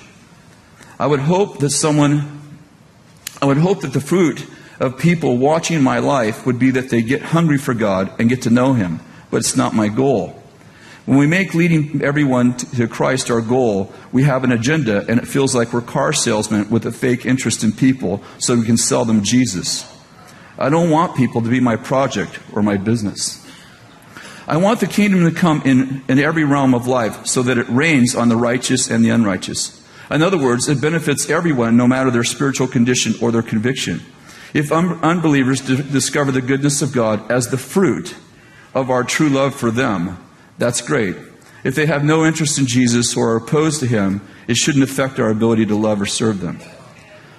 I 0.98 1.08
would 1.08 1.20
hope 1.20 1.60
that 1.60 1.72
someone 1.72 2.40
I 3.42 3.46
would 3.46 3.58
hope 3.58 3.82
that 3.82 3.94
the 3.94 4.02
fruit 4.02 4.46
of 4.80 4.98
people 4.98 5.38
watching 5.38 5.82
my 5.82 6.00
life 6.00 6.46
would 6.46 6.60
be 6.60 6.72
that 6.72 6.90
they 6.90 7.02
get 7.02 7.22
hungry 7.22 7.58
for 7.58 7.74
God 7.74 8.12
and 8.20 8.28
get 8.28 8.42
to 8.44 8.50
know 8.50 8.74
Him, 8.74 9.00
but 9.32 9.38
it's 9.38 9.56
not 9.56 9.74
my 9.74 9.88
goal. 9.88 10.39
When 11.10 11.18
we 11.18 11.26
make 11.26 11.56
leading 11.56 12.04
everyone 12.04 12.56
to 12.58 12.88
Christ 12.88 13.32
our 13.32 13.42
goal, 13.42 13.92
we 14.12 14.26
have 14.26 14.44
an 14.44 14.52
agenda 14.52 15.08
and 15.10 15.20
it 15.20 15.28
feels 15.28 15.56
like 15.56 15.74
we're 15.74 15.82
car 15.82 16.14
salesmen 16.14 16.70
with 16.70 16.86
a 16.86 16.92
fake 16.92 17.26
interest 17.26 17.64
in 17.64 17.72
people 17.72 18.22
so 18.38 18.56
we 18.56 18.64
can 18.64 18.78
sell 18.78 19.06
them 19.06 19.24
Jesus. 19.24 19.92
I 20.60 20.70
don't 20.70 20.92
want 20.92 21.18
people 21.18 21.42
to 21.42 21.50
be 21.50 21.60
my 21.60 21.78
project 21.78 22.38
or 22.54 22.62
my 22.62 22.78
business. 22.78 23.44
I 24.48 24.58
want 24.58 24.82
the 24.82 24.86
kingdom 24.86 25.24
to 25.24 25.32
come 25.32 25.64
in, 25.66 26.04
in 26.08 26.20
every 26.20 26.44
realm 26.44 26.76
of 26.76 26.86
life 26.86 27.26
so 27.26 27.42
that 27.42 27.58
it 27.58 27.68
reigns 27.70 28.14
on 28.14 28.30
the 28.30 28.36
righteous 28.38 28.88
and 28.88 29.04
the 29.04 29.10
unrighteous. 29.10 29.84
In 30.12 30.22
other 30.22 30.38
words, 30.38 30.70
it 30.70 30.80
benefits 30.80 31.28
everyone, 31.28 31.76
no 31.76 31.88
matter 31.88 32.12
their 32.12 32.24
spiritual 32.24 32.68
condition 32.68 33.16
or 33.20 33.32
their 33.32 33.42
conviction. 33.42 34.02
If 34.54 34.72
un- 34.72 35.00
unbelievers 35.02 35.62
d- 35.62 35.78
discover 35.78 36.32
the 36.32 36.44
goodness 36.44 36.84
of 36.84 36.94
God 36.94 37.32
as 37.32 37.48
the 37.48 37.58
fruit 37.58 38.16
of 38.76 38.92
our 38.92 39.04
true 39.04 39.30
love 39.30 39.56
for 39.56 39.72
them, 39.72 40.24
that's 40.60 40.82
great. 40.82 41.16
If 41.64 41.74
they 41.74 41.88
have 41.88 42.04
no 42.04 42.26
interest 42.26 42.60
in 42.60 42.68
Jesus 42.68 43.18
or 43.18 43.32
are 43.32 43.38
opposed 43.38 43.80
to 43.80 43.88
him, 43.88 44.22
it 44.48 44.56
shouldn't 44.56 44.84
affect 44.84 45.20
our 45.20 45.30
ability 45.30 45.66
to 45.66 45.76
love 45.76 46.00
or 46.00 46.06
serve 46.06 46.40
them. 46.40 46.60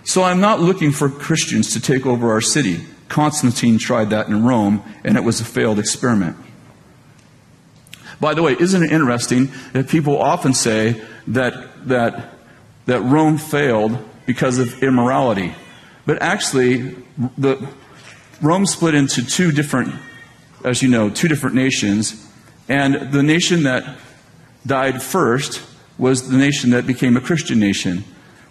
So 0.03 0.25
I'm 0.25 0.41
not 0.41 0.61
looking 0.61 0.91
for 0.91 1.09
Christians 1.09 1.73
to 1.75 1.81
take 1.81 2.05
over 2.05 2.33
our 2.33 2.41
city. 2.41 2.81
Constantine 3.09 3.79
tried 3.79 4.11
that 4.11 4.27
in 4.27 4.45
Rome, 4.45 4.83
and 5.05 5.17
it 5.17 5.23
was 5.23 5.41
a 5.41 5.45
failed 5.45 5.79
experiment. 5.79 6.37
By 8.21 8.35
the 8.35 8.43
way, 8.43 8.57
isn't 8.59 8.83
it 8.83 8.91
interesting 8.91 9.51
that 9.73 9.89
people 9.89 10.21
often 10.21 10.53
say 10.53 11.01
that, 11.29 11.89
that 11.89 12.35
that 12.87 13.03
Rome 13.03 13.39
failed 13.39 13.97
because 14.27 14.59
of 14.59 14.83
immorality. 14.83 15.55
But 16.07 16.23
actually, 16.23 16.97
the, 17.39 17.69
Rome 18.43 18.67
split 18.67 18.95
into 18.95 19.25
two 19.25 19.53
different, 19.53 19.95
as 20.65 20.83
you 20.83 20.89
know, 20.89 21.11
two 21.11 21.29
different 21.29 21.55
nations. 21.55 22.27
And 22.71 23.11
the 23.11 23.25
nation 23.25 23.65
that 23.65 23.99
died 24.65 25.03
first 25.03 25.61
was 25.99 26.31
the 26.31 26.39
nation 26.39 26.71
that 26.71 26.87
became 26.87 27.17
a 27.17 27.21
Christian 27.21 27.59
nation. 27.59 28.05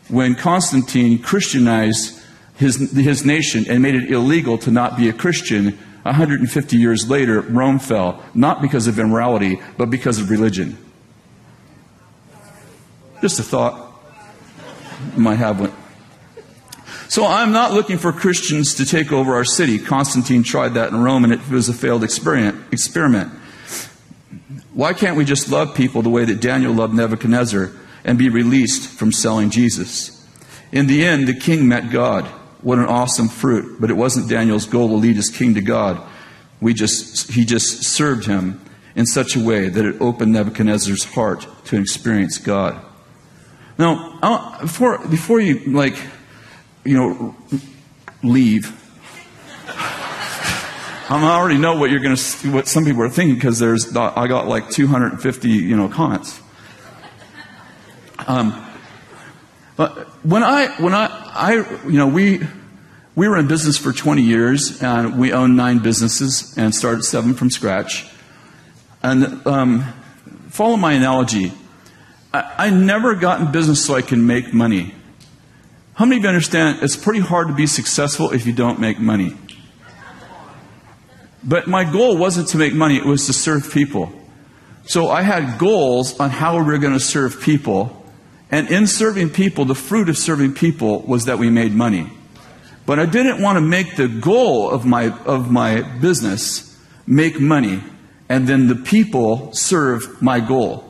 When 0.10 0.36
Constantine 0.36 1.20
Christianized 1.20 2.22
his, 2.58 2.92
his 2.92 3.24
nation 3.24 3.66
and 3.70 3.82
made 3.82 3.96
it 3.96 4.12
illegal 4.12 4.58
to 4.58 4.72
not 4.72 4.98
be 4.98 5.08
a 5.08 5.14
Christian, 5.14 5.78
150 6.04 6.76
years 6.76 7.10
later, 7.10 7.40
Rome 7.40 7.80
fell, 7.80 8.22
not 8.34 8.62
because 8.62 8.88
of 8.88 9.00
immorality, 9.00 9.62
but 9.78 9.90
because 9.90 10.20
of 10.20 10.30
religion. 10.30 10.78
Just 13.22 13.40
a 13.40 13.44
thought 13.44 13.94
You 15.16 15.22
might 15.22 15.36
have 15.36 15.62
one. 15.62 15.72
So 17.08 17.26
I'm 17.26 17.54
not 17.54 17.72
looking 17.72 17.98
for 17.98 18.12
Christians 18.12 18.74
to 18.76 18.86
take 18.86 19.14
over 19.14 19.34
our 19.34 19.46
city. 19.46 19.80
Constantine 19.80 20.44
tried 20.44 20.74
that 20.74 20.90
in 20.90 21.02
Rome 21.02 21.24
and 21.24 21.32
it 21.32 21.50
was 21.50 21.70
a 21.70 21.74
failed 21.74 22.04
experiment. 22.04 23.39
Why 24.74 24.94
can't 24.94 25.18
we 25.18 25.26
just 25.26 25.50
love 25.50 25.76
people 25.76 26.02
the 26.02 26.10
way 26.10 26.26
that 26.26 26.42
Daniel 26.42 26.74
loved 26.74 26.94
Nebuchadnezzar 26.94 27.72
and 28.04 28.18
be 28.18 28.30
released 28.30 28.90
from 28.90 29.12
selling 29.12 29.50
Jesus? 29.50 30.26
In 30.72 30.88
the 30.88 31.04
end, 31.04 31.28
the 31.28 31.34
king 31.34 31.68
met 31.68 31.90
God. 31.90 32.26
What 32.62 32.78
an 32.78 32.86
awesome 32.86 33.30
fruit. 33.30 33.80
But 33.80 33.90
it 33.90 33.96
wasn't 33.96 34.30
Daniel's 34.30 34.66
goal 34.66 34.90
to 34.90 34.96
lead 34.96 35.16
his 35.16 35.30
king 35.30 35.56
to 35.56 35.62
God. 35.62 36.02
We 36.62 36.74
just, 36.74 37.32
he 37.32 37.46
just 37.46 37.84
served 37.84 38.26
him 38.26 38.62
in 38.96 39.06
such 39.06 39.36
a 39.36 39.40
way 39.40 39.70
that 39.70 39.86
it 39.86 40.00
opened 40.02 40.34
Nebuchadnezzar's 40.34 41.06
heart 41.06 41.48
to 41.66 41.80
experience 41.80 42.38
God. 42.38 42.80
Now, 43.78 44.58
before, 44.60 45.00
before 45.08 45.40
you, 45.40 45.60
like, 45.72 45.98
you 46.84 46.98
know, 46.98 47.36
leave, 48.24 48.79
I 51.12 51.36
already 51.36 51.58
know 51.58 51.76
what 51.76 51.90
you're 51.90 52.02
going 52.02 52.16
to, 52.16 52.52
what 52.52 52.68
some 52.68 52.86
people 52.86 53.02
are 53.02 53.10
thinking 53.10 53.34
because 53.34 53.58
there's, 53.58 53.96
I 53.98 54.28
got 54.28 54.48
like 54.48 54.70
250, 54.70 55.50
you 55.50 55.76
know, 55.76 55.90
comments. 55.90 56.40
Um, 58.28 58.66
but 59.76 60.08
when 60.24 60.44
I, 60.44 60.68
when 60.80 60.94
I, 60.94 61.06
I, 61.34 61.54
you 61.86 61.98
know, 61.98 62.08
we, 62.08 62.42
we 63.16 63.28
were 63.28 63.38
in 63.38 63.48
business 63.48 63.76
for 63.76 63.92
20 63.92 64.22
years 64.22 64.84
and 64.84 65.18
we 65.18 65.34
owned 65.34 65.58
nine 65.58 65.80
businesses 65.80 66.56
and 66.58 66.76
started 66.76 67.04
seven 67.04 67.34
from 67.34 67.50
scratch. 67.50 68.06
And 69.02 69.46
um, 69.48 69.92
follow 70.50 70.78
my 70.78 70.94
analogy. 70.94 71.54
I, 72.32 72.54
I 72.58 72.70
never 72.70 73.16
got 73.16 73.42
in 73.42 73.52
business 73.52 73.84
so 73.84 73.96
I 73.96 74.04
can 74.04 74.28
make 74.28 74.54
money. 74.54 74.94
How 75.96 76.06
many 76.06 76.18
of 76.18 76.24
you 76.24 76.30
understand 76.30 76.84
it's 76.84 76.96
pretty 76.96 77.20
hard 77.20 77.48
to 77.48 77.54
be 77.54 77.66
successful 77.66 78.32
if 78.32 78.46
you 78.46 78.54
don't 78.54 78.80
make 78.80 79.00
money? 79.00 79.36
But 81.44 81.68
my 81.68 81.90
goal 81.90 82.18
wasn't 82.18 82.50
to 82.50 82.58
make 82.58 82.74
money, 82.74 82.98
it 82.98 83.06
was 83.06 83.26
to 83.28 83.34
serve 83.34 83.72
people. 83.72 84.12
So 84.86 85.10
I 85.10 85.22
had 85.22 85.60
goals 85.60 86.20
on 86.20 86.30
how 86.30 86.58
we 86.58 86.64
were 86.64 86.78
going 86.78 86.94
to 86.94 87.00
serve 87.00 87.42
people. 87.42 87.96
And 88.52 88.70
in 88.70 88.88
serving 88.88 89.30
people, 89.30 89.66
the 89.66 89.76
fruit 89.76 90.10
of 90.10 90.18
serving 90.18 90.56
people 90.56 91.02
was 91.02 91.26
that 91.26 91.38
we 91.38 91.50
made 91.50 91.74
money. 91.74 92.12
But 92.86 92.98
I 93.00 93.06
didn't 93.06 93.42
want 93.42 93.58
to 93.58 93.62
make 93.62 93.96
the 93.96 94.08
goal 94.08 94.70
of 94.70 94.86
my, 94.86 95.10
of 95.26 95.52
my 95.52 95.82
business 96.00 96.76
make 97.06 97.40
money 97.40 97.84
and 98.30 98.48
then 98.48 98.68
the 98.68 98.76
people 98.76 99.52
serve 99.54 100.22
my 100.22 100.40
goal. 100.40 100.86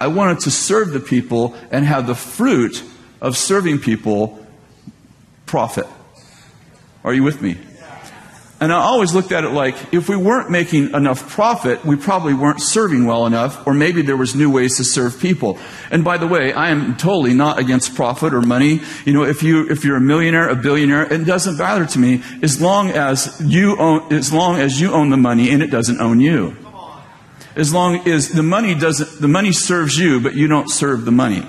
I 0.00 0.06
wanted 0.06 0.40
to 0.40 0.50
serve 0.50 0.90
the 0.90 1.00
people 1.00 1.54
and 1.70 1.84
have 1.84 2.06
the 2.06 2.14
fruit 2.14 2.82
of 3.20 3.36
serving 3.36 3.80
people 3.80 4.44
profit. 5.44 5.86
Are 7.04 7.12
you 7.12 7.22
with 7.22 7.42
me? 7.42 7.58
And 8.60 8.72
I 8.72 8.76
always 8.76 9.14
looked 9.14 9.30
at 9.30 9.44
it 9.44 9.50
like 9.50 9.94
if 9.94 10.08
we 10.08 10.16
weren't 10.16 10.50
making 10.50 10.92
enough 10.92 11.30
profit, 11.30 11.84
we 11.84 11.94
probably 11.94 12.34
weren't 12.34 12.60
serving 12.60 13.06
well 13.06 13.24
enough, 13.24 13.64
or 13.68 13.72
maybe 13.72 14.02
there 14.02 14.16
was 14.16 14.34
new 14.34 14.50
ways 14.50 14.78
to 14.78 14.84
serve 14.84 15.20
people. 15.20 15.58
And 15.92 16.02
by 16.02 16.18
the 16.18 16.26
way, 16.26 16.52
I 16.52 16.70
am 16.70 16.96
totally 16.96 17.34
not 17.34 17.60
against 17.60 17.94
profit 17.94 18.34
or 18.34 18.42
money. 18.42 18.80
You 19.04 19.12
know, 19.12 19.22
if 19.22 19.44
you 19.44 19.68
if 19.70 19.84
you're 19.84 19.96
a 19.96 20.00
millionaire, 20.00 20.48
a 20.48 20.56
billionaire, 20.56 21.12
it 21.12 21.24
doesn't 21.24 21.56
matter 21.56 21.86
to 21.86 21.98
me 22.00 22.24
as 22.42 22.60
long 22.60 22.90
as 22.90 23.40
you 23.44 23.76
own 23.78 24.12
as 24.12 24.32
long 24.32 24.58
as 24.58 24.80
you 24.80 24.92
own 24.92 25.10
the 25.10 25.16
money 25.16 25.50
and 25.50 25.62
it 25.62 25.70
doesn't 25.70 26.00
own 26.00 26.18
you. 26.18 26.56
As 27.54 27.72
long 27.72 28.08
as 28.08 28.30
the 28.30 28.42
money 28.42 28.74
doesn't 28.74 29.20
the 29.20 29.28
money 29.28 29.52
serves 29.52 29.96
you, 29.96 30.18
but 30.18 30.34
you 30.34 30.48
don't 30.48 30.68
serve 30.68 31.04
the 31.04 31.12
money. 31.12 31.46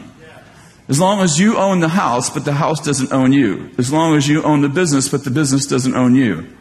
As 0.88 1.00
long 1.00 1.22
as 1.22 1.40
you 1.40 1.58
own 1.58 1.80
the 1.80 1.90
house, 1.90 2.30
but 2.30 2.46
the 2.46 2.54
house 2.54 2.82
doesn't 2.82 3.12
own 3.12 3.34
you. 3.34 3.72
As 3.80 3.92
long 3.92 4.16
as 4.16 4.28
you 4.28 4.44
own 4.44 4.62
the 4.62 4.70
business, 4.70 5.10
but 5.10 5.24
the 5.24 5.32
business 5.32 5.66
doesn't 5.66 5.96
own 5.96 6.14
you. 6.14 6.56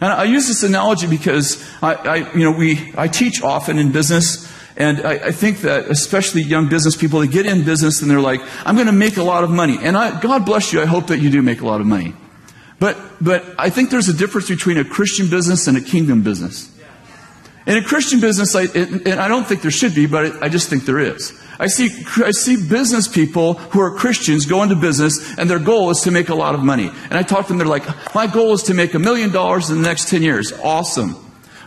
And 0.00 0.12
I 0.12 0.24
use 0.24 0.48
this 0.48 0.62
analogy 0.62 1.06
because 1.06 1.64
I, 1.82 1.94
I 1.94 2.16
you 2.34 2.44
know, 2.44 2.52
we, 2.52 2.92
I 2.96 3.08
teach 3.08 3.42
often 3.42 3.78
in 3.78 3.92
business, 3.92 4.50
and 4.76 5.00
I, 5.06 5.12
I, 5.12 5.32
think 5.32 5.60
that 5.60 5.88
especially 5.88 6.42
young 6.42 6.68
business 6.68 6.96
people, 6.96 7.20
they 7.20 7.28
get 7.28 7.46
in 7.46 7.64
business 7.64 8.02
and 8.02 8.10
they're 8.10 8.20
like, 8.20 8.40
I'm 8.66 8.74
going 8.74 8.88
to 8.88 8.92
make 8.92 9.16
a 9.16 9.22
lot 9.22 9.44
of 9.44 9.50
money. 9.50 9.78
And 9.80 9.96
I, 9.96 10.20
God 10.20 10.44
bless 10.44 10.72
you, 10.72 10.80
I 10.80 10.84
hope 10.84 11.06
that 11.08 11.18
you 11.18 11.30
do 11.30 11.42
make 11.42 11.60
a 11.60 11.66
lot 11.66 11.80
of 11.80 11.86
money. 11.86 12.14
But, 12.80 12.98
but 13.20 13.44
I 13.56 13.70
think 13.70 13.90
there's 13.90 14.08
a 14.08 14.12
difference 14.12 14.48
between 14.48 14.78
a 14.78 14.84
Christian 14.84 15.30
business 15.30 15.68
and 15.68 15.76
a 15.76 15.80
kingdom 15.80 16.22
business. 16.22 16.70
In 17.66 17.76
a 17.76 17.82
Christian 17.82 18.20
business, 18.20 18.54
I, 18.54 18.64
and 18.64 19.20
I 19.20 19.28
don't 19.28 19.46
think 19.46 19.62
there 19.62 19.70
should 19.70 19.94
be, 19.94 20.06
but 20.06 20.42
I 20.42 20.48
just 20.48 20.68
think 20.68 20.84
there 20.84 20.98
is. 20.98 21.32
I 21.58 21.68
see, 21.68 21.90
I 22.24 22.32
see 22.32 22.56
business 22.68 23.06
people 23.06 23.54
who 23.54 23.80
are 23.80 23.92
Christians 23.92 24.44
go 24.44 24.62
into 24.62 24.74
business 24.74 25.38
and 25.38 25.48
their 25.48 25.58
goal 25.58 25.90
is 25.90 26.00
to 26.00 26.10
make 26.10 26.28
a 26.28 26.34
lot 26.34 26.54
of 26.54 26.62
money. 26.62 26.90
And 27.04 27.14
I 27.14 27.22
talk 27.22 27.46
to 27.46 27.48
them, 27.48 27.58
they're 27.58 27.66
like, 27.66 28.14
my 28.14 28.26
goal 28.26 28.54
is 28.54 28.64
to 28.64 28.74
make 28.74 28.94
a 28.94 28.98
million 28.98 29.30
dollars 29.30 29.70
in 29.70 29.80
the 29.80 29.88
next 29.88 30.08
10 30.08 30.22
years. 30.22 30.52
Awesome. 30.62 31.10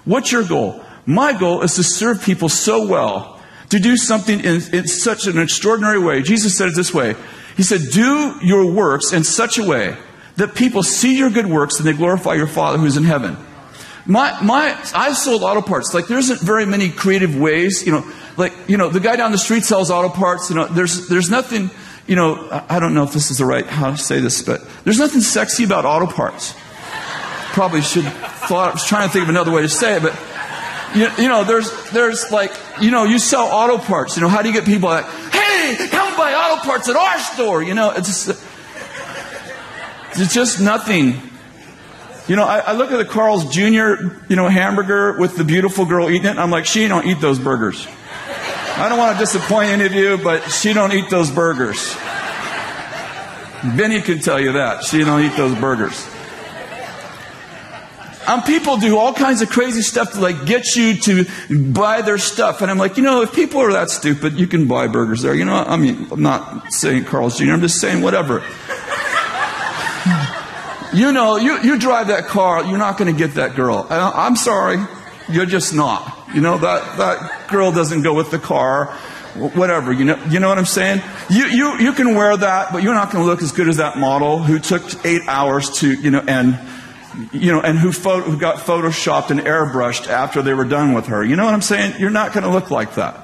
What's 0.03 0.31
your 0.31 0.43
goal? 0.43 0.83
My 1.05 1.31
goal 1.31 1.61
is 1.61 1.75
to 1.75 1.83
serve 1.83 2.21
people 2.21 2.49
so 2.49 2.85
well, 2.85 3.41
to 3.69 3.79
do 3.79 3.95
something 3.95 4.39
in, 4.39 4.61
in 4.73 4.87
such 4.87 5.25
an 5.25 5.39
extraordinary 5.39 5.99
way. 5.99 6.21
Jesus 6.21 6.57
said 6.57 6.69
it 6.69 6.75
this 6.75 6.93
way. 6.93 7.15
He 7.55 7.63
said, 7.63 7.81
do 7.91 8.37
your 8.41 8.71
works 8.71 9.13
in 9.13 9.23
such 9.23 9.57
a 9.57 9.63
way 9.63 9.95
that 10.35 10.53
people 10.53 10.83
see 10.83 11.17
your 11.17 11.29
good 11.29 11.47
works 11.47 11.79
and 11.79 11.87
they 11.87 11.93
glorify 11.93 12.35
your 12.35 12.47
Father 12.47 12.77
who's 12.77 12.97
in 12.97 13.03
heaven. 13.03 13.37
My, 14.07 14.41
my, 14.41 14.77
I've 14.95 15.17
sold 15.17 15.43
auto 15.43 15.61
parts. 15.61 15.93
Like, 15.93 16.07
there 16.07 16.17
isn't 16.17 16.39
very 16.39 16.65
many 16.65 16.89
creative 16.89 17.35
ways. 17.35 17.85
You 17.85 17.91
know, 17.91 18.11
like, 18.37 18.53
you 18.67 18.77
know, 18.77 18.87
the 18.89 19.01
guy 19.01 19.17
down 19.17 19.33
the 19.33 19.37
street 19.37 19.65
sells 19.65 19.91
auto 19.91 20.09
parts. 20.09 20.49
You 20.49 20.55
know, 20.55 20.65
there's, 20.65 21.09
there's 21.09 21.29
nothing, 21.29 21.69
you 22.07 22.15
know, 22.15 22.47
I 22.69 22.79
don't 22.79 22.93
know 22.93 23.03
if 23.03 23.11
this 23.11 23.31
is 23.31 23.39
the 23.39 23.45
right, 23.45 23.65
how 23.65 23.91
to 23.91 23.97
say 23.97 24.21
this, 24.21 24.41
but 24.41 24.65
there's 24.85 24.99
nothing 24.99 25.19
sexy 25.19 25.65
about 25.65 25.83
auto 25.83 26.07
parts. 26.07 26.55
Probably 27.51 27.81
should 27.81 28.05
thought, 28.05 28.69
I 28.69 28.73
was 28.73 28.85
trying 28.85 29.07
to 29.07 29.11
think 29.11 29.23
of 29.23 29.29
another 29.29 29.51
way 29.51 29.63
to 29.63 29.69
say 29.69 29.97
it, 29.97 30.03
but, 30.03 30.17
you, 30.95 31.09
you 31.23 31.27
know, 31.27 31.43
there's, 31.43 31.69
there's 31.91 32.31
like, 32.31 32.51
you 32.79 32.91
know, 32.91 33.03
you 33.03 33.19
sell 33.19 33.47
auto 33.47 33.77
parts. 33.77 34.15
You 34.15 34.21
know, 34.21 34.29
how 34.29 34.41
do 34.41 34.47
you 34.47 34.53
get 34.53 34.63
people 34.63 34.87
like, 34.87 35.05
hey, 35.05 35.87
come 35.89 36.15
buy 36.15 36.33
auto 36.33 36.63
parts 36.63 36.87
at 36.87 36.95
our 36.95 37.19
store? 37.19 37.61
You 37.61 37.73
know, 37.73 37.91
it's 37.91 38.07
just, 38.07 38.41
it's 40.15 40.33
just 40.33 40.61
nothing 40.61 41.19
you 42.27 42.35
know, 42.35 42.43
I, 42.43 42.59
I, 42.59 42.71
look 42.73 42.91
at 42.91 42.97
the 42.97 43.05
Carl's 43.05 43.53
Jr., 43.53 44.03
you 44.27 44.35
know, 44.35 44.47
hamburger 44.49 45.17
with 45.17 45.37
the 45.37 45.43
beautiful 45.43 45.85
girl 45.85 46.09
eating 46.09 46.25
it. 46.25 46.37
I'm 46.37 46.51
like, 46.51 46.65
she 46.65 46.87
don't 46.87 47.05
eat 47.05 47.21
those 47.21 47.39
burgers. 47.39 47.87
I 48.77 48.89
don't 48.89 48.97
want 48.97 49.17
to 49.17 49.19
disappoint 49.19 49.69
any 49.69 49.85
of 49.85 49.93
you, 49.93 50.17
but 50.17 50.41
she 50.49 50.73
don't 50.73 50.91
eat 50.91 51.09
those 51.09 51.31
burgers. 51.31 51.95
Benny 53.75 54.01
can 54.01 54.19
tell 54.19 54.39
you 54.39 54.53
that. 54.53 54.83
She 54.83 55.03
don't 55.03 55.21
eat 55.23 55.35
those 55.35 55.55
burgers. 55.55 56.07
Um, 58.27 58.43
people 58.43 58.75
do 58.75 58.97
all 58.97 59.13
kinds 59.13 59.41
of 59.41 59.49
crazy 59.49 59.81
stuff 59.81 60.11
to 60.11 60.19
like 60.19 60.45
get 60.45 60.75
you 60.75 60.95
to 60.97 61.25
buy 61.49 62.01
their 62.01 62.17
stuff. 62.17 62.61
And 62.61 62.69
I'm 62.69 62.77
like, 62.77 62.97
you 62.97 63.03
know, 63.03 63.21
if 63.21 63.33
people 63.33 63.61
are 63.61 63.71
that 63.71 63.89
stupid, 63.89 64.33
you 64.33 64.47
can 64.47 64.67
buy 64.67 64.87
burgers 64.87 65.21
there. 65.21 65.33
You 65.33 65.45
know, 65.45 65.55
I 65.55 65.77
mean, 65.77 66.07
I'm 66.11 66.21
not 66.21 66.73
saying 66.73 67.05
Carl's 67.05 67.37
Jr., 67.39 67.53
I'm 67.53 67.61
just 67.61 67.79
saying 67.79 68.03
whatever. 68.03 68.43
You 70.97 71.11
know, 71.11 71.35
you, 71.37 71.61
you 71.61 71.77
drive 71.77 72.07
that 72.07 72.25
car, 72.25 72.65
you're 72.65 72.79
not 72.79 72.97
going 72.97 73.13
to 73.13 73.17
get 73.17 73.35
that 73.35 73.55
girl. 73.55 73.85
I'm 73.87 74.35
sorry, 74.35 74.83
you're 75.29 75.45
just 75.45 75.71
not. 75.75 76.27
You 76.33 76.41
know, 76.41 76.57
that, 76.57 76.97
that 76.97 77.49
girl 77.51 77.71
doesn't 77.71 78.01
go 78.01 78.15
with 78.15 78.31
the 78.31 78.39
car, 78.39 78.87
whatever. 79.35 79.93
You 79.93 80.05
know, 80.05 80.23
you 80.27 80.39
know 80.39 80.49
what 80.49 80.57
I'm 80.57 80.65
saying? 80.65 81.03
You, 81.29 81.45
you, 81.45 81.77
you 81.77 81.93
can 81.93 82.15
wear 82.15 82.35
that, 82.35 82.71
but 82.71 82.81
you're 82.81 82.95
not 82.95 83.11
going 83.11 83.23
to 83.23 83.29
look 83.29 83.43
as 83.43 83.51
good 83.51 83.69
as 83.69 83.77
that 83.77 83.99
model 83.99 84.39
who 84.39 84.57
took 84.57 85.05
eight 85.05 85.21
hours 85.27 85.69
to, 85.81 85.93
you 85.93 86.09
know, 86.09 86.23
and, 86.27 86.57
you 87.31 87.51
know, 87.51 87.61
and 87.61 87.77
who, 87.77 87.91
photo, 87.91 88.27
who 88.27 88.39
got 88.39 88.57
photoshopped 88.57 89.29
and 89.29 89.41
airbrushed 89.41 90.07
after 90.07 90.41
they 90.41 90.55
were 90.55 90.65
done 90.65 90.93
with 90.93 91.05
her. 91.05 91.23
You 91.23 91.35
know 91.35 91.45
what 91.45 91.53
I'm 91.53 91.61
saying? 91.61 91.99
You're 91.99 92.09
not 92.09 92.33
going 92.33 92.43
to 92.43 92.49
look 92.49 92.71
like 92.71 92.95
that. 92.95 93.23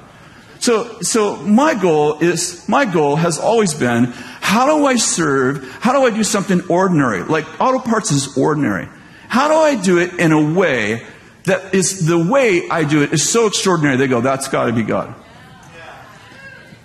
So, 0.60 1.00
so 1.00 1.36
my 1.36 1.74
goal 1.74 2.20
is, 2.20 2.68
my 2.68 2.86
goal 2.86 3.16
has 3.16 3.38
always 3.38 3.74
been, 3.74 4.14
how 4.44 4.66
do 4.66 4.84
I 4.84 4.96
serve? 4.96 5.66
How 5.80 5.94
do 5.94 6.04
I 6.04 6.10
do 6.10 6.22
something 6.22 6.60
ordinary? 6.68 7.22
Like 7.22 7.46
auto 7.58 7.78
parts 7.78 8.10
is 8.10 8.36
ordinary. 8.36 8.86
How 9.26 9.48
do 9.48 9.54
I 9.54 9.82
do 9.82 9.98
it 9.98 10.20
in 10.20 10.32
a 10.32 10.52
way 10.52 11.02
that 11.44 11.74
is 11.74 12.06
the 12.06 12.18
way 12.18 12.68
I 12.68 12.84
do 12.84 13.02
it 13.02 13.14
is 13.14 13.26
so 13.26 13.46
extraordinary? 13.46 13.96
They 13.96 14.06
go, 14.06 14.20
that's 14.20 14.48
got 14.48 14.66
to 14.66 14.72
be 14.74 14.82
God. 14.82 15.14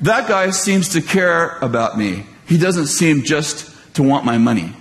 That 0.02 0.30
guy 0.30 0.52
seems 0.52 0.88
to 0.94 1.02
care 1.02 1.58
about 1.58 1.98
me. 1.98 2.26
He 2.48 2.58
doesn't 2.58 2.88
seem 2.88 3.24
just 3.24 3.76
to 3.96 4.04
want 4.04 4.24
my 4.24 4.38
money. 4.38 4.74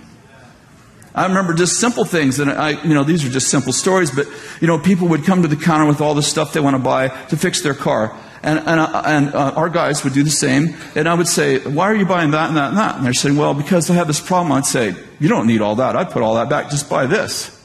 I 1.13 1.25
remember 1.25 1.53
just 1.53 1.81
simple 1.81 2.05
things, 2.05 2.39
and 2.39 2.49
I, 2.49 2.81
you 2.81 2.93
know, 2.93 3.03
these 3.03 3.25
are 3.25 3.29
just 3.29 3.49
simple 3.49 3.73
stories, 3.73 4.09
but, 4.09 4.25
you 4.61 4.67
know, 4.67 4.79
people 4.79 5.09
would 5.09 5.25
come 5.25 5.41
to 5.41 5.49
the 5.49 5.57
counter 5.57 5.85
with 5.85 5.99
all 5.99 6.13
the 6.13 6.23
stuff 6.23 6.53
they 6.53 6.61
want 6.61 6.77
to 6.77 6.81
buy 6.81 7.09
to 7.09 7.35
fix 7.35 7.61
their 7.61 7.73
car. 7.73 8.17
And, 8.41 8.59
and, 8.59 8.79
uh, 8.79 9.01
and 9.05 9.35
uh, 9.35 9.53
our 9.55 9.69
guys 9.69 10.03
would 10.03 10.13
do 10.13 10.23
the 10.23 10.29
same. 10.29 10.75
And 10.95 11.09
I 11.09 11.13
would 11.13 11.27
say, 11.27 11.59
why 11.59 11.85
are 11.85 11.95
you 11.95 12.05
buying 12.05 12.31
that 12.31 12.47
and 12.47 12.57
that 12.57 12.69
and 12.69 12.77
that? 12.77 12.95
And 12.95 13.05
they're 13.05 13.13
saying, 13.13 13.35
well, 13.35 13.53
because 13.53 13.89
I 13.89 13.95
have 13.95 14.07
this 14.07 14.21
problem. 14.21 14.51
I'd 14.53 14.65
say, 14.65 14.95
you 15.19 15.27
don't 15.27 15.47
need 15.47 15.61
all 15.61 15.75
that. 15.75 15.95
I'd 15.95 16.11
put 16.11 16.21
all 16.21 16.35
that 16.35 16.49
back. 16.49 16.69
Just 16.69 16.89
buy 16.89 17.05
this. 17.05 17.55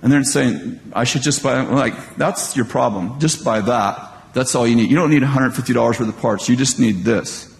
And 0.00 0.12
they're 0.12 0.24
saying, 0.24 0.80
I 0.92 1.04
should 1.04 1.22
just 1.22 1.42
buy, 1.42 1.56
I'm 1.56 1.72
like, 1.72 2.16
that's 2.16 2.56
your 2.56 2.64
problem. 2.64 3.20
Just 3.20 3.44
buy 3.44 3.60
that. 3.60 4.32
That's 4.32 4.54
all 4.54 4.66
you 4.66 4.76
need. 4.76 4.90
You 4.90 4.96
don't 4.96 5.10
need 5.10 5.22
$150 5.22 5.74
worth 5.76 6.00
of 6.00 6.18
parts. 6.18 6.48
You 6.48 6.56
just 6.56 6.78
need 6.78 7.04
this. 7.04 7.54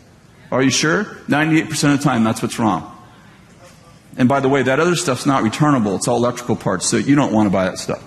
Are 0.51 0.63
you 0.63 0.71
sure? 0.71 1.05
98% 1.05 1.93
of 1.93 1.99
the 1.99 2.05
time, 2.05 2.25
that's 2.25 2.41
what's 2.41 2.59
wrong. 2.59 2.95
And 4.17 4.29
by 4.29 4.41
the 4.41 4.49
way, 4.49 4.63
that 4.63 4.81
other 4.81 4.97
stuff's 4.97 5.27
not 5.27 5.43
returnable. 5.43 5.97
It's 5.97 6.09
all 6.09 6.17
electrical 6.17 6.57
parts, 6.57 6.87
so 6.87 6.97
you 6.97 7.15
don't 7.15 7.33
want 7.33 7.47
to 7.47 7.51
buy 7.51 7.67
that 7.67 7.79
stuff. 7.79 8.03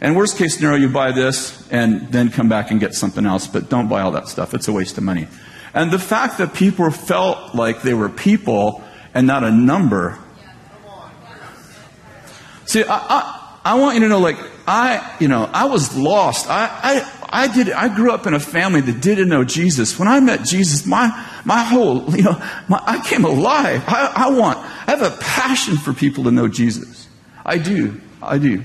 And 0.00 0.16
worst 0.16 0.38
case 0.38 0.56
scenario, 0.56 0.78
you 0.78 0.88
buy 0.88 1.12
this 1.12 1.68
and 1.70 2.10
then 2.10 2.30
come 2.30 2.48
back 2.48 2.70
and 2.70 2.80
get 2.80 2.94
something 2.94 3.26
else, 3.26 3.46
but 3.46 3.68
don't 3.68 3.88
buy 3.88 4.00
all 4.00 4.12
that 4.12 4.28
stuff. 4.28 4.54
It's 4.54 4.66
a 4.66 4.72
waste 4.72 4.96
of 4.96 5.04
money. 5.04 5.26
And 5.74 5.90
the 5.90 5.98
fact 5.98 6.38
that 6.38 6.54
people 6.54 6.90
felt 6.90 7.54
like 7.54 7.82
they 7.82 7.94
were 7.94 8.08
people 8.08 8.82
and 9.14 9.26
not 9.26 9.44
a 9.44 9.50
number. 9.50 10.18
See, 12.64 12.82
I, 12.82 12.96
I, 12.96 13.58
I 13.64 13.74
want 13.78 13.96
you 13.96 14.00
to 14.02 14.08
know, 14.08 14.20
like, 14.20 14.38
I, 14.66 15.16
you 15.20 15.28
know, 15.28 15.50
I 15.52 15.66
was 15.66 15.96
lost. 15.96 16.48
I, 16.48 16.66
I, 16.82 17.44
I 17.44 17.54
did, 17.54 17.70
I 17.70 17.94
grew 17.94 18.10
up 18.12 18.26
in 18.26 18.34
a 18.34 18.40
family 18.40 18.80
that 18.80 19.02
didn't 19.02 19.28
know 19.28 19.44
Jesus. 19.44 19.98
When 19.98 20.08
I 20.08 20.20
met 20.20 20.44
Jesus, 20.44 20.86
my, 20.86 21.08
my 21.44 21.62
whole, 21.62 22.08
you 22.16 22.22
know, 22.22 22.42
my, 22.68 22.82
I 22.86 23.06
came 23.06 23.24
alive. 23.24 23.84
I, 23.86 24.12
I 24.16 24.30
want, 24.30 24.58
I 24.58 24.96
have 24.96 25.02
a 25.02 25.16
passion 25.20 25.76
for 25.76 25.92
people 25.92 26.24
to 26.24 26.30
know 26.30 26.48
Jesus. 26.48 27.06
I 27.44 27.58
do. 27.58 28.00
I 28.22 28.38
do. 28.38 28.64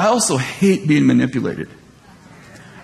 I 0.00 0.06
also 0.06 0.38
hate 0.38 0.88
being 0.88 1.06
manipulated. 1.06 1.68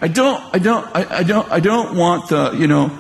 I 0.02 0.09
don't, 0.09 0.55
I 0.55 0.59
don't, 0.59 0.85
I, 0.94 1.20
I 1.20 1.22
don't, 1.22 1.50
I 1.50 1.61
don't 1.61 1.96
want 1.96 2.29
the, 2.29 2.52
you 2.52 2.66
know, 2.66 2.90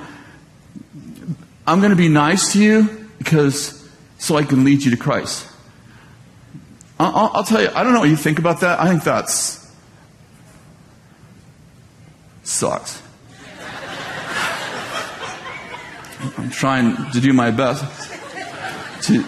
I'm 1.66 1.80
going 1.80 1.90
to 1.90 1.96
be 1.96 2.08
nice 2.08 2.54
to 2.54 2.62
you 2.62 3.10
because 3.18 3.86
so 4.16 4.36
I 4.36 4.44
can 4.44 4.64
lead 4.64 4.84
you 4.84 4.90
to 4.90 4.96
Christ. 4.96 5.46
I'll, 6.98 7.30
I'll, 7.34 7.44
tell 7.44 7.60
you, 7.60 7.68
I 7.74 7.84
don't 7.84 7.92
know 7.92 8.00
what 8.00 8.08
you 8.08 8.16
think 8.16 8.38
about 8.38 8.60
that. 8.60 8.80
I 8.80 8.88
think 8.88 9.04
that's 9.04 9.70
sucks. 12.42 13.02
I'm 16.38 16.48
trying 16.48 17.12
to 17.12 17.20
do 17.20 17.34
my 17.34 17.50
best. 17.50 17.84
To, 19.08 19.22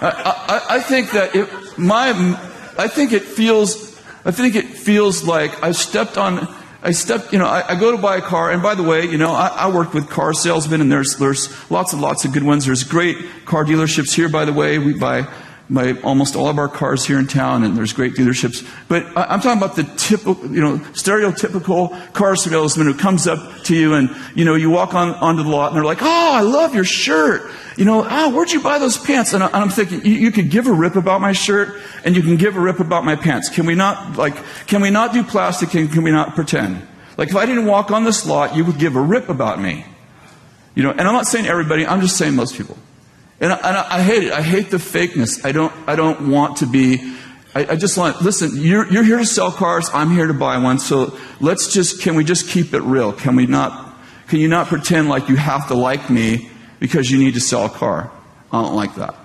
I, 0.00 0.08
I, 0.48 0.76
I 0.76 0.80
think 0.80 1.10
that 1.10 1.36
it, 1.36 1.50
my, 1.76 2.12
I 2.78 2.88
think 2.88 3.12
it 3.12 3.24
feels, 3.24 3.91
I 4.24 4.30
think 4.30 4.54
it 4.54 4.66
feels 4.66 5.24
like 5.24 5.62
I 5.62 5.72
stepped 5.72 6.16
on, 6.16 6.48
I 6.82 6.92
stepped, 6.92 7.32
you 7.32 7.38
know, 7.38 7.46
I, 7.46 7.72
I 7.72 7.74
go 7.74 7.90
to 7.90 7.98
buy 7.98 8.16
a 8.16 8.20
car, 8.20 8.52
and 8.52 8.62
by 8.62 8.74
the 8.76 8.82
way, 8.82 9.04
you 9.04 9.18
know, 9.18 9.32
I, 9.32 9.48
I 9.48 9.70
work 9.70 9.94
with 9.94 10.08
car 10.08 10.32
salesmen, 10.32 10.80
and 10.80 10.90
there's, 10.90 11.16
there's 11.16 11.48
lots 11.70 11.92
and 11.92 12.00
lots 12.00 12.24
of 12.24 12.32
good 12.32 12.44
ones. 12.44 12.66
There's 12.66 12.84
great 12.84 13.16
car 13.44 13.64
dealerships 13.64 14.14
here, 14.14 14.28
by 14.28 14.44
the 14.44 14.52
way. 14.52 14.78
We 14.78 14.92
buy 14.94 15.28
my, 15.72 15.98
almost 16.02 16.36
all 16.36 16.48
of 16.48 16.58
our 16.58 16.68
cars 16.68 17.06
here 17.06 17.18
in 17.18 17.26
town, 17.26 17.64
and 17.64 17.74
there's 17.74 17.94
great 17.94 18.12
dealerships. 18.12 18.68
But 18.88 19.06
I, 19.16 19.32
am 19.34 19.40
talking 19.40 19.56
about 19.56 19.74
the 19.74 19.84
typical, 19.96 20.46
you 20.52 20.60
know, 20.60 20.76
stereotypical 20.92 22.12
car 22.12 22.36
salesman 22.36 22.86
who 22.86 22.94
comes 22.94 23.26
up 23.26 23.62
to 23.64 23.74
you 23.74 23.94
and, 23.94 24.14
you 24.34 24.44
know, 24.44 24.54
you 24.54 24.68
walk 24.68 24.92
on, 24.92 25.14
onto 25.14 25.42
the 25.42 25.48
lot 25.48 25.68
and 25.68 25.76
they're 25.76 25.84
like, 25.84 26.02
oh, 26.02 26.30
I 26.34 26.42
love 26.42 26.74
your 26.74 26.84
shirt. 26.84 27.50
You 27.78 27.86
know, 27.86 28.06
oh, 28.06 28.34
where'd 28.34 28.52
you 28.52 28.62
buy 28.62 28.78
those 28.78 28.98
pants? 28.98 29.32
And, 29.32 29.42
I, 29.42 29.62
am 29.62 29.70
thinking, 29.70 30.04
you, 30.04 30.12
you 30.12 30.30
could 30.30 30.50
give 30.50 30.66
a 30.66 30.72
rip 30.72 30.94
about 30.94 31.22
my 31.22 31.32
shirt 31.32 31.80
and 32.04 32.14
you 32.14 32.22
can 32.22 32.36
give 32.36 32.54
a 32.54 32.60
rip 32.60 32.78
about 32.78 33.06
my 33.06 33.16
pants. 33.16 33.48
Can 33.48 33.64
we 33.64 33.74
not, 33.74 34.18
like, 34.18 34.36
can 34.66 34.82
we 34.82 34.90
not 34.90 35.14
do 35.14 35.24
plastic 35.24 35.72
and 35.74 35.90
can 35.90 36.02
we 36.02 36.10
not 36.10 36.34
pretend? 36.34 36.86
Like, 37.16 37.30
if 37.30 37.36
I 37.36 37.46
didn't 37.46 37.64
walk 37.64 37.90
on 37.90 38.04
this 38.04 38.26
lot, 38.26 38.54
you 38.54 38.66
would 38.66 38.78
give 38.78 38.94
a 38.94 39.00
rip 39.00 39.30
about 39.30 39.58
me. 39.58 39.86
You 40.74 40.82
know, 40.82 40.90
and 40.90 41.00
I'm 41.00 41.14
not 41.14 41.26
saying 41.26 41.46
everybody, 41.46 41.86
I'm 41.86 42.02
just 42.02 42.18
saying 42.18 42.36
most 42.36 42.56
people. 42.56 42.76
And 43.42 43.52
I, 43.52 43.56
and 43.56 43.76
I, 43.76 44.02
hate 44.02 44.22
it. 44.22 44.32
I 44.32 44.40
hate 44.40 44.70
the 44.70 44.76
fakeness. 44.76 45.44
I 45.44 45.50
don't, 45.50 45.72
I 45.88 45.96
don't 45.96 46.30
want 46.30 46.58
to 46.58 46.66
be, 46.66 47.16
I, 47.56 47.72
I 47.72 47.76
just 47.76 47.98
want, 47.98 48.22
listen, 48.22 48.52
you're, 48.54 48.86
you're 48.86 49.02
here 49.02 49.18
to 49.18 49.26
sell 49.26 49.50
cars. 49.50 49.90
I'm 49.92 50.12
here 50.12 50.28
to 50.28 50.32
buy 50.32 50.58
one. 50.58 50.78
So 50.78 51.18
let's 51.40 51.74
just, 51.74 52.00
can 52.00 52.14
we 52.14 52.22
just 52.22 52.48
keep 52.48 52.72
it 52.72 52.82
real? 52.82 53.12
Can 53.12 53.34
we 53.34 53.46
not, 53.46 53.96
can 54.28 54.38
you 54.38 54.46
not 54.46 54.68
pretend 54.68 55.08
like 55.08 55.28
you 55.28 55.34
have 55.34 55.66
to 55.68 55.74
like 55.74 56.08
me 56.08 56.50
because 56.78 57.10
you 57.10 57.18
need 57.18 57.34
to 57.34 57.40
sell 57.40 57.66
a 57.66 57.68
car? 57.68 58.12
I 58.52 58.62
don't 58.62 58.76
like 58.76 58.94
that. 58.94 59.16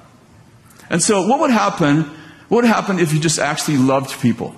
And 0.90 1.00
so 1.00 1.28
what 1.28 1.40
would 1.42 1.52
happen, 1.52 2.02
what 2.50 2.64
would 2.64 2.66
happen 2.66 2.98
if 2.98 3.14
you 3.14 3.20
just 3.20 3.38
actually 3.38 3.78
loved 3.78 4.20
people? 4.20 4.56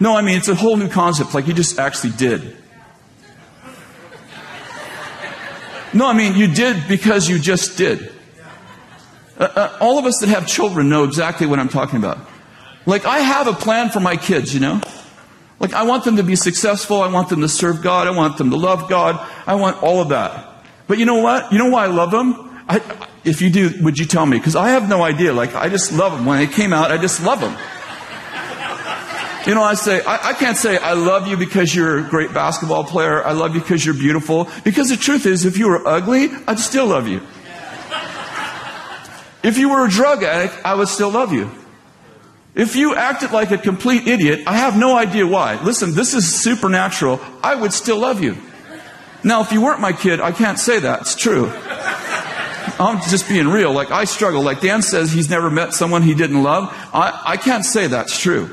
No, 0.00 0.16
I 0.16 0.22
mean, 0.22 0.38
it's 0.38 0.48
a 0.48 0.54
whole 0.54 0.78
new 0.78 0.88
concept, 0.88 1.34
like 1.34 1.46
you 1.46 1.52
just 1.52 1.78
actually 1.78 2.12
did. 2.12 2.56
No, 5.92 6.06
I 6.06 6.14
mean, 6.14 6.34
you 6.34 6.46
did 6.46 6.88
because 6.88 7.28
you 7.28 7.38
just 7.38 7.76
did. 7.76 8.15
Uh, 9.38 9.44
uh, 9.44 9.78
all 9.80 9.98
of 9.98 10.06
us 10.06 10.18
that 10.20 10.28
have 10.28 10.46
children 10.46 10.88
know 10.88 11.04
exactly 11.04 11.46
what 11.46 11.58
I'm 11.58 11.68
talking 11.68 11.98
about. 11.98 12.18
Like, 12.86 13.04
I 13.04 13.18
have 13.18 13.48
a 13.48 13.52
plan 13.52 13.90
for 13.90 14.00
my 14.00 14.16
kids, 14.16 14.54
you 14.54 14.60
know? 14.60 14.80
Like, 15.58 15.72
I 15.74 15.84
want 15.84 16.04
them 16.04 16.16
to 16.16 16.22
be 16.22 16.36
successful. 16.36 17.02
I 17.02 17.08
want 17.08 17.28
them 17.28 17.40
to 17.40 17.48
serve 17.48 17.82
God. 17.82 18.06
I 18.06 18.10
want 18.10 18.38
them 18.38 18.50
to 18.50 18.56
love 18.56 18.88
God. 18.88 19.26
I 19.46 19.56
want 19.56 19.82
all 19.82 20.00
of 20.00 20.10
that. 20.10 20.64
But 20.86 20.98
you 20.98 21.04
know 21.04 21.20
what? 21.20 21.52
You 21.52 21.58
know 21.58 21.70
why 21.70 21.84
I 21.84 21.88
love 21.88 22.10
them? 22.10 22.64
I, 22.68 22.80
if 23.24 23.42
you 23.42 23.50
do, 23.50 23.72
would 23.82 23.98
you 23.98 24.06
tell 24.06 24.24
me? 24.24 24.38
Because 24.38 24.56
I 24.56 24.68
have 24.68 24.88
no 24.88 25.02
idea. 25.02 25.32
Like, 25.32 25.54
I 25.54 25.68
just 25.68 25.92
love 25.92 26.12
them. 26.12 26.26
When 26.26 26.38
they 26.38 26.46
came 26.46 26.72
out, 26.72 26.92
I 26.92 26.98
just 26.98 27.22
love 27.22 27.40
them. 27.40 27.56
You 29.46 29.54
know, 29.54 29.62
I 29.62 29.74
say, 29.74 30.02
I, 30.02 30.30
I, 30.30 30.32
can't 30.32 30.56
say 30.56 30.76
I 30.76 30.94
love 30.94 31.28
you 31.28 31.36
because 31.36 31.72
you're 31.72 31.98
a 31.98 32.02
great 32.02 32.34
basketball 32.34 32.82
player. 32.82 33.24
I 33.24 33.30
love 33.30 33.54
you 33.54 33.60
because 33.60 33.84
you're 33.86 33.94
beautiful. 33.94 34.48
Because 34.64 34.88
the 34.88 34.96
truth 34.96 35.24
is, 35.24 35.44
if 35.44 35.56
you 35.56 35.68
were 35.68 35.86
ugly, 35.86 36.30
I'd 36.48 36.58
still 36.58 36.86
love 36.86 37.06
you. 37.06 37.20
If 39.46 39.58
you 39.58 39.68
were 39.68 39.86
a 39.86 39.88
drug 39.88 40.24
addict, 40.24 40.58
I 40.64 40.74
would 40.74 40.88
still 40.88 41.10
love 41.10 41.32
you. 41.32 41.48
If 42.56 42.74
you 42.74 42.96
acted 42.96 43.30
like 43.30 43.52
a 43.52 43.58
complete 43.58 44.08
idiot, 44.08 44.42
I 44.44 44.56
have 44.56 44.76
no 44.76 44.98
idea 44.98 45.24
why. 45.24 45.62
Listen, 45.62 45.94
this 45.94 46.14
is 46.14 46.34
supernatural. 46.34 47.20
I 47.44 47.54
would 47.54 47.72
still 47.72 48.00
love 48.00 48.20
you. 48.20 48.36
Now, 49.22 49.42
if 49.42 49.52
you 49.52 49.60
weren't 49.60 49.80
my 49.80 49.92
kid, 49.92 50.18
I 50.18 50.32
can't 50.32 50.58
say 50.58 50.80
that. 50.80 51.02
It's 51.02 51.14
true. 51.14 51.52
I'm 52.80 53.00
just 53.08 53.28
being 53.28 53.46
real. 53.46 53.72
Like, 53.72 53.92
I 53.92 54.02
struggle. 54.02 54.42
Like, 54.42 54.60
Dan 54.60 54.82
says 54.82 55.12
he's 55.12 55.30
never 55.30 55.48
met 55.48 55.74
someone 55.74 56.02
he 56.02 56.14
didn't 56.14 56.42
love. 56.42 56.64
I, 56.92 57.22
I 57.24 57.36
can't 57.36 57.64
say 57.64 57.86
that's 57.86 58.18
true. 58.18 58.50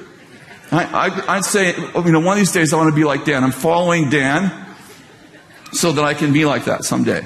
I, 0.72 0.84
I, 0.84 1.38
I'd 1.38 1.46
say, 1.46 1.76
you 1.76 2.12
know, 2.12 2.20
one 2.20 2.34
of 2.34 2.38
these 2.38 2.52
days 2.52 2.72
I 2.72 2.78
want 2.78 2.90
to 2.90 2.96
be 2.96 3.04
like 3.04 3.26
Dan. 3.26 3.44
I'm 3.44 3.52
following 3.52 4.12
Dan 4.12 4.52
so 5.72 5.92
that 5.94 6.06
I 6.06 6.14
can 6.14 6.34
be 6.34 6.46
like 6.46 6.66
that 6.66 6.84
someday. 6.84 7.26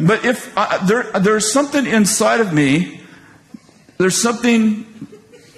But 0.00 0.24
if 0.24 0.56
I, 0.56 0.78
there, 0.86 1.04
there's 1.20 1.52
something 1.52 1.86
inside 1.86 2.40
of 2.40 2.52
me, 2.52 3.00
there's 3.98 4.20
something 4.20 4.86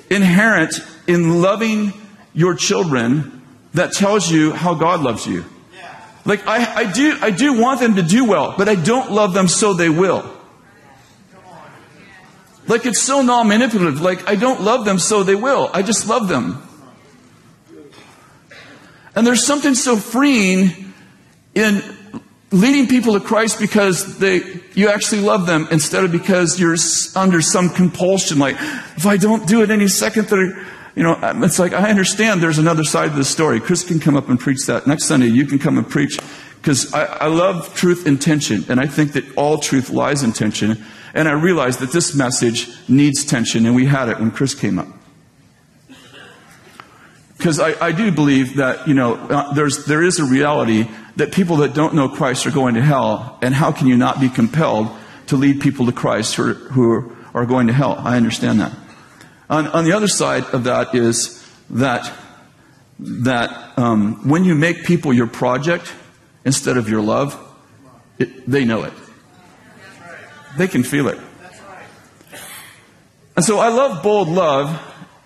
inherent 0.08 0.80
in 1.06 1.42
loving 1.42 1.92
your 2.32 2.54
children 2.54 3.42
that 3.74 3.92
tells 3.92 4.30
you 4.30 4.52
how 4.52 4.74
God 4.74 5.00
loves 5.02 5.26
you. 5.26 5.44
Like 6.24 6.46
I, 6.46 6.74
I 6.74 6.92
do, 6.92 7.16
I 7.20 7.30
do 7.30 7.60
want 7.60 7.80
them 7.80 7.96
to 7.96 8.02
do 8.02 8.24
well, 8.24 8.54
but 8.56 8.68
I 8.68 8.74
don't 8.74 9.12
love 9.12 9.32
them 9.34 9.48
so 9.48 9.74
they 9.74 9.88
will. 9.88 10.30
Like 12.66 12.86
it's 12.86 13.02
so 13.02 13.22
non-manipulative. 13.22 14.00
Like 14.00 14.28
I 14.28 14.36
don't 14.36 14.62
love 14.62 14.84
them 14.84 14.98
so 14.98 15.22
they 15.22 15.34
will. 15.34 15.70
I 15.72 15.82
just 15.82 16.08
love 16.08 16.28
them. 16.28 16.62
And 19.14 19.26
there's 19.26 19.44
something 19.44 19.74
so 19.74 19.96
freeing 19.96 20.94
in 21.54 21.82
leading 22.52 22.88
people 22.88 23.14
to 23.14 23.20
Christ 23.20 23.58
because 23.58 24.18
they, 24.18 24.42
you 24.74 24.88
actually 24.88 25.22
love 25.22 25.46
them 25.46 25.68
instead 25.70 26.04
of 26.04 26.12
because 26.12 26.58
you're 26.58 26.76
under 27.14 27.40
some 27.40 27.70
compulsion. 27.70 28.38
Like, 28.38 28.56
if 28.96 29.06
I 29.06 29.16
don't 29.16 29.46
do 29.46 29.62
it 29.62 29.70
any 29.70 29.88
second, 29.88 30.28
that 30.28 30.66
you 30.96 31.02
know, 31.04 31.18
it's 31.42 31.58
like, 31.58 31.72
I 31.72 31.88
understand 31.90 32.42
there's 32.42 32.58
another 32.58 32.84
side 32.84 33.10
of 33.10 33.16
the 33.16 33.24
story. 33.24 33.60
Chris 33.60 33.84
can 33.84 34.00
come 34.00 34.16
up 34.16 34.28
and 34.28 34.38
preach 34.38 34.66
that. 34.66 34.86
Next 34.86 35.04
Sunday, 35.04 35.28
you 35.28 35.46
can 35.46 35.58
come 35.58 35.78
and 35.78 35.88
preach 35.88 36.18
because 36.56 36.92
I, 36.92 37.04
I 37.04 37.26
love 37.28 37.74
truth 37.74 38.06
and 38.06 38.20
tension. 38.20 38.64
And 38.68 38.80
I 38.80 38.86
think 38.86 39.12
that 39.12 39.24
all 39.36 39.58
truth 39.58 39.90
lies 39.90 40.22
in 40.22 40.32
tension. 40.32 40.84
And 41.14 41.28
I 41.28 41.32
realize 41.32 41.78
that 41.78 41.92
this 41.92 42.14
message 42.14 42.68
needs 42.88 43.24
tension. 43.24 43.66
And 43.66 43.74
we 43.74 43.86
had 43.86 44.08
it 44.08 44.18
when 44.18 44.30
Chris 44.30 44.54
came 44.54 44.78
up. 44.78 44.88
Because 47.38 47.58
I, 47.58 47.86
I, 47.86 47.92
do 47.92 48.12
believe 48.12 48.56
that, 48.56 48.86
you 48.86 48.92
know, 48.92 49.14
uh, 49.14 49.54
there's, 49.54 49.86
there 49.86 50.02
is 50.02 50.18
a 50.18 50.24
reality 50.24 50.86
that 51.16 51.32
people 51.32 51.56
that 51.56 51.74
don't 51.74 51.94
know 51.94 52.08
Christ 52.08 52.46
are 52.46 52.50
going 52.50 52.74
to 52.74 52.82
hell, 52.82 53.38
and 53.42 53.54
how 53.54 53.72
can 53.72 53.86
you 53.86 53.96
not 53.96 54.20
be 54.20 54.28
compelled 54.28 54.88
to 55.26 55.36
lead 55.36 55.60
people 55.60 55.86
to 55.86 55.92
Christ 55.92 56.34
who 56.34 56.50
are, 56.50 56.54
who 56.54 57.16
are 57.34 57.46
going 57.46 57.66
to 57.66 57.72
hell? 57.72 57.96
I 57.98 58.16
understand 58.16 58.60
that. 58.60 58.72
On, 59.48 59.66
on 59.68 59.84
the 59.84 59.92
other 59.92 60.08
side 60.08 60.44
of 60.44 60.64
that 60.64 60.94
is 60.94 61.44
that, 61.70 62.12
that 62.98 63.78
um, 63.78 64.28
when 64.28 64.44
you 64.44 64.54
make 64.54 64.84
people 64.84 65.12
your 65.12 65.26
project 65.26 65.92
instead 66.44 66.76
of 66.76 66.88
your 66.88 67.02
love, 67.02 67.38
it, 68.18 68.48
they 68.48 68.64
know 68.64 68.84
it. 68.84 68.92
They 70.56 70.68
can 70.68 70.82
feel 70.82 71.08
it. 71.08 71.18
And 73.36 73.44
so 73.44 73.58
I 73.58 73.68
love 73.68 74.02
bold 74.02 74.28
love, 74.28 74.68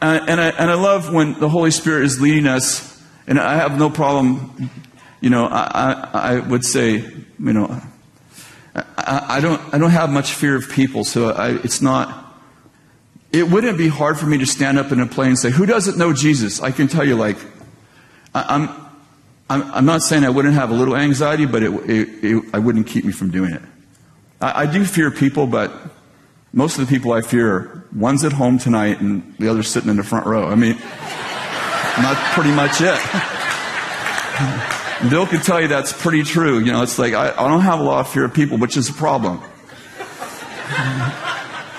and, 0.00 0.28
and, 0.28 0.40
I, 0.40 0.48
and 0.50 0.70
I 0.70 0.74
love 0.74 1.12
when 1.12 1.38
the 1.40 1.48
Holy 1.48 1.70
Spirit 1.70 2.04
is 2.04 2.20
leading 2.20 2.46
us, 2.46 3.02
and 3.26 3.40
I 3.40 3.56
have 3.56 3.78
no 3.78 3.90
problem 3.90 4.70
you 5.24 5.30
know, 5.30 5.46
I, 5.46 6.10
I, 6.12 6.34
I 6.34 6.38
would 6.38 6.66
say, 6.66 6.96
you 6.96 7.52
know, 7.54 7.80
I, 8.74 9.36
I, 9.38 9.40
don't, 9.40 9.58
I 9.72 9.78
don't 9.78 9.90
have 9.90 10.10
much 10.10 10.34
fear 10.34 10.54
of 10.54 10.68
people, 10.68 11.02
so 11.02 11.30
I, 11.30 11.52
it's 11.64 11.80
not, 11.80 12.36
it 13.32 13.48
wouldn't 13.48 13.78
be 13.78 13.88
hard 13.88 14.18
for 14.18 14.26
me 14.26 14.36
to 14.36 14.44
stand 14.44 14.78
up 14.78 14.92
in 14.92 15.00
a 15.00 15.06
plane 15.06 15.30
and 15.30 15.38
say, 15.38 15.50
who 15.50 15.64
doesn't 15.64 15.96
know 15.96 16.12
Jesus? 16.12 16.60
I 16.60 16.72
can 16.72 16.88
tell 16.88 17.06
you, 17.08 17.16
like, 17.16 17.38
I, 18.34 18.54
am 18.54 18.68
I'm, 19.48 19.62
I'm 19.72 19.86
not 19.86 20.02
saying 20.02 20.26
I 20.26 20.28
wouldn't 20.28 20.56
have 20.56 20.70
a 20.70 20.74
little 20.74 20.94
anxiety, 20.94 21.46
but 21.46 21.62
it, 21.62 21.72
it, 21.88 22.08
it 22.22 22.44
I 22.52 22.58
wouldn't 22.58 22.86
keep 22.86 23.06
me 23.06 23.12
from 23.12 23.30
doing 23.30 23.54
it. 23.54 23.62
I, 24.42 24.64
I 24.64 24.66
do 24.66 24.84
fear 24.84 25.10
people, 25.10 25.46
but 25.46 25.72
Most 26.52 26.78
of 26.78 26.86
the 26.86 26.94
people 26.94 27.14
I 27.14 27.22
fear, 27.22 27.86
one's 27.96 28.24
at 28.24 28.32
home 28.32 28.58
tonight 28.58 29.00
and 29.00 29.34
the 29.38 29.48
other's 29.48 29.68
sitting 29.68 29.88
in 29.88 29.96
the 29.96 30.04
front 30.04 30.26
row. 30.26 30.48
I 30.48 30.54
mean, 30.54 30.76
that's 31.96 32.34
pretty 32.34 32.52
much 32.52 32.82
it. 32.82 34.80
Bill 35.10 35.26
could 35.26 35.42
tell 35.42 35.60
you 35.60 35.68
that's 35.68 35.92
pretty 35.92 36.22
true. 36.22 36.58
You 36.58 36.72
know, 36.72 36.82
it's 36.82 36.98
like, 36.98 37.14
I, 37.14 37.30
I 37.30 37.48
don't 37.48 37.62
have 37.62 37.80
a 37.80 37.82
lot 37.82 38.00
of 38.00 38.08
fear 38.08 38.24
of 38.24 38.34
people, 38.34 38.58
which 38.58 38.76
is 38.76 38.88
a 38.88 38.92
problem. 38.92 39.40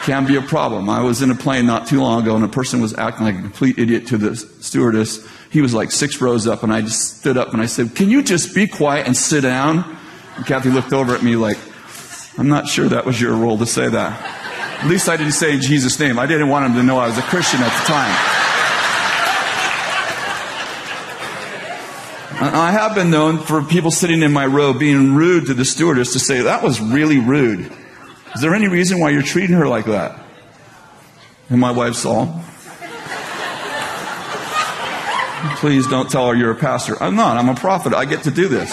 Can 0.04 0.28
be 0.28 0.36
a 0.36 0.42
problem. 0.42 0.90
I 0.90 1.02
was 1.02 1.22
in 1.22 1.32
a 1.32 1.36
plane 1.36 1.66
not 1.66 1.88
too 1.88 2.00
long 2.00 2.22
ago 2.22 2.36
and 2.36 2.46
a 2.46 2.48
person 2.48 2.80
was 2.80 2.94
acting 2.96 3.26
like 3.26 3.36
a 3.36 3.42
complete 3.42 3.80
idiot 3.80 4.08
to 4.08 4.18
the 4.18 4.36
stewardess. 4.36 5.28
He 5.50 5.62
was 5.62 5.74
like 5.74 5.92
six 5.92 6.22
rows 6.22 6.46
up 6.46 6.62
and 6.62 6.72
I 6.72 6.82
just 6.82 7.20
stood 7.20 7.38
up 7.38 7.54
and 7.54 7.62
I 7.62 7.66
said, 7.66 7.96
Can 7.96 8.10
you 8.10 8.22
just 8.22 8.54
be 8.54 8.68
quiet 8.68 9.08
and 9.08 9.18
sit 9.18 9.42
down? 9.42 9.98
And 10.36 10.46
Kathy 10.46 10.70
looked 10.70 10.94
over 10.94 11.16
at 11.16 11.24
me 11.24 11.36
like, 11.36 11.58
I'm 12.38 12.50
not 12.50 12.68
sure 12.68 12.88
that 12.90 13.06
was 13.06 13.20
your 13.20 13.36
role 13.36 13.58
to 13.58 13.66
say 13.66 13.90
that. 13.90 14.82
At 14.84 14.88
least 14.88 15.10
I 15.10 15.18
didn't 15.18 15.34
say 15.34 15.54
in 15.54 15.62
Jesus' 15.62 16.00
name. 16.00 16.20
I 16.20 16.26
didn't 16.26 16.50
want 16.50 16.66
him 16.66 16.74
to 16.76 16.84
know 16.84 17.00
I 17.00 17.08
was 17.08 17.18
a 17.18 17.24
Christian 17.24 17.62
at 17.62 17.72
the 17.80 17.86
time. 17.88 18.35
I 22.38 22.72
have 22.72 22.96
been 22.96 23.10
known 23.10 23.40
for 23.40 23.64
people 23.64 23.92
sitting 23.92 24.22
in 24.22 24.34
my 24.34 24.46
row 24.46 24.74
being 24.74 25.16
rude 25.16 25.46
to 25.48 25.54
the 25.54 25.64
stewardess 25.64 26.14
to 26.14 26.20
say, 26.20 26.42
that 26.42 26.62
was 26.64 26.82
really 26.82 27.18
rude. 27.18 27.72
Is 28.36 28.42
there 28.42 28.54
any 28.54 28.68
reason 28.68 29.00
why 29.00 29.12
you're 29.12 29.22
treating 29.22 29.56
her 29.56 29.68
like 29.68 29.86
that? 29.86 30.20
And 31.50 31.60
my 31.60 31.72
wife 31.72 31.96
saw. 31.96 32.42
Please 35.58 35.88
don't 35.88 36.10
tell 36.10 36.28
her 36.30 36.36
you're 36.36 36.52
a 36.52 36.56
pastor. 36.56 37.02
I'm 37.02 37.16
not. 37.16 37.38
I'm 37.38 37.48
a 37.48 37.56
prophet. 37.56 37.94
I 37.94 38.04
get 38.06 38.24
to 38.24 38.32
do 38.32 38.48
this. 38.50 38.70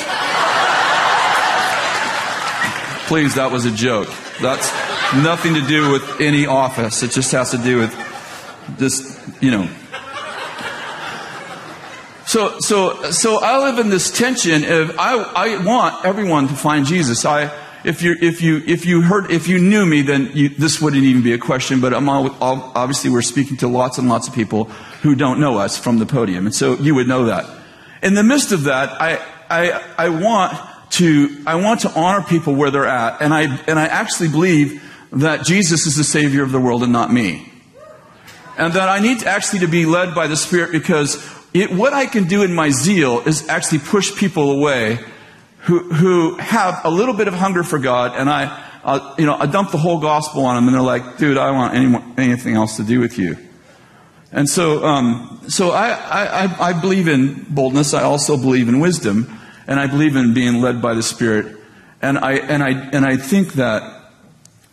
Please, 3.06 3.34
that 3.36 3.50
was 3.52 3.66
a 3.66 3.70
joke. 3.70 4.08
That's 4.40 4.72
nothing 5.14 5.54
to 5.54 5.60
do 5.60 5.92
with 5.92 6.20
any 6.20 6.46
office. 6.46 7.02
It 7.02 7.12
just 7.12 7.30
has 7.32 7.50
to 7.52 7.58
do 7.58 7.78
with 7.78 7.94
just, 8.78 9.20
you 9.42 9.50
know, 9.50 9.68
so, 12.32 12.60
so, 12.60 13.10
so 13.10 13.40
I 13.42 13.58
live 13.58 13.78
in 13.78 13.90
this 13.90 14.10
tension 14.10 14.64
of 14.64 14.98
I, 14.98 15.16
I 15.18 15.62
want 15.62 16.02
everyone 16.06 16.48
to 16.48 16.54
find 16.54 16.86
Jesus. 16.86 17.26
I, 17.26 17.52
if 17.84 18.00
you, 18.00 18.16
if 18.22 18.40
you, 18.40 18.62
if 18.66 18.86
you 18.86 19.02
heard, 19.02 19.30
if 19.30 19.48
you 19.48 19.58
knew 19.58 19.84
me, 19.84 20.00
then 20.00 20.30
you, 20.32 20.48
this 20.48 20.80
wouldn't 20.80 21.02
even 21.02 21.22
be 21.22 21.34
a 21.34 21.38
question. 21.38 21.82
But 21.82 21.92
I'm 21.92 22.08
all, 22.08 22.30
obviously 22.40 23.10
we're 23.10 23.20
speaking 23.20 23.58
to 23.58 23.68
lots 23.68 23.98
and 23.98 24.08
lots 24.08 24.28
of 24.28 24.34
people 24.34 24.64
who 25.02 25.14
don't 25.14 25.40
know 25.40 25.58
us 25.58 25.76
from 25.76 25.98
the 25.98 26.06
podium, 26.06 26.46
and 26.46 26.54
so 26.54 26.72
you 26.76 26.94
would 26.94 27.06
know 27.06 27.26
that. 27.26 27.44
In 28.02 28.14
the 28.14 28.22
midst 28.22 28.50
of 28.50 28.64
that, 28.64 28.98
I, 28.98 29.18
I, 29.50 29.82
I 29.98 30.08
want 30.08 30.58
to, 30.92 31.42
I 31.46 31.56
want 31.56 31.80
to 31.80 31.90
honor 31.90 32.24
people 32.24 32.54
where 32.54 32.70
they're 32.70 32.86
at, 32.86 33.20
and 33.20 33.34
I, 33.34 33.42
and 33.66 33.78
I 33.78 33.88
actually 33.88 34.30
believe 34.30 34.82
that 35.12 35.44
Jesus 35.44 35.86
is 35.86 35.96
the 35.96 36.04
Savior 36.04 36.42
of 36.42 36.50
the 36.50 36.60
world 36.60 36.82
and 36.82 36.94
not 36.94 37.12
me. 37.12 37.52
And 38.56 38.72
that 38.72 38.88
I 38.88 39.00
need 39.00 39.18
to 39.20 39.26
actually 39.26 39.58
to 39.58 39.68
be 39.68 39.84
led 39.84 40.14
by 40.14 40.28
the 40.28 40.36
Spirit 40.36 40.72
because 40.72 41.41
it, 41.54 41.70
what 41.70 41.92
I 41.92 42.06
can 42.06 42.24
do 42.24 42.42
in 42.42 42.54
my 42.54 42.70
zeal 42.70 43.20
is 43.20 43.48
actually 43.48 43.80
push 43.80 44.14
people 44.16 44.52
away 44.52 44.98
who, 45.58 45.80
who 45.92 46.36
have 46.36 46.80
a 46.84 46.90
little 46.90 47.14
bit 47.14 47.28
of 47.28 47.34
hunger 47.34 47.62
for 47.62 47.78
God, 47.78 48.12
and 48.16 48.28
I, 48.28 49.14
you 49.18 49.26
know, 49.26 49.34
I 49.34 49.46
dump 49.46 49.70
the 49.70 49.78
whole 49.78 50.00
gospel 50.00 50.44
on 50.44 50.56
them, 50.56 50.66
and 50.66 50.74
they're 50.74 50.82
like, 50.82 51.18
"Dude, 51.18 51.38
I 51.38 51.46
don't 51.46 51.56
want 51.56 51.74
any, 51.74 52.28
anything 52.28 52.54
else 52.54 52.76
to 52.78 52.82
do 52.82 52.98
with 52.98 53.18
you." 53.18 53.36
And 54.32 54.48
so, 54.48 54.84
um, 54.84 55.42
so 55.48 55.70
I, 55.70 55.90
I, 55.90 56.68
I 56.68 56.72
believe 56.80 57.06
in 57.06 57.46
boldness. 57.50 57.94
I 57.94 58.02
also 58.02 58.36
believe 58.36 58.68
in 58.68 58.80
wisdom, 58.80 59.38
and 59.66 59.78
I 59.78 59.86
believe 59.86 60.16
in 60.16 60.34
being 60.34 60.60
led 60.60 60.80
by 60.80 60.94
the 60.94 61.02
Spirit. 61.02 61.58
And 62.00 62.18
I, 62.18 62.32
and 62.32 62.62
I, 62.62 62.70
and 62.70 63.04
I 63.04 63.16
think 63.16 63.52
that, 63.52 63.82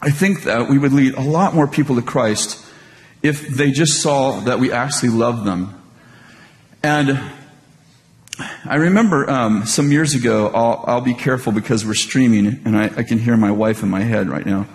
I 0.02 0.10
think 0.10 0.44
that 0.44 0.70
we 0.70 0.80
would 0.80 0.94
lead 0.94 1.14
a 1.14 1.22
lot 1.22 1.54
more 1.54 1.68
people 1.68 1.98
to 1.98 2.02
Christ 2.02 2.66
if 3.22 3.48
they 3.50 3.70
just 3.70 4.02
saw 4.02 4.40
that 4.40 4.60
we 4.60 4.72
actually 4.72 5.10
love 5.10 5.44
them 5.44 5.79
and 6.82 7.20
I 8.66 8.76
remember 8.76 9.30
um, 9.30 9.66
some 9.66 9.92
years 9.92 10.16
ago, 10.16 10.48
I'll, 10.48 10.84
I'll, 10.88 11.02
be 11.02 11.14
careful 11.14 11.52
because 11.52 11.86
we're 11.86 11.94
streaming 11.94 12.62
and 12.64 12.78
I, 12.78 12.86
I, 12.86 13.04
can 13.04 13.18
hear 13.18 13.36
my 13.36 13.52
wife 13.52 13.84
in 13.84 13.90
my 13.90 14.00
head 14.00 14.30
right 14.30 14.46
now. 14.46 14.66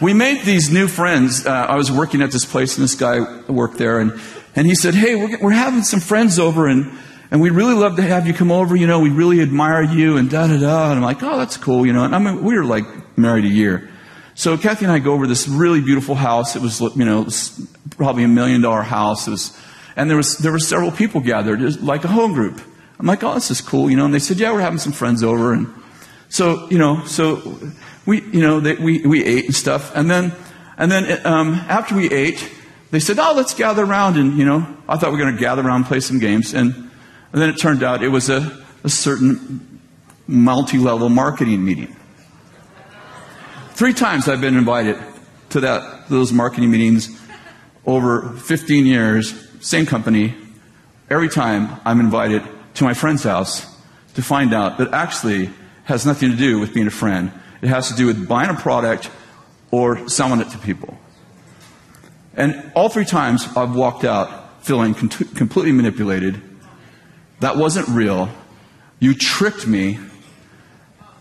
we 0.00 0.14
made 0.14 0.44
these 0.44 0.70
new 0.70 0.86
friends. 0.86 1.44
Uh, 1.46 1.50
I 1.50 1.74
was 1.74 1.90
working 1.90 2.22
at 2.22 2.30
this 2.30 2.44
place 2.44 2.76
and 2.76 2.84
this 2.84 2.94
guy 2.94 3.42
worked 3.48 3.78
there 3.78 3.98
and, 3.98 4.20
and 4.54 4.68
he 4.68 4.76
said, 4.76 4.94
Hey, 4.94 5.16
we're, 5.16 5.38
we're 5.40 5.50
having 5.50 5.82
some 5.82 6.00
friends 6.00 6.38
over 6.38 6.68
and, 6.68 6.96
and 7.32 7.40
we'd 7.40 7.50
really 7.50 7.74
love 7.74 7.96
to 7.96 8.02
have 8.02 8.26
you 8.26 8.34
come 8.34 8.52
over. 8.52 8.76
You 8.76 8.86
know, 8.86 9.00
we 9.00 9.10
really 9.10 9.40
admire 9.40 9.82
you 9.82 10.16
and 10.16 10.30
da 10.30 10.46
da 10.46 10.60
da. 10.60 10.90
And 10.90 10.98
I'm 10.98 11.02
like, 11.02 11.24
Oh, 11.24 11.38
that's 11.38 11.56
cool. 11.56 11.84
You 11.84 11.92
know, 11.92 12.04
and 12.04 12.14
I 12.14 12.20
mean, 12.20 12.44
we 12.44 12.56
were 12.56 12.64
like 12.64 12.84
married 13.18 13.46
a 13.46 13.48
year. 13.48 13.88
So 14.34 14.56
Kathy 14.56 14.84
and 14.84 14.92
I 14.92 14.98
go 14.98 15.12
over 15.12 15.26
this 15.26 15.48
really 15.48 15.80
beautiful 15.80 16.14
house. 16.14 16.56
It 16.56 16.62
was, 16.62 16.80
you 16.80 17.04
know, 17.04 17.26
probably 17.94 18.24
a 18.24 18.28
million 18.28 18.60
dollar 18.60 18.82
houses. 18.82 19.56
And 19.96 20.08
there 20.08 20.16
was, 20.16 20.38
there 20.38 20.52
were 20.52 20.58
several 20.58 20.90
people 20.90 21.20
gathered, 21.20 21.82
like 21.82 22.04
a 22.04 22.08
home 22.08 22.32
group. 22.32 22.60
I'm 22.98 23.06
like, 23.06 23.22
oh, 23.24 23.34
this 23.34 23.50
is 23.50 23.60
cool, 23.60 23.90
you 23.90 23.96
know. 23.96 24.04
And 24.04 24.14
they 24.14 24.18
said, 24.18 24.38
yeah, 24.38 24.52
we're 24.52 24.60
having 24.60 24.78
some 24.78 24.92
friends 24.92 25.22
over. 25.22 25.52
And 25.52 25.72
so, 26.28 26.68
you 26.70 26.78
know, 26.78 27.04
so 27.04 27.58
we, 28.06 28.22
you 28.22 28.40
know, 28.40 28.60
they, 28.60 28.74
we, 28.74 29.00
we 29.06 29.24
ate 29.24 29.46
and 29.46 29.54
stuff. 29.54 29.94
And 29.94 30.10
then, 30.10 30.32
and 30.78 30.90
then, 30.90 31.26
um, 31.26 31.54
after 31.68 31.94
we 31.94 32.10
ate, 32.10 32.50
they 32.90 33.00
said, 33.00 33.18
oh, 33.18 33.34
let's 33.34 33.54
gather 33.54 33.84
around. 33.84 34.16
And, 34.16 34.38
you 34.38 34.44
know, 34.44 34.66
I 34.88 34.96
thought 34.96 35.12
we 35.12 35.18
were 35.18 35.24
going 35.24 35.34
to 35.34 35.40
gather 35.40 35.62
around 35.62 35.76
and 35.76 35.86
play 35.86 36.00
some 36.00 36.18
games. 36.18 36.54
And, 36.54 36.74
and 37.32 37.42
then 37.42 37.48
it 37.48 37.58
turned 37.58 37.82
out 37.82 38.02
it 38.02 38.08
was 38.08 38.30
a, 38.30 38.64
a 38.84 38.88
certain 38.88 39.80
multi-level 40.26 41.08
marketing 41.08 41.64
meeting. 41.64 41.94
Three 43.72 43.94
times 43.94 44.28
I've 44.28 44.40
been 44.40 44.56
invited 44.56 44.96
to 45.50 45.60
that, 45.60 46.08
those 46.08 46.32
marketing 46.32 46.70
meetings 46.70 47.08
over 47.86 48.30
15 48.30 48.86
years, 48.86 49.48
same 49.60 49.86
company. 49.86 50.34
Every 51.10 51.28
time 51.28 51.80
I'm 51.84 52.00
invited 52.00 52.42
to 52.74 52.84
my 52.84 52.94
friend's 52.94 53.24
house 53.24 53.66
to 54.14 54.22
find 54.22 54.54
out 54.54 54.78
that 54.78 54.92
actually 54.92 55.50
has 55.84 56.06
nothing 56.06 56.30
to 56.30 56.36
do 56.36 56.58
with 56.58 56.74
being 56.74 56.86
a 56.86 56.90
friend. 56.90 57.32
It 57.60 57.68
has 57.68 57.88
to 57.88 57.94
do 57.94 58.06
with 58.06 58.28
buying 58.28 58.50
a 58.50 58.54
product 58.54 59.10
or 59.70 60.08
selling 60.08 60.40
it 60.40 60.50
to 60.50 60.58
people. 60.58 60.96
And 62.34 62.72
all 62.74 62.88
three 62.88 63.04
times 63.04 63.48
I've 63.56 63.74
walked 63.74 64.04
out 64.04 64.64
feeling 64.64 64.94
completely 64.94 65.72
manipulated. 65.72 66.40
That 67.40 67.56
wasn't 67.56 67.88
real. 67.88 68.28
You 69.00 69.14
tricked 69.14 69.66
me 69.66 69.98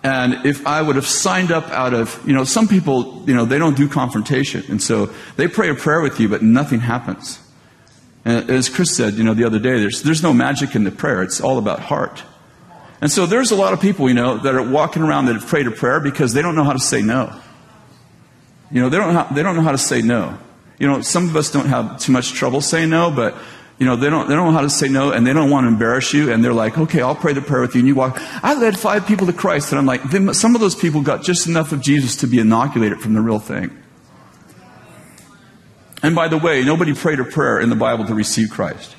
and 0.04 0.46
if 0.46 0.66
I 0.66 0.82
would 0.82 0.96
have 0.96 1.06
signed 1.06 1.52
up 1.52 1.70
out 1.70 1.94
of, 1.94 2.20
you 2.26 2.34
know, 2.34 2.44
some 2.44 2.68
people, 2.68 3.24
you 3.28 3.36
know, 3.36 3.46
they 3.46 3.60
don't 3.60 3.78
do 3.78 3.88
confrontation. 3.88 4.64
And 4.68 4.82
so 4.82 5.12
they 5.36 5.48
pray 5.48 5.70
a 5.70 5.76
prayer 5.76 6.02
with 6.02 6.20
you, 6.20 6.28
but 6.28 6.42
nothing 6.42 6.80
happens. 6.80 7.40
And 8.26 8.50
as 8.50 8.68
Chris 8.68 8.96
said, 8.96 9.14
you 9.14 9.24
know, 9.24 9.34
the 9.34 9.44
other 9.44 9.60
day, 9.60 9.80
there's, 9.80 10.02
there's 10.02 10.24
no 10.24 10.34
magic 10.34 10.76
in 10.76 10.84
the 10.84 10.92
prayer. 10.92 11.22
It's 11.22 11.40
all 11.40 11.60
about 11.60 11.80
heart. 11.80 12.24
And 13.00 13.12
so 13.12 13.26
there's 13.26 13.52
a 13.52 13.56
lot 13.56 13.74
of 13.74 13.82
people, 13.82 14.08
you 14.08 14.16
know, 14.16 14.38
that 14.38 14.56
are 14.56 14.68
walking 14.68 15.04
around 15.04 15.26
that 15.26 15.34
have 15.34 15.48
prayed 15.48 15.68
a 15.68 15.72
prayer 15.72 16.00
because 16.00 16.34
they 16.34 16.42
don't 16.42 16.56
know 16.56 16.64
how 16.64 16.74
to 16.74 16.80
say 16.80 17.02
no. 17.02 17.36
You 18.72 18.82
know, 18.82 18.90
they 18.90 18.98
don't, 18.98 19.36
they 19.36 19.44
don't 19.44 19.56
know 19.56 19.64
how 19.64 19.72
to 19.72 19.78
say 19.78 20.02
no. 20.02 20.38
You 20.80 20.88
know, 20.88 21.02
some 21.02 21.30
of 21.30 21.36
us 21.36 21.52
don't 21.52 21.68
have 21.68 22.00
too 22.00 22.12
much 22.12 22.34
trouble 22.34 22.62
saying 22.62 22.90
no, 22.90 23.12
but 23.12 23.36
you 23.82 23.88
know, 23.88 23.96
they 23.96 24.12
don't, 24.12 24.30
they 24.30 24.36
don't 24.36 24.46
know 24.46 24.52
how 24.52 24.62
to 24.62 24.70
say 24.70 24.88
no 24.90 25.12
and 25.12 25.26
they 25.26 25.34
don't 25.34 25.50
want 25.50 25.64
to 25.64 25.70
embarrass 25.70 26.14
you. 26.14 26.32
And 26.32 26.46
they're 26.46 26.54
like, 26.54 26.78
okay, 26.78 27.02
I'll 27.02 27.16
pray 27.16 27.34
the 27.34 27.42
prayer 27.42 27.62
with 27.62 27.74
you. 27.74 27.80
And 27.80 27.88
you 27.88 27.96
walk. 27.96 28.22
I 28.44 28.54
led 28.54 28.78
five 28.78 29.08
people 29.08 29.26
to 29.26 29.34
Christ. 29.34 29.72
And 29.72 29.80
I'm 29.80 29.88
like, 29.88 30.04
some 30.36 30.54
of 30.54 30.62
those 30.62 30.76
people 30.76 31.02
got 31.02 31.24
just 31.24 31.48
enough 31.48 31.72
of 31.72 31.82
Jesus 31.82 32.16
to 32.18 32.28
be 32.28 32.38
inoculated 32.38 33.02
from 33.02 33.16
the 33.16 33.22
real 33.22 33.40
thing. 33.40 33.76
And 36.04 36.14
by 36.14 36.28
the 36.28 36.38
way, 36.38 36.64
nobody 36.64 36.94
prayed 36.94 37.20
a 37.20 37.24
prayer 37.24 37.60
in 37.60 37.72
the 37.72 37.76
Bible 37.76 38.06
to 38.06 38.14
receive 38.14 38.52
Christ. 38.52 38.96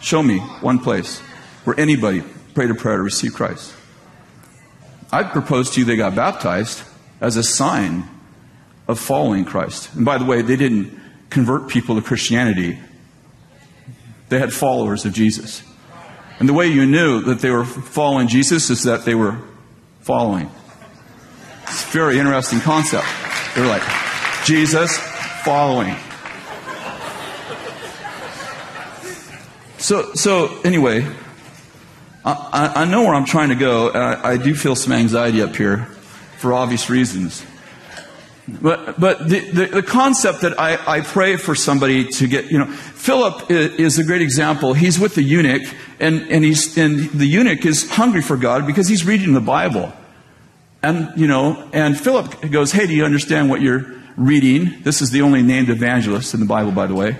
Show 0.00 0.20
me 0.20 0.40
one 0.40 0.80
place 0.80 1.20
where 1.62 1.78
anybody 1.78 2.24
prayed 2.52 2.70
a 2.70 2.74
prayer 2.74 2.96
to 2.96 3.02
receive 3.04 3.32
Christ. 3.32 3.72
I 5.12 5.22
propose 5.22 5.70
to 5.70 5.80
you 5.80 5.86
they 5.86 5.94
got 5.94 6.16
baptized 6.16 6.82
as 7.20 7.36
a 7.36 7.44
sign 7.44 8.08
of 8.88 8.98
following 8.98 9.44
Christ. 9.44 9.94
And 9.94 10.04
by 10.04 10.18
the 10.18 10.24
way, 10.24 10.42
they 10.42 10.56
didn't 10.56 11.00
convert 11.32 11.68
people 11.68 11.96
to 11.96 12.02
Christianity. 12.02 12.78
They 14.28 14.38
had 14.38 14.52
followers 14.52 15.04
of 15.04 15.12
Jesus. 15.12 15.62
And 16.38 16.48
the 16.48 16.52
way 16.52 16.66
you 16.66 16.86
knew 16.86 17.22
that 17.22 17.40
they 17.40 17.50
were 17.50 17.64
following 17.64 18.28
Jesus 18.28 18.70
is 18.70 18.84
that 18.84 19.04
they 19.04 19.14
were 19.14 19.38
following. 20.00 20.50
It's 21.62 21.84
a 21.84 21.88
very 21.88 22.18
interesting 22.18 22.60
concept. 22.60 23.06
They're 23.54 23.66
like, 23.66 23.82
Jesus 24.44 24.96
following. 25.44 25.96
So, 29.78 30.12
so 30.14 30.60
anyway, 30.62 31.06
I, 32.24 32.72
I 32.76 32.84
know 32.84 33.02
where 33.02 33.14
I'm 33.14 33.24
trying 33.24 33.48
to 33.48 33.54
go. 33.54 33.88
I, 33.90 34.32
I 34.32 34.36
do 34.36 34.54
feel 34.54 34.76
some 34.76 34.92
anxiety 34.92 35.42
up 35.42 35.56
here 35.56 35.86
for 36.38 36.52
obvious 36.52 36.90
reasons. 36.90 37.44
But, 38.48 38.98
but 38.98 39.28
the, 39.28 39.38
the, 39.38 39.66
the, 39.66 39.82
concept 39.82 40.40
that 40.40 40.58
I, 40.58 40.96
I 40.96 41.00
pray 41.00 41.36
for 41.36 41.54
somebody 41.54 42.08
to 42.08 42.26
get, 42.26 42.50
you 42.50 42.58
know, 42.58 42.66
Philip 42.66 43.50
is, 43.50 43.98
a 43.98 44.04
great 44.04 44.20
example. 44.20 44.74
He's 44.74 44.98
with 44.98 45.14
the 45.14 45.22
eunuch, 45.22 45.62
and, 46.00 46.22
and, 46.22 46.44
he's, 46.44 46.76
and 46.76 47.08
the 47.10 47.26
eunuch 47.26 47.64
is 47.64 47.88
hungry 47.88 48.20
for 48.20 48.36
God 48.36 48.66
because 48.66 48.88
he's 48.88 49.06
reading 49.06 49.32
the 49.34 49.40
Bible. 49.40 49.92
And, 50.82 51.12
you 51.16 51.28
know, 51.28 51.68
and 51.72 51.98
Philip 51.98 52.50
goes, 52.50 52.72
Hey, 52.72 52.88
do 52.88 52.94
you 52.94 53.04
understand 53.04 53.48
what 53.48 53.60
you're 53.60 53.86
reading? 54.16 54.82
This 54.82 55.00
is 55.00 55.12
the 55.12 55.22
only 55.22 55.42
named 55.42 55.70
evangelist 55.70 56.34
in 56.34 56.40
the 56.40 56.46
Bible, 56.46 56.72
by 56.72 56.88
the 56.88 56.94
way. 56.94 57.16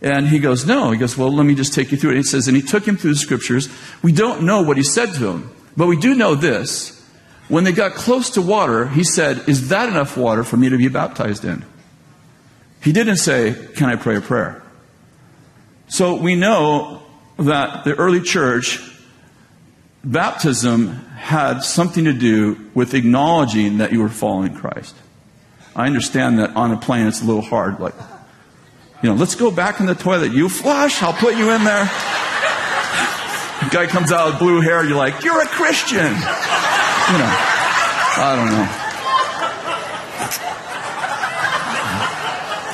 And 0.00 0.28
he 0.28 0.38
goes, 0.38 0.64
No. 0.64 0.92
He 0.92 0.98
goes, 0.98 1.16
Well, 1.16 1.32
let 1.32 1.44
me 1.44 1.56
just 1.56 1.74
take 1.74 1.90
you 1.90 1.98
through 1.98 2.10
it. 2.10 2.14
And 2.14 2.24
He 2.24 2.30
says, 2.30 2.46
And 2.46 2.56
he 2.56 2.62
took 2.62 2.86
him 2.86 2.96
through 2.96 3.14
the 3.14 3.18
scriptures. 3.18 3.68
We 4.02 4.12
don't 4.12 4.42
know 4.42 4.62
what 4.62 4.76
he 4.76 4.84
said 4.84 5.12
to 5.14 5.28
him, 5.28 5.50
but 5.76 5.88
we 5.88 5.96
do 5.96 6.14
know 6.14 6.36
this. 6.36 6.95
When 7.48 7.64
they 7.64 7.72
got 7.72 7.94
close 7.94 8.30
to 8.30 8.42
water, 8.42 8.88
he 8.88 9.04
said, 9.04 9.48
Is 9.48 9.68
that 9.68 9.88
enough 9.88 10.16
water 10.16 10.42
for 10.42 10.56
me 10.56 10.68
to 10.68 10.76
be 10.76 10.88
baptized 10.88 11.44
in? 11.44 11.64
He 12.82 12.92
didn't 12.92 13.16
say, 13.16 13.54
Can 13.76 13.88
I 13.88 13.96
pray 13.96 14.16
a 14.16 14.20
prayer? 14.20 14.62
So 15.88 16.16
we 16.16 16.34
know 16.34 17.02
that 17.38 17.84
the 17.84 17.94
early 17.94 18.20
church, 18.20 18.80
baptism 20.04 20.88
had 21.16 21.60
something 21.60 22.04
to 22.04 22.12
do 22.12 22.70
with 22.74 22.94
acknowledging 22.94 23.78
that 23.78 23.92
you 23.92 24.00
were 24.00 24.08
following 24.08 24.54
Christ. 24.54 24.94
I 25.76 25.86
understand 25.86 26.38
that 26.38 26.56
on 26.56 26.72
a 26.72 26.76
plane 26.76 27.06
it's 27.06 27.22
a 27.22 27.24
little 27.24 27.42
hard, 27.42 27.78
like, 27.78 27.94
you 29.02 29.10
know, 29.10 29.14
let's 29.14 29.34
go 29.34 29.50
back 29.50 29.78
in 29.78 29.86
the 29.86 29.94
toilet. 29.94 30.32
You 30.32 30.48
flush, 30.48 31.02
I'll 31.02 31.12
put 31.12 31.36
you 31.36 31.50
in 31.50 31.64
there. 31.64 31.84
The 31.84 33.68
guy 33.70 33.86
comes 33.86 34.10
out 34.10 34.30
with 34.30 34.38
blue 34.38 34.60
hair, 34.60 34.84
you're 34.84 34.96
like, 34.96 35.22
you're 35.22 35.42
a 35.42 35.46
Christian. 35.46 36.14
You 37.08 37.18
know, 37.18 37.36
I 38.18 38.34
don't 38.36 38.50
know. 38.50 38.86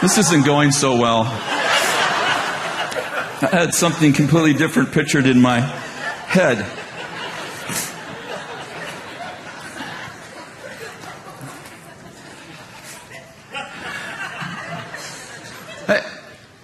This 0.00 0.16
isn't 0.18 0.46
going 0.46 0.72
so 0.72 0.96
well. 0.96 1.24
I 3.42 3.48
had 3.52 3.74
something 3.74 4.14
completely 4.14 4.54
different 4.54 4.90
pictured 4.90 5.26
in 5.26 5.40
my 5.40 5.60
head. 5.60 6.66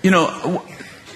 you 0.03 0.11
know, 0.11 0.65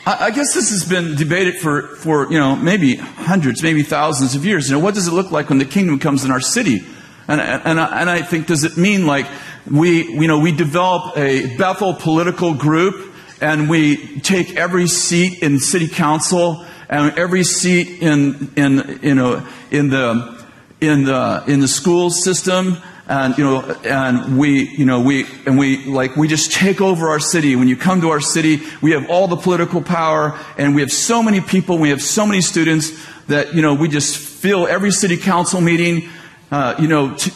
I 0.04 0.32
guess 0.32 0.52
this 0.52 0.70
has 0.70 0.84
been 0.84 1.14
debated 1.14 1.60
for, 1.60 1.82
for, 1.96 2.24
you 2.32 2.38
know, 2.38 2.56
maybe 2.56 2.96
hundreds, 2.96 3.62
maybe 3.62 3.84
thousands 3.84 4.34
of 4.34 4.44
years. 4.44 4.68
You 4.68 4.76
know, 4.76 4.82
what 4.82 4.94
does 4.94 5.06
it 5.06 5.12
look 5.12 5.30
like 5.30 5.48
when 5.48 5.58
the 5.58 5.64
kingdom 5.64 6.00
comes 6.00 6.24
in 6.24 6.32
our 6.32 6.40
city? 6.40 6.84
And, 7.28 7.40
and, 7.40 7.78
and 7.78 8.10
I 8.10 8.22
think, 8.22 8.48
does 8.48 8.64
it 8.64 8.76
mean 8.76 9.06
like 9.06 9.26
we, 9.70 10.02
you 10.08 10.26
know, 10.26 10.40
we 10.40 10.50
develop 10.50 11.16
a 11.16 11.56
Bethel 11.56 11.94
political 11.94 12.52
group 12.52 13.14
and 13.40 13.70
we 13.70 14.18
take 14.20 14.56
every 14.56 14.88
seat 14.88 15.40
in 15.40 15.60
city 15.60 15.86
council 15.86 16.66
and 16.88 17.16
every 17.16 17.44
seat 17.44 18.02
in, 18.02 18.52
in, 18.56 18.98
you 19.02 19.14
know, 19.14 19.46
in 19.70 19.88
the, 19.90 20.44
in 20.80 21.04
the, 21.04 21.44
in 21.46 21.60
the 21.60 21.68
school 21.68 22.10
system 22.10 22.76
and 23.08 23.36
you 23.36 23.44
know 23.44 23.60
and 23.84 24.38
we 24.38 24.68
you 24.68 24.84
know 24.84 25.00
we 25.00 25.26
and 25.46 25.58
we 25.58 25.84
like 25.84 26.16
we 26.16 26.28
just 26.28 26.52
take 26.52 26.80
over 26.80 27.08
our 27.08 27.20
city 27.20 27.56
when 27.56 27.68
you 27.68 27.76
come 27.76 28.00
to 28.00 28.10
our 28.10 28.20
city 28.20 28.60
we 28.80 28.92
have 28.92 29.08
all 29.10 29.26
the 29.26 29.36
political 29.36 29.82
power 29.82 30.38
and 30.56 30.74
we 30.74 30.80
have 30.80 30.92
so 30.92 31.22
many 31.22 31.40
people 31.40 31.78
we 31.78 31.90
have 31.90 32.02
so 32.02 32.24
many 32.24 32.40
students 32.40 32.92
that 33.26 33.54
you 33.54 33.62
know 33.62 33.74
we 33.74 33.88
just 33.88 34.16
fill 34.16 34.66
every 34.66 34.90
city 34.90 35.16
council 35.16 35.60
meeting 35.60 36.08
uh, 36.52 36.76
you 36.78 36.86
know, 36.86 37.14
t- 37.14 37.32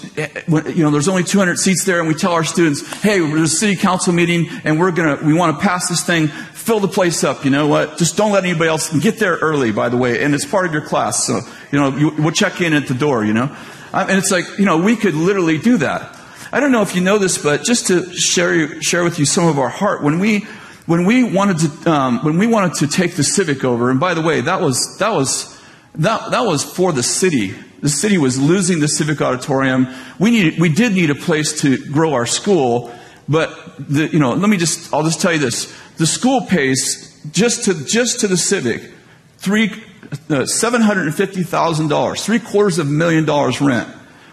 you 0.47 0.85
know, 0.85 0.91
there's 0.91 1.09
only 1.09 1.25
200 1.25 1.59
seats 1.59 1.87
there, 1.87 2.01
and 2.01 2.07
we 2.07 2.13
tell 2.13 2.33
our 2.33 2.45
students, 2.45 2.87
"Hey, 3.01 3.19
there's 3.19 3.55
a 3.55 3.57
city 3.57 3.75
council 3.75 4.13
meeting, 4.13 4.47
and 4.63 4.79
we're 4.79 4.91
gonna, 4.91 5.17
we 5.25 5.33
want 5.33 5.59
to 5.59 5.67
pass 5.67 5.89
this 5.89 6.05
thing, 6.05 6.29
fill 6.29 6.81
the 6.81 6.89
place 6.89 7.25
up. 7.25 7.43
You 7.43 7.51
know 7.51 7.67
what? 7.67 7.97
Just 7.97 8.19
don't 8.19 8.31
let 8.31 8.45
anybody 8.45 8.69
else 8.69 8.95
get 8.99 9.19
there 9.19 9.37
early, 9.37 9.73
by 9.73 9.89
the 9.89 9.97
way, 9.97 10.23
and 10.23 10.35
it's 10.35 10.45
part 10.45 10.67
of 10.67 10.75
your 10.75 10.83
class. 10.83 11.27
So, 11.27 11.41
you 11.73 11.81
know, 11.81 11.97
you, 11.97 12.11
we'll 12.11 12.31
check 12.31 12.61
in 12.61 12.75
at 12.75 12.89
the 12.89 12.95
door. 12.95 13.25
You 13.25 13.33
know, 13.33 13.57
and 14.05 14.19
it's 14.19 14.31
like, 14.31 14.45
you 14.59 14.65
know, 14.65 14.79
we 14.79 14.97
could 14.97 15.15
literally 15.15 15.59
do 15.59 15.79
that. 15.79 16.19
I 16.53 16.61
don't 16.61 16.73
know 16.73 16.83
if 16.83 16.95
you 16.95 17.01
know 17.01 17.19
this, 17.19 17.39
but 17.39 17.65
just 17.65 17.89
to 17.89 18.13
share, 18.13 18.81
share 18.83 19.05
with 19.05 19.19
you 19.19 19.25
some 19.25 19.47
of 19.47 19.59
our 19.59 19.69
heart, 19.69 20.03
when 20.03 20.19
we, 20.19 20.41
when 20.87 21.05
we 21.05 21.25
wanted 21.25 21.59
to, 21.59 21.91
um, 21.91 22.25
when 22.25 22.39
we 22.39 22.47
wanted 22.47 22.75
to 22.75 22.87
take 22.87 23.17
the 23.17 23.25
Civic 23.25 23.65
over, 23.65 23.91
and 23.91 23.99
by 23.99 24.15
the 24.15 24.23
way, 24.23 24.41
that 24.41 24.61
was, 24.61 24.99
that 24.99 25.13
was, 25.13 25.61
that, 25.97 26.31
that 26.31 26.47
was 26.47 26.63
for 26.63 26.93
the 26.93 27.03
city. 27.03 27.55
The 27.81 27.89
city 27.89 28.19
was 28.19 28.39
losing 28.39 28.81
the 28.81 28.89
Civic 28.89 29.21
Auditorium. 29.21 29.89
We 30.19 30.31
needed, 30.31 30.61
we 30.61 30.69
did 30.69 30.93
need 30.93 31.11
a 31.11 31.15
place 31.15 31.61
to 31.63 31.77
grow 31.91 32.13
our 32.15 32.27
school, 32.27 32.95
but 33.29 33.51
the, 33.79 34.07
you 34.09 34.19
know, 34.19 34.33
let 34.35 34.49
me 34.49 34.57
just, 34.57 34.93
I'll 34.95 35.03
just 35.03 35.21
tell 35.21 35.33
you 35.33 35.39
this. 35.39 35.75
The 35.97 36.07
school 36.07 36.43
pays 36.43 37.21
just 37.33 37.65
to, 37.65 37.85
just 37.85 38.21
to 38.21 38.29
the 38.29 38.37
Civic, 38.37 38.93
three, 39.39 39.69
$750,000, 40.11 42.25
three 42.25 42.39
quarters 42.39 42.79
of 42.79 42.87
a 42.87 42.91
million 42.91 43.25
dollars 43.25 43.61
rent, 43.61 43.89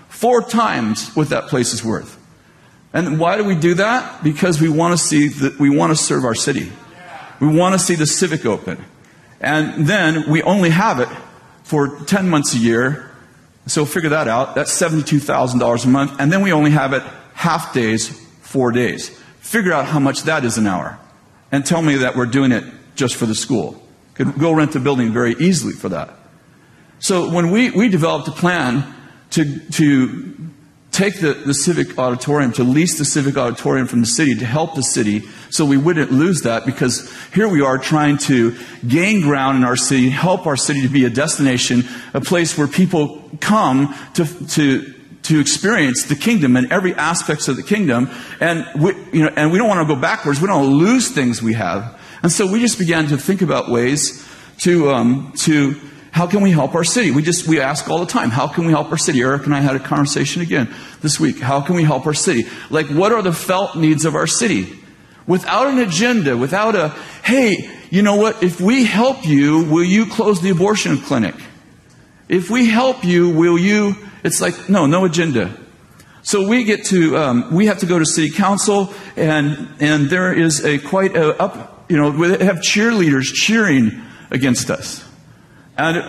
four 0.09 0.41
times 0.41 1.09
what 1.15 1.29
that 1.29 1.47
place 1.47 1.73
is 1.73 1.83
worth. 1.83 2.19
And 2.93 3.19
why 3.19 3.37
do 3.37 3.43
we 3.43 3.55
do 3.55 3.73
that? 3.75 4.23
Because 4.23 4.61
we 4.61 4.69
want 4.69 4.97
to 4.97 5.03
see 5.03 5.27
that 5.27 5.59
we 5.59 5.69
want 5.69 5.91
to 5.91 5.95
serve 5.95 6.25
our 6.25 6.35
city. 6.35 6.71
We 7.39 7.47
want 7.47 7.73
to 7.73 7.79
see 7.79 7.95
the 7.95 8.05
civic 8.05 8.45
open. 8.45 8.83
And 9.41 9.87
then 9.87 10.29
we 10.29 10.43
only 10.43 10.69
have 10.69 10.99
it 10.99 11.09
for 11.63 11.99
10 12.05 12.29
months 12.29 12.53
a 12.53 12.57
year. 12.57 13.09
So 13.65 13.85
figure 13.85 14.09
that 14.09 14.27
out. 14.27 14.55
That's 14.55 14.71
$72,000 14.79 15.85
a 15.85 15.87
month. 15.87 16.15
And 16.19 16.31
then 16.31 16.41
we 16.41 16.53
only 16.53 16.71
have 16.71 16.93
it 16.93 17.01
half 17.33 17.73
days, 17.73 18.09
four 18.41 18.71
days. 18.71 19.09
Figure 19.39 19.73
out 19.73 19.85
how 19.85 19.99
much 19.99 20.23
that 20.23 20.45
is 20.45 20.57
an 20.57 20.67
hour. 20.67 20.99
And 21.51 21.65
tell 21.65 21.81
me 21.81 21.97
that 21.97 22.15
we're 22.15 22.27
doing 22.27 22.51
it 22.51 22.63
just 22.95 23.15
for 23.15 23.25
the 23.25 23.35
school. 23.35 23.82
Could 24.15 24.37
go 24.37 24.51
rent 24.51 24.75
a 24.75 24.79
building 24.79 25.11
very 25.11 25.33
easily 25.39 25.73
for 25.73 25.89
that. 25.89 26.13
So 26.99 27.29
when 27.33 27.51
we, 27.51 27.71
we 27.71 27.89
developed 27.89 28.27
a 28.27 28.31
plan 28.31 28.95
to, 29.31 29.59
to 29.71 30.51
take 30.93 31.19
the, 31.19 31.33
the 31.33 31.53
civic 31.53 31.97
auditorium, 31.97 32.53
to 32.53 32.63
lease 32.63 32.97
the 32.99 33.03
civic 33.03 33.35
auditorium 33.35 33.87
from 33.87 33.99
the 33.99 34.05
city 34.05 34.35
to 34.35 34.45
help 34.45 34.75
the 34.75 34.83
city 34.83 35.23
so 35.49 35.65
we 35.65 35.75
wouldn't 35.75 36.11
lose 36.11 36.43
that 36.43 36.65
because 36.65 37.11
here 37.33 37.47
we 37.47 37.61
are 37.61 37.79
trying 37.79 38.17
to 38.19 38.55
gain 38.87 39.21
ground 39.21 39.57
in 39.57 39.63
our 39.63 39.75
city, 39.75 40.09
help 40.09 40.45
our 40.45 40.55
city 40.55 40.83
to 40.83 40.87
be 40.87 41.03
a 41.03 41.09
destination, 41.09 41.83
a 42.13 42.21
place 42.21 42.57
where 42.57 42.67
people 42.67 43.27
come 43.41 43.93
to, 44.13 44.25
to, 44.49 44.93
to 45.23 45.39
experience 45.39 46.03
the 46.03 46.15
kingdom 46.15 46.55
and 46.55 46.71
every 46.71 46.93
aspects 46.93 47.47
of 47.47 47.55
the 47.55 47.63
kingdom. 47.63 48.09
And 48.39 48.65
we, 48.79 48.93
you 49.11 49.23
know, 49.23 49.31
and 49.35 49.51
we 49.51 49.57
don't 49.57 49.67
want 49.67 49.87
to 49.87 49.93
go 49.93 49.99
backwards. 49.99 50.39
We 50.39 50.47
don't 50.47 50.73
lose 50.77 51.09
things 51.09 51.41
we 51.41 51.53
have. 51.53 51.99
And 52.23 52.31
so 52.31 52.49
we 52.49 52.61
just 52.61 52.79
began 52.79 53.07
to 53.07 53.17
think 53.17 53.41
about 53.41 53.69
ways 53.69 54.25
to, 54.59 54.91
um, 54.91 55.33
to 55.39 55.75
how 56.11 56.25
can 56.25 56.41
we 56.41 56.51
help 56.51 56.73
our 56.73 56.85
city? 56.85 57.11
We 57.11 57.21
just, 57.21 57.47
we 57.47 57.59
ask 57.59 57.89
all 57.89 57.99
the 57.99 58.05
time, 58.05 58.29
how 58.29 58.47
can 58.47 58.65
we 58.65 58.71
help 58.71 58.91
our 58.91 58.97
city? 58.97 59.19
Eric 59.19 59.45
and 59.45 59.53
I 59.53 59.59
had 59.59 59.75
a 59.75 59.79
conversation 59.79 60.41
again 60.41 60.73
this 61.01 61.19
week. 61.19 61.39
How 61.39 61.59
can 61.59 61.75
we 61.75 61.83
help 61.83 62.05
our 62.05 62.13
city? 62.13 62.47
Like, 62.69 62.87
what 62.87 63.11
are 63.11 63.21
the 63.21 63.33
felt 63.33 63.75
needs 63.75 64.05
of 64.05 64.15
our 64.15 64.27
city? 64.27 64.79
Without 65.27 65.67
an 65.67 65.79
agenda, 65.79 66.37
without 66.37 66.75
a, 66.75 66.89
hey, 67.23 67.69
you 67.89 68.01
know 68.01 68.15
what? 68.15 68.41
If 68.41 68.61
we 68.61 68.85
help 68.85 69.27
you, 69.27 69.65
will 69.65 69.83
you 69.83 70.05
close 70.05 70.39
the 70.39 70.49
abortion 70.49 70.99
clinic? 70.99 71.35
If 72.29 72.49
we 72.49 72.69
help 72.69 73.03
you, 73.03 73.29
will 73.31 73.57
you? 73.57 73.95
It's 74.23 74.39
like, 74.39 74.69
no, 74.69 74.85
no 74.85 75.03
agenda. 75.03 75.57
So 76.21 76.47
we 76.47 76.63
get 76.63 76.85
to, 76.85 77.17
um, 77.17 77.53
we 77.53 77.65
have 77.65 77.79
to 77.79 77.85
go 77.85 77.99
to 77.99 78.05
city 78.05 78.29
council, 78.29 78.93
and 79.17 79.67
and 79.81 80.09
there 80.09 80.31
is 80.31 80.63
a 80.63 80.79
quite 80.79 81.17
a 81.17 81.37
up 81.41 81.72
you 81.93 81.99
know, 81.99 82.09
we 82.09 82.27
have 82.43 82.55
cheerleaders 82.55 83.31
cheering 83.31 84.01
against 84.31 84.71
us. 84.71 85.07
And, 85.77 86.03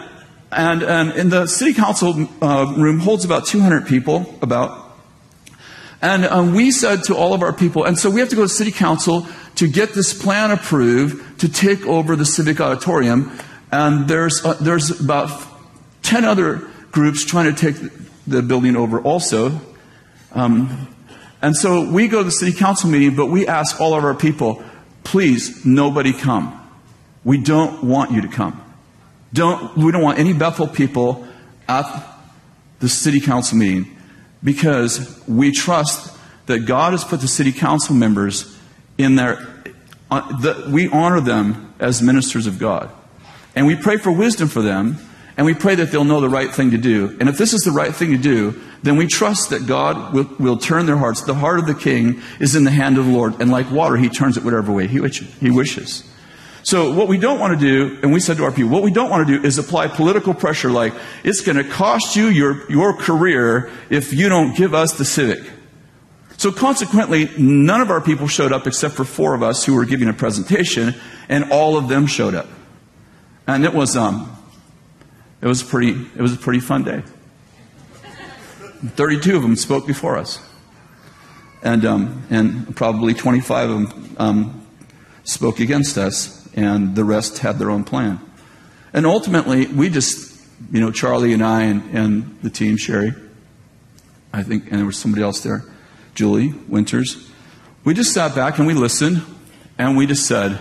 and, 0.51 0.83
and 0.83 1.13
in 1.13 1.29
the 1.29 1.47
city 1.47 1.75
council 1.75 2.27
uh, 2.41 2.73
room 2.75 3.01
holds 3.01 3.27
about 3.27 3.45
200 3.45 3.87
people, 3.87 4.35
about. 4.41 4.97
And 6.01 6.25
um, 6.25 6.55
we 6.55 6.71
said 6.71 7.05
to 7.05 7.15
all 7.15 7.35
of 7.35 7.43
our 7.43 7.53
people, 7.53 7.85
and 7.85 7.99
so 7.99 8.09
we 8.09 8.21
have 8.21 8.31
to 8.31 8.37
go 8.37 8.45
to 8.45 8.49
city 8.49 8.73
council 8.73 9.27
to 9.57 9.69
get 9.69 9.93
this 9.93 10.15
plan 10.15 10.51
approved 10.51 11.41
to 11.41 11.51
take 11.51 11.85
over 11.85 12.17
the 12.17 12.25
civic 12.25 12.63
auditorium. 12.63 13.39
And 13.71 14.09
there's, 14.09 14.43
uh, 14.43 14.55
there's 14.55 15.03
about 15.03 15.39
10 16.01 16.25
other 16.25 16.67
groups 16.93 17.27
trying 17.27 17.55
to 17.55 17.61
take 17.61 17.93
the 18.27 18.41
building 18.41 18.75
over 18.75 19.03
also. 19.03 19.61
Um, 20.33 20.89
and 21.43 21.55
so 21.55 21.91
we 21.91 22.09
go 22.09 22.21
to 22.21 22.25
the 22.25 22.31
city 22.31 22.55
council 22.55 22.89
meeting, 22.89 23.17
but 23.17 23.27
we 23.27 23.47
ask 23.47 23.83
all 23.83 23.93
of 23.93 24.03
our 24.03 24.15
people, 24.15 24.65
please, 25.05 25.65
nobody 25.65 26.13
come. 26.13 26.61
We 27.23 27.39
don't 27.39 27.85
want 27.85 28.11
you 28.11 28.23
to 28.23 28.29
come. 28.29 28.61
Don't, 29.33 29.77
we 29.77 29.93
don't 29.93 30.03
want 30.03 30.19
any 30.19 30.33
Bethel 30.33 30.67
people 30.67 31.27
at 31.69 31.85
the 32.81 32.89
city 32.89 33.21
council 33.21 33.59
meeting 33.59 33.97
because 34.43 35.23
we 35.27 35.53
trust 35.53 36.17
that 36.47 36.61
God 36.61 36.93
has 36.93 37.05
put 37.05 37.21
the 37.21 37.29
city 37.29 37.53
council 37.53 37.95
members 37.95 38.59
in 38.99 39.17
there. 39.17 39.65
Uh, 40.11 40.41
the, 40.41 40.71
we 40.71 40.89
honor 40.89 41.21
them 41.21 41.75
as 41.79 42.03
ministers 42.03 42.47
of 42.47 42.59
God. 42.59 42.91
And 43.57 43.67
we 43.67 43.77
pray 43.77 43.97
for 43.97 44.13
wisdom 44.13 44.49
for 44.49 44.63
them, 44.63 44.99
and 45.37 45.45
we 45.45 45.55
pray 45.55 45.75
that 45.75 45.91
they'll 45.91 46.05
know 46.05 46.21
the 46.21 46.29
right 46.29 46.53
thing 46.53 46.71
to 46.71 46.79
do. 46.79 47.17
And 47.19 47.29
if 47.29 47.39
this 47.39 47.53
is 47.53 47.63
the 47.63 47.73
right 47.73 47.95
thing 47.95 48.13
to 48.13 48.19
do, 48.19 48.61
then 48.83 48.97
we 48.97 49.07
trust 49.07 49.51
that 49.51 49.67
God 49.67 50.15
will, 50.15 50.29
will, 50.39 50.57
turn 50.57 50.87
their 50.87 50.97
hearts. 50.97 51.23
The 51.23 51.35
heart 51.35 51.59
of 51.59 51.67
the 51.67 51.75
king 51.75 52.23
is 52.39 52.55
in 52.55 52.65
the 52.65 52.71
hand 52.71 52.99
of 52.99 53.07
the 53.07 53.13
Lord, 53.13 53.41
and 53.41 53.51
like 53.51 53.71
water, 53.71 53.97
he 53.97 54.09
turns 54.09 54.37
it 54.37 54.45
whatever 54.45 54.73
way 54.73 54.87
he, 54.87 55.01
he 55.09 55.51
wishes. 55.51 56.09
So 56.63 56.95
what 56.95 57.09
we 57.09 57.19
don't 57.19 57.39
want 57.39 57.59
to 57.59 57.67
do, 57.67 57.99
and 58.03 58.13
we 58.13 58.21
said 58.21 58.39
to 58.39 58.45
our 58.45 58.53
people, 58.53 58.71
what 58.71 58.83
we 58.83 58.91
don't 58.91 59.11
want 59.11 59.27
to 59.27 59.39
do 59.39 59.47
is 59.47 59.59
apply 59.59 59.89
political 59.89 60.33
pressure 60.33 60.71
like, 60.71 60.95
it's 61.23 61.41
going 61.41 61.57
to 61.57 61.65
cost 61.65 62.17
you 62.17 62.29
your, 62.29 62.71
your 62.71 62.97
career 62.97 63.71
if 63.91 64.15
you 64.15 64.29
don't 64.29 64.57
give 64.57 64.73
us 64.73 64.97
the 64.97 65.05
civic. 65.05 65.51
So 66.37 66.53
consequently, 66.53 67.31
none 67.39 67.81
of 67.81 67.91
our 67.91 68.01
people 68.01 68.29
showed 68.29 68.53
up 68.53 68.67
except 68.67 68.95
for 68.95 69.05
four 69.05 69.35
of 69.35 69.43
us 69.43 69.65
who 69.65 69.75
were 69.75 69.85
giving 69.85 70.09
a 70.09 70.13
presentation, 70.13 70.95
and 71.29 71.51
all 71.53 71.77
of 71.77 71.89
them 71.89 72.07
showed 72.07 72.35
up. 72.35 72.49
And 73.47 73.65
it 73.65 73.75
was, 73.75 73.97
um, 73.97 74.34
it 75.45 75.47
was 75.47 75.63
pretty, 75.63 75.91
it 75.91 76.23
was 76.23 76.33
a 76.33 76.39
pretty 76.39 76.61
fun 76.61 76.85
day. 76.85 77.03
32 78.97 79.37
of 79.37 79.43
them 79.43 79.57
spoke 79.57 79.87
before 79.87 80.17
us. 80.17 80.41
And, 81.63 81.85
um, 81.85 82.23
and 82.31 82.75
probably 82.75 83.13
25 83.13 83.71
of 83.71 83.91
them 83.91 84.17
um, 84.19 84.67
spoke 85.25 85.61
against 85.61 85.99
us 85.99 86.49
and 86.55 86.97
the 86.97 87.05
rest 87.05 87.41
had 87.41 87.59
their 87.59 87.71
own 87.71 87.85
plan. 87.85 88.21
And 88.95 89.05
ultimately, 89.05 89.67
we 89.67 89.91
just, 89.91 90.35
you 90.73 90.81
know, 90.81 90.91
Charlie 90.91 91.35
and 91.35 91.45
I 91.45 91.65
and, 91.65 91.95
and 91.95 92.39
the 92.43 92.49
team, 92.49 92.79
Sherry, 92.79 93.13
I 94.33 94.43
think, 94.43 94.71
and 94.71 94.79
there 94.79 94.87
was 94.87 94.97
somebody 94.97 95.23
else 95.23 95.41
there, 95.41 95.63
Julie 96.15 96.55
Winters, 96.69 97.31
we 97.85 97.93
just 97.93 98.15
sat 98.15 98.35
back 98.35 98.57
and 98.57 98.67
we 98.67 98.73
listened 98.73 99.23
and 99.77 99.95
we 99.95 100.07
just 100.07 100.27
said, 100.27 100.59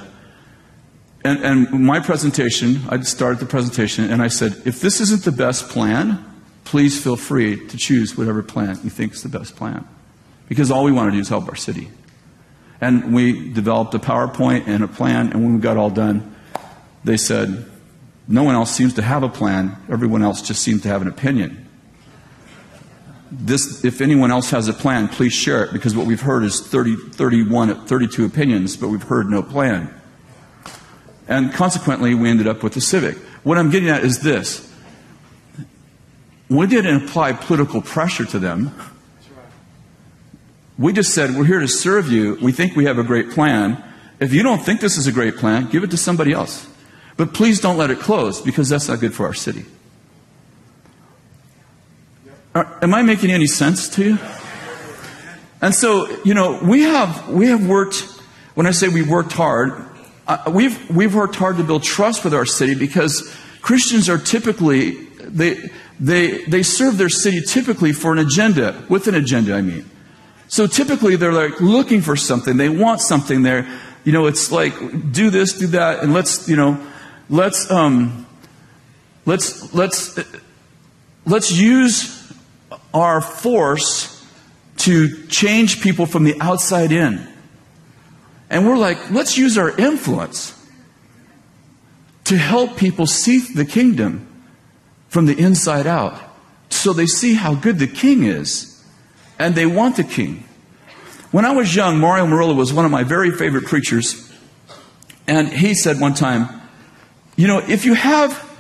and, 1.23 1.43
and 1.43 1.85
my 1.85 1.99
presentation, 1.99 2.81
I 2.89 2.99
started 3.01 3.39
the 3.39 3.45
presentation 3.45 4.11
and 4.11 4.21
I 4.21 4.27
said, 4.27 4.61
if 4.65 4.81
this 4.81 4.99
isn't 4.99 5.23
the 5.23 5.31
best 5.31 5.69
plan, 5.69 6.23
please 6.65 7.01
feel 7.01 7.15
free 7.15 7.65
to 7.67 7.77
choose 7.77 8.17
whatever 8.17 8.43
plan 8.43 8.79
you 8.83 8.89
think 8.89 9.13
is 9.13 9.23
the 9.23 9.29
best 9.29 9.55
plan. 9.55 9.87
Because 10.49 10.69
all 10.69 10.83
we 10.83 10.91
want 10.91 11.09
to 11.09 11.11
do 11.15 11.19
is 11.19 11.29
help 11.29 11.47
our 11.47 11.55
city. 11.55 11.89
And 12.81 13.13
we 13.13 13.51
developed 13.53 13.93
a 13.93 13.99
PowerPoint 13.99 14.67
and 14.67 14.83
a 14.83 14.87
plan, 14.87 15.31
and 15.31 15.41
when 15.41 15.53
we 15.53 15.59
got 15.61 15.77
all 15.77 15.89
done, 15.89 16.35
they 17.05 17.15
said, 17.15 17.65
No 18.27 18.43
one 18.43 18.55
else 18.55 18.71
seems 18.71 18.93
to 18.95 19.01
have 19.01 19.23
a 19.23 19.29
plan, 19.29 19.77
everyone 19.89 20.21
else 20.21 20.41
just 20.41 20.61
seems 20.61 20.81
to 20.81 20.89
have 20.89 21.01
an 21.01 21.07
opinion. 21.07 21.65
This, 23.31 23.85
if 23.85 24.01
anyone 24.01 24.31
else 24.31 24.49
has 24.49 24.67
a 24.67 24.73
plan, 24.73 25.07
please 25.07 25.33
share 25.33 25.63
it 25.63 25.71
because 25.71 25.95
what 25.95 26.05
we've 26.05 26.21
heard 26.21 26.43
is 26.43 26.59
30, 26.59 26.95
31, 27.11 27.85
32 27.87 28.25
opinions, 28.25 28.75
but 28.75 28.89
we've 28.89 29.03
heard 29.03 29.29
no 29.29 29.41
plan. 29.41 29.93
And 31.33 31.51
consequently, 31.51 32.13
we 32.13 32.29
ended 32.29 32.47
up 32.47 32.61
with 32.61 32.75
the 32.75 32.81
Civic. 32.81 33.17
What 33.43 33.57
I'm 33.57 33.71
getting 33.71 33.89
at 33.89 34.03
is 34.03 34.19
this. 34.19 34.71
We 36.47 36.67
didn't 36.67 37.05
apply 37.05 37.33
political 37.33 37.81
pressure 37.81 38.23
to 38.25 38.37
them. 38.37 38.71
We 40.77 40.93
just 40.93 41.11
said, 41.15 41.35
we're 41.35 41.45
here 41.45 41.59
to 41.59 41.67
serve 41.67 42.11
you. 42.11 42.37
We 42.39 42.51
think 42.51 42.75
we 42.75 42.85
have 42.85 42.99
a 42.99 43.03
great 43.03 43.31
plan. 43.31 43.83
If 44.19 44.31
you 44.31 44.43
don't 44.43 44.59
think 44.59 44.79
this 44.79 44.95
is 44.95 45.07
a 45.07 45.11
great 45.11 45.37
plan, 45.37 45.71
give 45.71 45.83
it 45.83 45.89
to 45.89 45.97
somebody 45.97 46.33
else. 46.33 46.67
But 47.17 47.33
please 47.33 47.59
don't 47.59 47.77
let 47.77 47.89
it 47.89 47.99
close 47.99 48.39
because 48.39 48.69
that's 48.69 48.87
not 48.87 48.99
good 48.99 49.15
for 49.15 49.25
our 49.25 49.33
city. 49.33 49.65
Are, 52.53 52.77
am 52.83 52.93
I 52.93 53.01
making 53.01 53.31
any 53.31 53.47
sense 53.47 53.89
to 53.95 54.03
you? 54.03 54.19
And 55.63 55.73
so, 55.73 56.15
you 56.23 56.35
know, 56.35 56.59
we 56.61 56.83
have, 56.83 57.27
we 57.27 57.47
have 57.47 57.65
worked, 57.65 58.01
when 58.53 58.67
I 58.67 58.71
say 58.71 58.87
we 58.87 59.01
worked 59.01 59.31
hard, 59.31 59.89
uh, 60.27 60.51
we've, 60.53 60.89
we've 60.89 61.13
worked 61.13 61.35
hard 61.35 61.57
to 61.57 61.63
build 61.63 61.83
trust 61.83 62.23
with 62.23 62.33
our 62.33 62.45
city 62.45 62.75
because 62.75 63.35
Christians 63.61 64.09
are 64.09 64.17
typically, 64.17 64.91
they, 65.19 65.69
they, 65.99 66.43
they 66.45 66.63
serve 66.63 66.97
their 66.97 67.09
city 67.09 67.41
typically 67.41 67.93
for 67.93 68.13
an 68.13 68.19
agenda, 68.19 68.85
with 68.89 69.07
an 69.07 69.15
agenda, 69.15 69.53
I 69.53 69.61
mean. 69.61 69.89
So 70.47 70.67
typically 70.67 71.15
they're 71.15 71.33
like 71.33 71.59
looking 71.59 72.01
for 72.01 72.15
something. 72.15 72.57
They 72.57 72.69
want 72.69 73.01
something 73.01 73.41
there. 73.41 73.67
You 74.03 74.11
know, 74.11 74.27
it's 74.27 74.51
like 74.51 74.73
do 75.11 75.29
this, 75.29 75.53
do 75.53 75.67
that, 75.67 76.03
and 76.03 76.13
let's, 76.13 76.47
you 76.47 76.55
know, 76.55 76.79
let's 77.29 77.71
um, 77.71 78.27
let's 79.25 79.73
let's 79.73 80.19
let's 81.25 81.51
use 81.51 82.31
our 82.93 83.21
force 83.21 84.23
to 84.77 85.25
change 85.27 85.81
people 85.81 86.05
from 86.05 86.23
the 86.23 86.35
outside 86.39 86.91
in. 86.91 87.27
And 88.53 88.67
we're 88.67 88.77
like, 88.77 89.09
let's 89.09 89.35
use 89.35 89.57
our 89.57 89.75
influence 89.77 90.53
to 92.25 92.37
help 92.37 92.77
people 92.77 93.07
see 93.07 93.39
the 93.39 93.65
kingdom 93.65 94.27
from 95.09 95.25
the 95.25 95.35
inside 95.35 95.87
out 95.87 96.21
so 96.69 96.93
they 96.93 97.07
see 97.07 97.33
how 97.33 97.55
good 97.55 97.79
the 97.79 97.87
king 97.87 98.23
is 98.23 98.85
and 99.39 99.55
they 99.55 99.65
want 99.65 99.95
the 99.95 100.03
king. 100.03 100.43
When 101.31 101.45
I 101.45 101.51
was 101.51 101.75
young, 101.75 101.97
Mario 101.97 102.27
Murillo 102.27 102.53
was 102.53 102.71
one 102.71 102.85
of 102.85 102.91
my 102.91 103.03
very 103.03 103.31
favorite 103.31 103.65
preachers. 103.65 104.31
And 105.25 105.47
he 105.47 105.73
said 105.73 105.99
one 105.99 106.13
time, 106.13 106.61
you 107.35 107.47
know, 107.47 107.57
if 107.57 107.85
you 107.85 107.95
have 107.95 108.51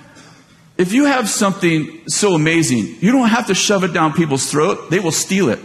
if 0.75 0.91
you 0.91 1.05
have 1.05 1.29
something 1.29 2.09
so 2.09 2.33
amazing, 2.33 2.95
you 2.99 3.11
don't 3.11 3.29
have 3.29 3.45
to 3.45 3.53
shove 3.53 3.83
it 3.83 3.93
down 3.93 4.13
people's 4.13 4.49
throat. 4.49 4.89
They 4.89 4.99
will 4.99 5.11
steal 5.11 5.49
it. 5.49 5.59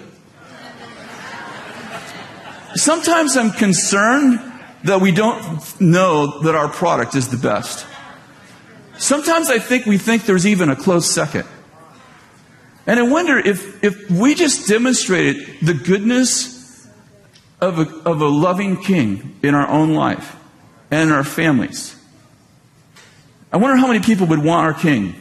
Sometimes 2.74 3.36
I'm 3.36 3.50
concerned 3.50 4.40
that 4.84 5.00
we 5.00 5.12
don't 5.12 5.80
know 5.80 6.40
that 6.42 6.54
our 6.54 6.68
product 6.68 7.14
is 7.14 7.28
the 7.28 7.36
best. 7.36 7.86
Sometimes 8.96 9.48
I 9.50 9.58
think 9.58 9.86
we 9.86 9.98
think 9.98 10.24
there's 10.24 10.46
even 10.46 10.70
a 10.70 10.76
close 10.76 11.10
second. 11.10 11.46
And 12.86 12.98
I 12.98 13.02
wonder 13.02 13.38
if, 13.38 13.82
if 13.84 14.10
we 14.10 14.34
just 14.34 14.68
demonstrated 14.68 15.46
the 15.60 15.74
goodness 15.74 16.88
of 17.60 17.78
a, 17.78 17.82
of 18.08 18.20
a 18.20 18.28
loving 18.28 18.80
king 18.80 19.36
in 19.42 19.54
our 19.54 19.68
own 19.68 19.94
life 19.94 20.36
and 20.90 21.10
in 21.10 21.14
our 21.14 21.24
families. 21.24 21.94
I 23.52 23.56
wonder 23.56 23.76
how 23.76 23.86
many 23.86 24.00
people 24.00 24.26
would 24.28 24.42
want 24.42 24.66
our 24.66 24.74
king 24.74 25.14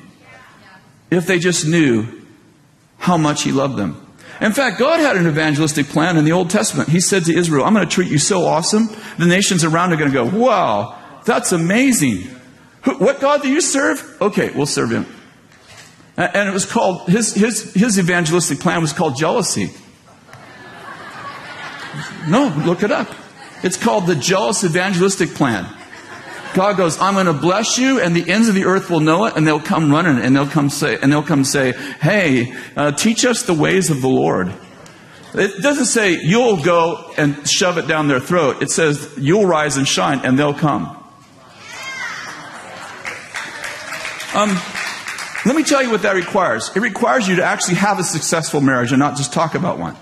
if 1.10 1.26
they 1.26 1.39
just 1.39 1.66
knew 1.66 2.08
how 2.98 3.18
much 3.18 3.43
he 3.43 3.52
loved 3.52 3.78
them. 3.78 4.07
In 4.39 4.51
fact, 4.51 4.77
God 4.77 4.99
had 4.99 5.15
an 5.17 5.27
evangelistic 5.27 5.88
plan 5.88 6.17
in 6.17 6.25
the 6.25 6.31
Old 6.31 6.49
Testament. 6.49 6.89
He 6.89 6.99
said 6.99 7.25
to 7.25 7.35
Israel, 7.35 7.65
I'm 7.65 7.73
going 7.73 7.88
to 7.88 7.93
treat 7.93 8.11
you 8.11 8.19
so 8.19 8.45
awesome, 8.45 8.89
the 9.17 9.25
nations 9.25 9.63
around 9.63 9.93
are 9.93 9.97
going 9.97 10.11
to 10.11 10.13
go, 10.13 10.25
wow, 10.25 10.97
that's 11.25 11.51
amazing. 11.51 12.23
What 12.83 13.19
God 13.19 13.41
do 13.41 13.49
you 13.49 13.61
serve? 13.61 14.17
Okay, 14.21 14.51
we'll 14.51 14.65
serve 14.65 14.91
him. 14.91 15.05
And 16.15 16.49
it 16.49 16.51
was 16.51 16.65
called, 16.65 17.07
his, 17.09 17.33
his, 17.33 17.73
his 17.73 17.99
evangelistic 17.99 18.59
plan 18.59 18.81
was 18.81 18.93
called 18.93 19.17
jealousy. 19.17 19.71
No, 22.27 22.47
look 22.65 22.83
it 22.83 22.91
up. 22.91 23.07
It's 23.63 23.77
called 23.77 24.07
the 24.07 24.15
jealous 24.15 24.63
evangelistic 24.63 25.29
plan. 25.29 25.67
God 26.54 26.78
goes, 26.78 27.00
I'm 27.00 27.14
going 27.14 27.28
to 27.28 27.34
bless 27.34 27.78
you, 27.78 28.00
and 28.00 28.16
the 28.16 28.30
ends 28.30 28.48
of 28.48 28.56
the 28.56 28.66
earth 28.66 28.89
will 28.89 29.00
know 29.00 29.26
it, 29.26 29.36
and 29.36 29.48
they'll 29.48 29.60
come 29.60 29.91
running, 29.91 30.24
and 30.24 30.36
they'll 30.36 30.48
come 30.48 30.70
say, 30.70 30.98
and 31.02 31.12
they'll 31.12 31.24
come 31.24 31.43
say, 31.43 31.74
Hey, 32.00 32.56
uh, 32.76 32.91
teach 32.91 33.26
us 33.26 33.43
the 33.43 33.54
ways 33.54 33.89
of 33.89 34.02
the 34.02 34.08
Lord. 34.08 34.54
It 35.34 35.62
doesn't 35.62 35.86
say 35.86 36.20
you'll 36.22 36.64
go 36.64 37.14
and 37.18 37.48
shove 37.48 37.78
it 37.78 37.88
down 37.88 38.08
their 38.08 38.20
throat. 38.20 38.62
It 38.64 38.72
says 38.72 39.14
you'll 39.18 39.45
rise 39.45 39.78
and 39.78 39.88
shine, 39.88 40.22
and 40.24 40.38
they'll 40.38 40.54
come. 40.54 40.86
Um, 44.34 44.58
let 45.45 45.56
me 45.56 45.64
tell 45.64 45.82
you 45.82 45.89
what 45.89 46.02
that 46.02 46.16
requires. 46.16 46.76
It 46.76 46.80
requires 46.80 47.28
you 47.28 47.38
to 47.38 47.43
actually 47.43 47.76
have 47.76 48.00
a 48.00 48.04
successful 48.04 48.62
marriage 48.62 48.91
and 48.91 49.00
not 49.00 49.16
just 49.16 49.32
talk 49.32 49.56
about 49.56 49.80
one. 49.80 49.95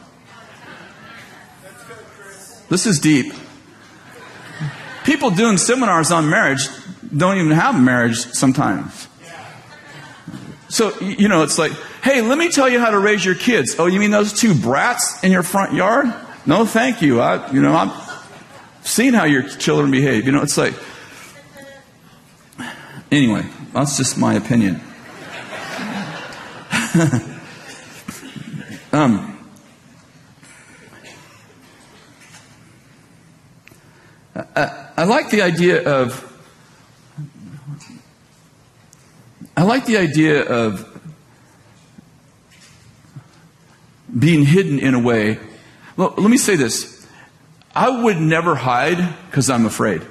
This 2.70 2.86
is 2.86 3.00
deep. 3.00 3.34
People 5.06 5.30
doing 5.30 5.58
seminars 5.58 6.12
on 6.12 6.30
marriage 6.30 6.68
don't 7.16 7.38
even 7.38 7.52
have 7.52 7.80
marriage 7.80 8.18
sometimes. 8.18 9.08
So, 10.68 11.00
you 11.00 11.28
know, 11.28 11.44
it's 11.44 11.60
like, 11.60 11.72
hey, 12.04 12.22
let 12.22 12.40
me 12.40 12.50
tell 12.50 12.68
you 12.68 12.80
how 12.80 12.90
to 12.90 12.98
raise 12.98 13.24
your 13.24 13.36
kids. 13.36 13.76
Oh, 13.78 13.86
you 13.86 14.00
mean 14.00 14.10
those 14.10 14.34
two 14.34 14.56
brats 14.56 15.24
in 15.24 15.32
your 15.32 15.44
front 15.44 15.74
yard? 15.74 16.12
No, 16.48 16.66
thank 16.66 17.04
you. 17.04 17.22
I, 17.22 17.52
you 17.52 17.62
know, 17.62 17.76
I've 17.76 17.94
seen 18.82 19.14
how 19.14 19.26
your 19.26 19.44
children 19.44 19.92
behave. 19.92 20.26
You 20.26 20.32
know, 20.32 20.42
it's 20.42 20.58
like, 20.58 20.74
anyway, 23.12 23.46
that's 23.74 23.98
just 23.98 24.18
my 24.18 24.34
opinion. 24.34 24.82
um, 28.92 29.32
I, 34.36 34.85
I 34.98 35.04
like 35.04 35.30
the 35.30 35.42
idea 35.42 35.84
of 35.84 36.32
I 39.58 39.64
like 39.64 39.86
the 39.86 39.98
idea 39.98 40.44
of 40.44 40.92
being 44.18 44.46
hidden 44.46 44.80
in 44.80 44.94
a 44.94 45.00
way. 45.00 45.40
Well, 45.98 46.14
let 46.18 46.30
me 46.30 46.38
say 46.38 46.56
this. 46.56 47.08
I 47.74 48.04
would 48.04 48.20
never 48.20 48.56
hide 48.56 49.16
because 49.28 49.50
I'm 49.50 49.66
afraid. 49.66 50.02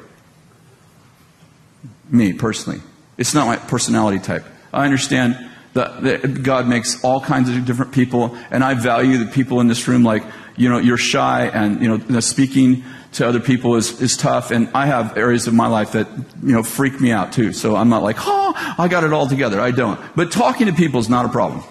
Me, 2.11 2.32
personally. 2.32 2.80
It's 3.16 3.35
not 3.35 3.47
my 3.47 3.57
personality 3.57 4.18
type. 4.18 4.45
I 4.72 4.85
understand 4.85 5.37
that, 5.74 6.03
that 6.03 6.43
God 6.43 6.66
makes 6.66 7.03
all 7.03 7.20
kinds 7.20 7.49
of 7.49 7.64
different 7.64 7.93
people, 7.93 8.37
and 8.51 8.64
I 8.64 8.74
value 8.74 9.18
the 9.18 9.30
people 9.30 9.61
in 9.61 9.68
this 9.68 9.89
room. 9.89 10.05
Like, 10.05 10.24
you 10.57 10.68
know, 10.68 10.78
you're 10.78 10.97
shy, 10.97 11.47
and 11.47 11.82
you 11.82 11.99
know, 11.99 12.20
speaking 12.20 12.85
to 13.14 13.26
other 13.26 13.40
people 13.40 13.76
is, 13.76 14.00
is 14.00 14.16
tough. 14.16 14.50
And 14.50 14.68
I 14.74 14.86
have 14.86 15.16
areas 15.16 15.46
of 15.46 15.54
my 15.54 15.66
life 15.66 15.92
that 15.92 16.08
you 16.42 16.52
know 16.52 16.62
freak 16.62 17.00
me 17.00 17.10
out 17.10 17.32
too. 17.32 17.52
So 17.52 17.76
I'm 17.76 17.88
not 17.88 18.02
like, 18.02 18.16
oh, 18.20 18.74
I 18.78 18.88
got 18.88 19.04
it 19.04 19.12
all 19.12 19.26
together. 19.26 19.60
I 19.60 19.70
don't. 19.70 20.00
But 20.14 20.30
talking 20.32 20.66
to 20.66 20.72
people 20.72 21.00
is 21.00 21.08
not 21.08 21.24
a 21.24 21.28
problem 21.28 21.62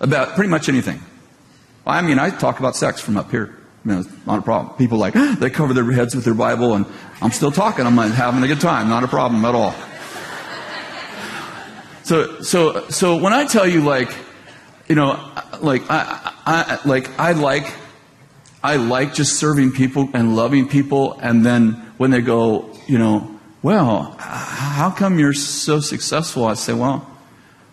about 0.00 0.34
pretty 0.34 0.50
much 0.50 0.68
anything. 0.68 1.00
I 1.86 2.02
mean, 2.02 2.18
I 2.18 2.30
talk 2.30 2.60
about 2.60 2.76
sex 2.76 3.00
from 3.00 3.16
up 3.16 3.30
here. 3.30 3.58
You 3.84 3.92
know, 3.92 4.00
it's 4.00 4.26
not 4.26 4.38
a 4.38 4.42
problem. 4.42 4.76
People 4.76 4.98
like 4.98 5.14
they 5.38 5.50
cover 5.50 5.74
their 5.74 5.90
heads 5.90 6.14
with 6.14 6.24
their 6.24 6.34
Bible, 6.34 6.74
and 6.74 6.86
I'm 7.20 7.32
still 7.32 7.52
talking. 7.52 7.86
I'm 7.86 7.96
having 7.96 8.42
a 8.42 8.48
good 8.48 8.60
time. 8.60 8.88
Not 8.88 9.04
a 9.04 9.08
problem 9.08 9.44
at 9.44 9.54
all. 9.54 9.74
So, 12.04 12.42
so, 12.42 12.88
so 12.88 13.16
when 13.16 13.32
I 13.32 13.46
tell 13.46 13.66
you, 13.66 13.82
like, 13.82 14.12
you 14.88 14.96
know, 14.96 15.12
like 15.60 15.88
I, 15.88 16.32
I, 16.44 16.80
like 16.84 17.18
I 17.18 17.32
like, 17.32 17.72
I 18.62 18.76
like 18.76 19.14
just 19.14 19.38
serving 19.38 19.72
people 19.72 20.08
and 20.14 20.36
loving 20.36 20.68
people, 20.68 21.18
and 21.20 21.44
then 21.44 21.72
when 21.96 22.10
they 22.10 22.20
go, 22.20 22.70
you 22.86 22.98
know, 22.98 23.28
well, 23.62 24.16
how 24.18 24.90
come 24.90 25.18
you're 25.18 25.32
so 25.32 25.80
successful? 25.80 26.44
I 26.44 26.54
say, 26.54 26.72
well, 26.72 27.08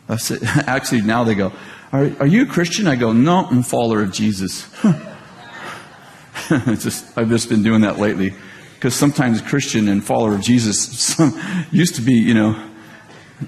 I 0.08 0.18
say, 0.18 0.38
actually 0.44 1.02
now 1.02 1.24
they 1.24 1.36
go, 1.36 1.52
are, 1.92 2.12
are 2.20 2.28
you 2.28 2.44
a 2.44 2.46
Christian? 2.46 2.88
I 2.88 2.96
go, 2.96 3.12
no, 3.14 3.46
I'm 3.46 3.60
a 3.60 3.64
follower 3.64 4.04
of 4.04 4.12
Jesus. 4.12 4.68
just, 6.50 7.18
I've 7.18 7.30
just 7.30 7.50
been 7.50 7.64
doing 7.64 7.82
that 7.82 7.98
lately 8.00 8.34
because 8.76 8.96
sometimes 8.96 9.42
Christian 9.42 9.88
and 9.90 10.04
follower 10.04 10.36
of 10.36 10.42
Jesus 10.42 11.20
used 11.72 11.96
to 11.96 12.02
be, 12.02 12.14
you 12.14 12.34
know, 12.34 12.70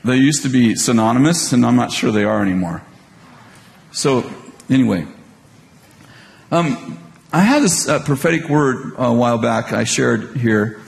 they 0.04 0.16
used 0.16 0.44
to 0.44 0.50
be 0.50 0.76
synonymous, 0.76 1.54
and 1.54 1.66
I'm 1.66 1.76
not 1.76 1.92
sure 1.92 2.12
they 2.12 2.24
are 2.24 2.42
anymore. 2.42 2.82
So, 3.92 4.30
anyway, 4.70 5.06
um, 6.52 6.98
I 7.34 7.40
had 7.40 7.64
this 7.64 7.88
uh, 7.88 8.04
prophetic 8.04 8.50
word 8.50 8.94
a 8.98 9.14
while 9.14 9.38
back 9.38 9.72
I 9.72 9.86
shared 9.86 10.36
here, 10.36 10.82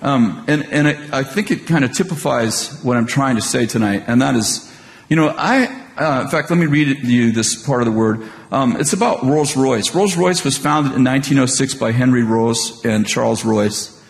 um, 0.00 0.44
and, 0.46 0.64
and 0.66 0.86
it, 0.86 1.12
I 1.12 1.24
think 1.24 1.50
it 1.50 1.66
kind 1.66 1.84
of 1.84 1.92
typifies 1.92 2.80
what 2.84 2.96
I'm 2.96 3.06
trying 3.06 3.34
to 3.34 3.42
say 3.42 3.66
tonight, 3.66 4.04
and 4.06 4.22
that 4.22 4.36
is, 4.36 4.72
you 5.08 5.16
know, 5.16 5.34
I, 5.36 5.66
uh, 5.96 6.20
in 6.22 6.28
fact, 6.28 6.50
let 6.50 6.56
me 6.56 6.66
read 6.66 7.00
you 7.00 7.32
this 7.32 7.60
part 7.66 7.80
of 7.80 7.86
the 7.86 7.92
word. 7.92 8.22
Um, 8.52 8.76
it's 8.76 8.92
about 8.92 9.24
Rolls 9.24 9.56
Royce. 9.56 9.92
Rolls 9.92 10.16
Royce 10.16 10.44
was 10.44 10.56
founded 10.56 10.92
in 10.94 11.02
1906 11.02 11.74
by 11.74 11.90
Henry 11.90 12.22
Rolls 12.22 12.84
and 12.84 13.04
Charles 13.04 13.44
Royce. 13.44 14.00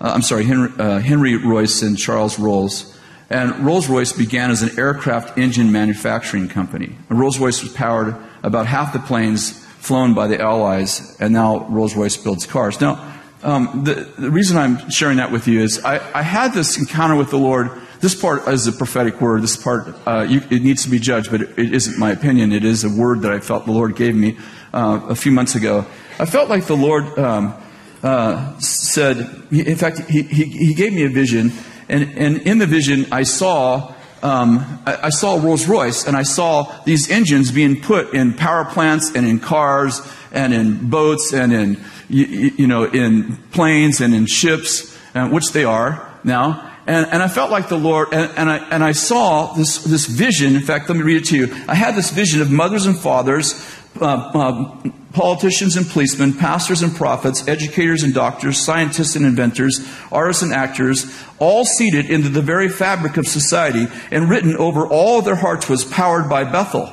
Uh, 0.00 0.12
I'm 0.14 0.22
sorry, 0.22 0.44
Henry, 0.44 0.70
uh, 0.78 1.00
Henry 1.00 1.34
Royce 1.34 1.82
and 1.82 1.98
Charles 1.98 2.38
Rolls. 2.38 2.96
And 3.30 3.66
Rolls 3.66 3.88
Royce 3.88 4.12
began 4.12 4.52
as 4.52 4.62
an 4.62 4.78
aircraft 4.78 5.36
engine 5.36 5.72
manufacturing 5.72 6.48
company. 6.48 6.94
Rolls 7.08 7.40
Royce 7.40 7.64
was 7.64 7.72
powered 7.72 8.14
about 8.44 8.66
half 8.66 8.92
the 8.92 9.00
planes 9.00 9.65
flown 9.86 10.14
by 10.14 10.26
the 10.26 10.40
Allies, 10.40 11.16
and 11.20 11.32
now 11.32 11.66
Rolls 11.68 11.94
Royce 11.94 12.16
builds 12.16 12.46
cars. 12.46 12.80
Now, 12.80 13.14
um, 13.42 13.84
the, 13.84 13.94
the, 14.18 14.30
reason 14.30 14.56
I'm 14.56 14.90
sharing 14.90 15.18
that 15.18 15.30
with 15.30 15.46
you 15.46 15.60
is 15.60 15.84
I, 15.84 15.96
I, 16.12 16.22
had 16.22 16.52
this 16.52 16.78
encounter 16.78 17.14
with 17.14 17.30
the 17.30 17.38
Lord. 17.38 17.70
This 18.00 18.14
part 18.14 18.48
is 18.48 18.66
a 18.66 18.72
prophetic 18.72 19.20
word. 19.20 19.42
This 19.42 19.56
part, 19.56 19.94
uh, 20.04 20.26
you, 20.28 20.40
it 20.50 20.62
needs 20.62 20.82
to 20.82 20.90
be 20.90 20.98
judged, 20.98 21.30
but 21.30 21.42
it, 21.42 21.50
it 21.56 21.72
isn't 21.72 21.98
my 21.98 22.10
opinion. 22.10 22.50
It 22.50 22.64
is 22.64 22.82
a 22.82 22.90
word 22.90 23.22
that 23.22 23.32
I 23.32 23.38
felt 23.38 23.66
the 23.66 23.72
Lord 23.72 23.94
gave 23.94 24.16
me 24.16 24.36
uh, 24.72 25.06
a 25.08 25.14
few 25.14 25.30
months 25.30 25.54
ago. 25.54 25.86
I 26.18 26.26
felt 26.26 26.48
like 26.48 26.64
the 26.64 26.76
Lord 26.76 27.04
um, 27.18 27.54
uh, 28.02 28.58
said, 28.58 29.18
in 29.52 29.76
fact, 29.76 29.98
he, 30.08 30.22
he, 30.22 30.44
he 30.44 30.74
gave 30.74 30.92
me 30.92 31.04
a 31.04 31.10
vision 31.10 31.52
and, 31.88 32.18
and 32.18 32.38
in 32.38 32.58
the 32.58 32.66
vision, 32.66 33.06
I 33.12 33.22
saw, 33.22 33.94
um, 34.22 34.82
I, 34.86 34.98
I 35.04 35.10
saw 35.10 35.36
Rolls 35.36 35.66
Royce, 35.66 36.06
and 36.06 36.16
I 36.16 36.22
saw 36.22 36.74
these 36.84 37.10
engines 37.10 37.52
being 37.52 37.80
put 37.80 38.14
in 38.14 38.34
power 38.34 38.64
plants 38.64 39.14
and 39.14 39.26
in 39.26 39.40
cars 39.40 40.00
and 40.32 40.52
in 40.52 40.90
boats 40.90 41.32
and 41.32 41.52
in, 41.52 41.80
you, 42.08 42.52
you 42.56 42.66
know, 42.66 42.84
in 42.84 43.36
planes 43.52 44.00
and 44.00 44.14
in 44.14 44.26
ships, 44.26 44.96
uh, 45.14 45.28
which 45.28 45.52
they 45.52 45.64
are 45.64 46.12
now. 46.24 46.72
And, 46.86 47.06
and, 47.06 47.20
I 47.20 47.26
felt 47.26 47.50
like 47.50 47.68
the 47.68 47.78
Lord, 47.78 48.12
and, 48.12 48.30
and, 48.38 48.48
I, 48.48 48.58
and 48.70 48.84
I 48.84 48.92
saw 48.92 49.54
this, 49.54 49.82
this 49.82 50.06
vision. 50.06 50.54
In 50.54 50.62
fact, 50.62 50.88
let 50.88 50.96
me 50.96 51.02
read 51.02 51.16
it 51.16 51.24
to 51.26 51.36
you. 51.36 51.64
I 51.66 51.74
had 51.74 51.96
this 51.96 52.10
vision 52.10 52.40
of 52.40 52.50
mothers 52.50 52.86
and 52.86 52.96
fathers, 52.96 53.54
uh, 54.00 54.04
uh, 54.06 54.90
politicians 55.16 55.76
and 55.76 55.88
policemen, 55.88 56.34
pastors 56.34 56.82
and 56.82 56.94
prophets, 56.94 57.48
educators 57.48 58.02
and 58.02 58.12
doctors, 58.12 58.58
scientists 58.58 59.16
and 59.16 59.24
inventors, 59.24 59.80
artists 60.12 60.42
and 60.42 60.52
actors, 60.52 61.10
all 61.38 61.64
seated 61.64 62.10
into 62.10 62.28
the 62.28 62.42
very 62.42 62.68
fabric 62.68 63.16
of 63.16 63.26
society, 63.26 63.86
and 64.10 64.28
written 64.28 64.54
over 64.56 64.86
all 64.86 65.22
their 65.22 65.36
hearts 65.36 65.68
was 65.70 65.84
powered 65.84 66.28
by 66.28 66.44
Bethel. 66.44 66.92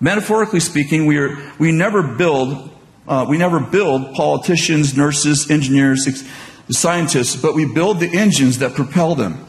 Metaphorically 0.00 0.60
speaking, 0.60 1.04
we, 1.04 1.18
are, 1.18 1.36
we 1.58 1.70
never 1.70 2.02
build 2.02 2.70
uh, 3.06 3.26
we 3.28 3.36
never 3.36 3.58
build 3.58 4.14
politicians, 4.14 4.96
nurses, 4.96 5.50
engineers, 5.50 6.06
scientists, 6.70 7.34
but 7.34 7.52
we 7.52 7.64
build 7.64 7.98
the 7.98 8.06
engines 8.16 8.58
that 8.60 8.74
propel 8.74 9.16
them. 9.16 9.44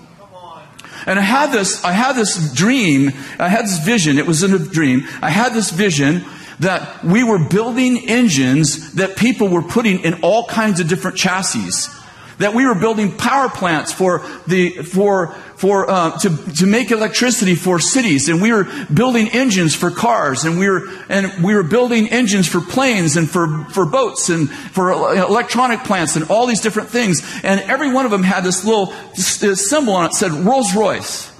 And 1.05 1.19
I 1.19 1.21
had 1.21 1.51
this, 1.51 1.83
I 1.83 1.91
had 1.91 2.13
this 2.13 2.51
dream, 2.51 3.11
I 3.37 3.49
had 3.49 3.65
this 3.65 3.77
vision, 3.77 4.17
it 4.17 4.25
was 4.25 4.41
in 4.41 4.53
a 4.53 4.59
dream. 4.59 5.03
I 5.21 5.29
had 5.29 5.53
this 5.53 5.69
vision 5.69 6.25
that 6.59 7.03
we 7.03 7.23
were 7.23 7.39
building 7.39 8.09
engines 8.09 8.93
that 8.93 9.17
people 9.17 9.47
were 9.49 9.63
putting 9.63 10.01
in 10.01 10.21
all 10.21 10.45
kinds 10.45 10.79
of 10.79 10.87
different 10.87 11.17
chassis. 11.17 11.91
That 12.39 12.55
we 12.55 12.65
were 12.65 12.75
building 12.75 13.15
power 13.15 13.47
plants 13.47 13.93
for 13.93 14.25
the 14.47 14.69
for 14.69 15.27
for 15.55 15.89
uh, 15.89 16.17
to 16.19 16.35
to 16.55 16.65
make 16.65 16.89
electricity 16.89 17.53
for 17.53 17.79
cities, 17.79 18.27
and 18.27 18.41
we 18.41 18.51
were 18.51 18.67
building 18.91 19.29
engines 19.29 19.75
for 19.75 19.91
cars, 19.91 20.43
and 20.43 20.57
we 20.57 20.67
were 20.67 20.81
and 21.09 21.43
we 21.43 21.53
were 21.53 21.63
building 21.63 22.09
engines 22.09 22.47
for 22.47 22.59
planes 22.59 23.15
and 23.17 23.29
for 23.29 23.65
for 23.65 23.85
boats 23.85 24.29
and 24.29 24.49
for 24.49 24.91
electronic 24.91 25.83
plants 25.83 26.15
and 26.15 26.29
all 26.29 26.47
these 26.47 26.59
different 26.59 26.89
things. 26.89 27.21
And 27.43 27.61
every 27.61 27.93
one 27.93 28.03
of 28.03 28.11
them 28.11 28.23
had 28.23 28.43
this 28.43 28.65
little 28.65 28.91
symbol 29.13 29.93
on 29.93 30.07
it 30.07 30.13
said 30.13 30.31
Rolls 30.31 30.75
Royce, 30.75 31.31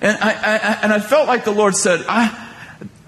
and 0.00 0.16
I, 0.18 0.30
I 0.30 0.78
and 0.82 0.92
I 0.92 1.00
felt 1.00 1.26
like 1.26 1.44
the 1.44 1.52
Lord 1.52 1.74
said 1.74 2.04
I 2.08 2.47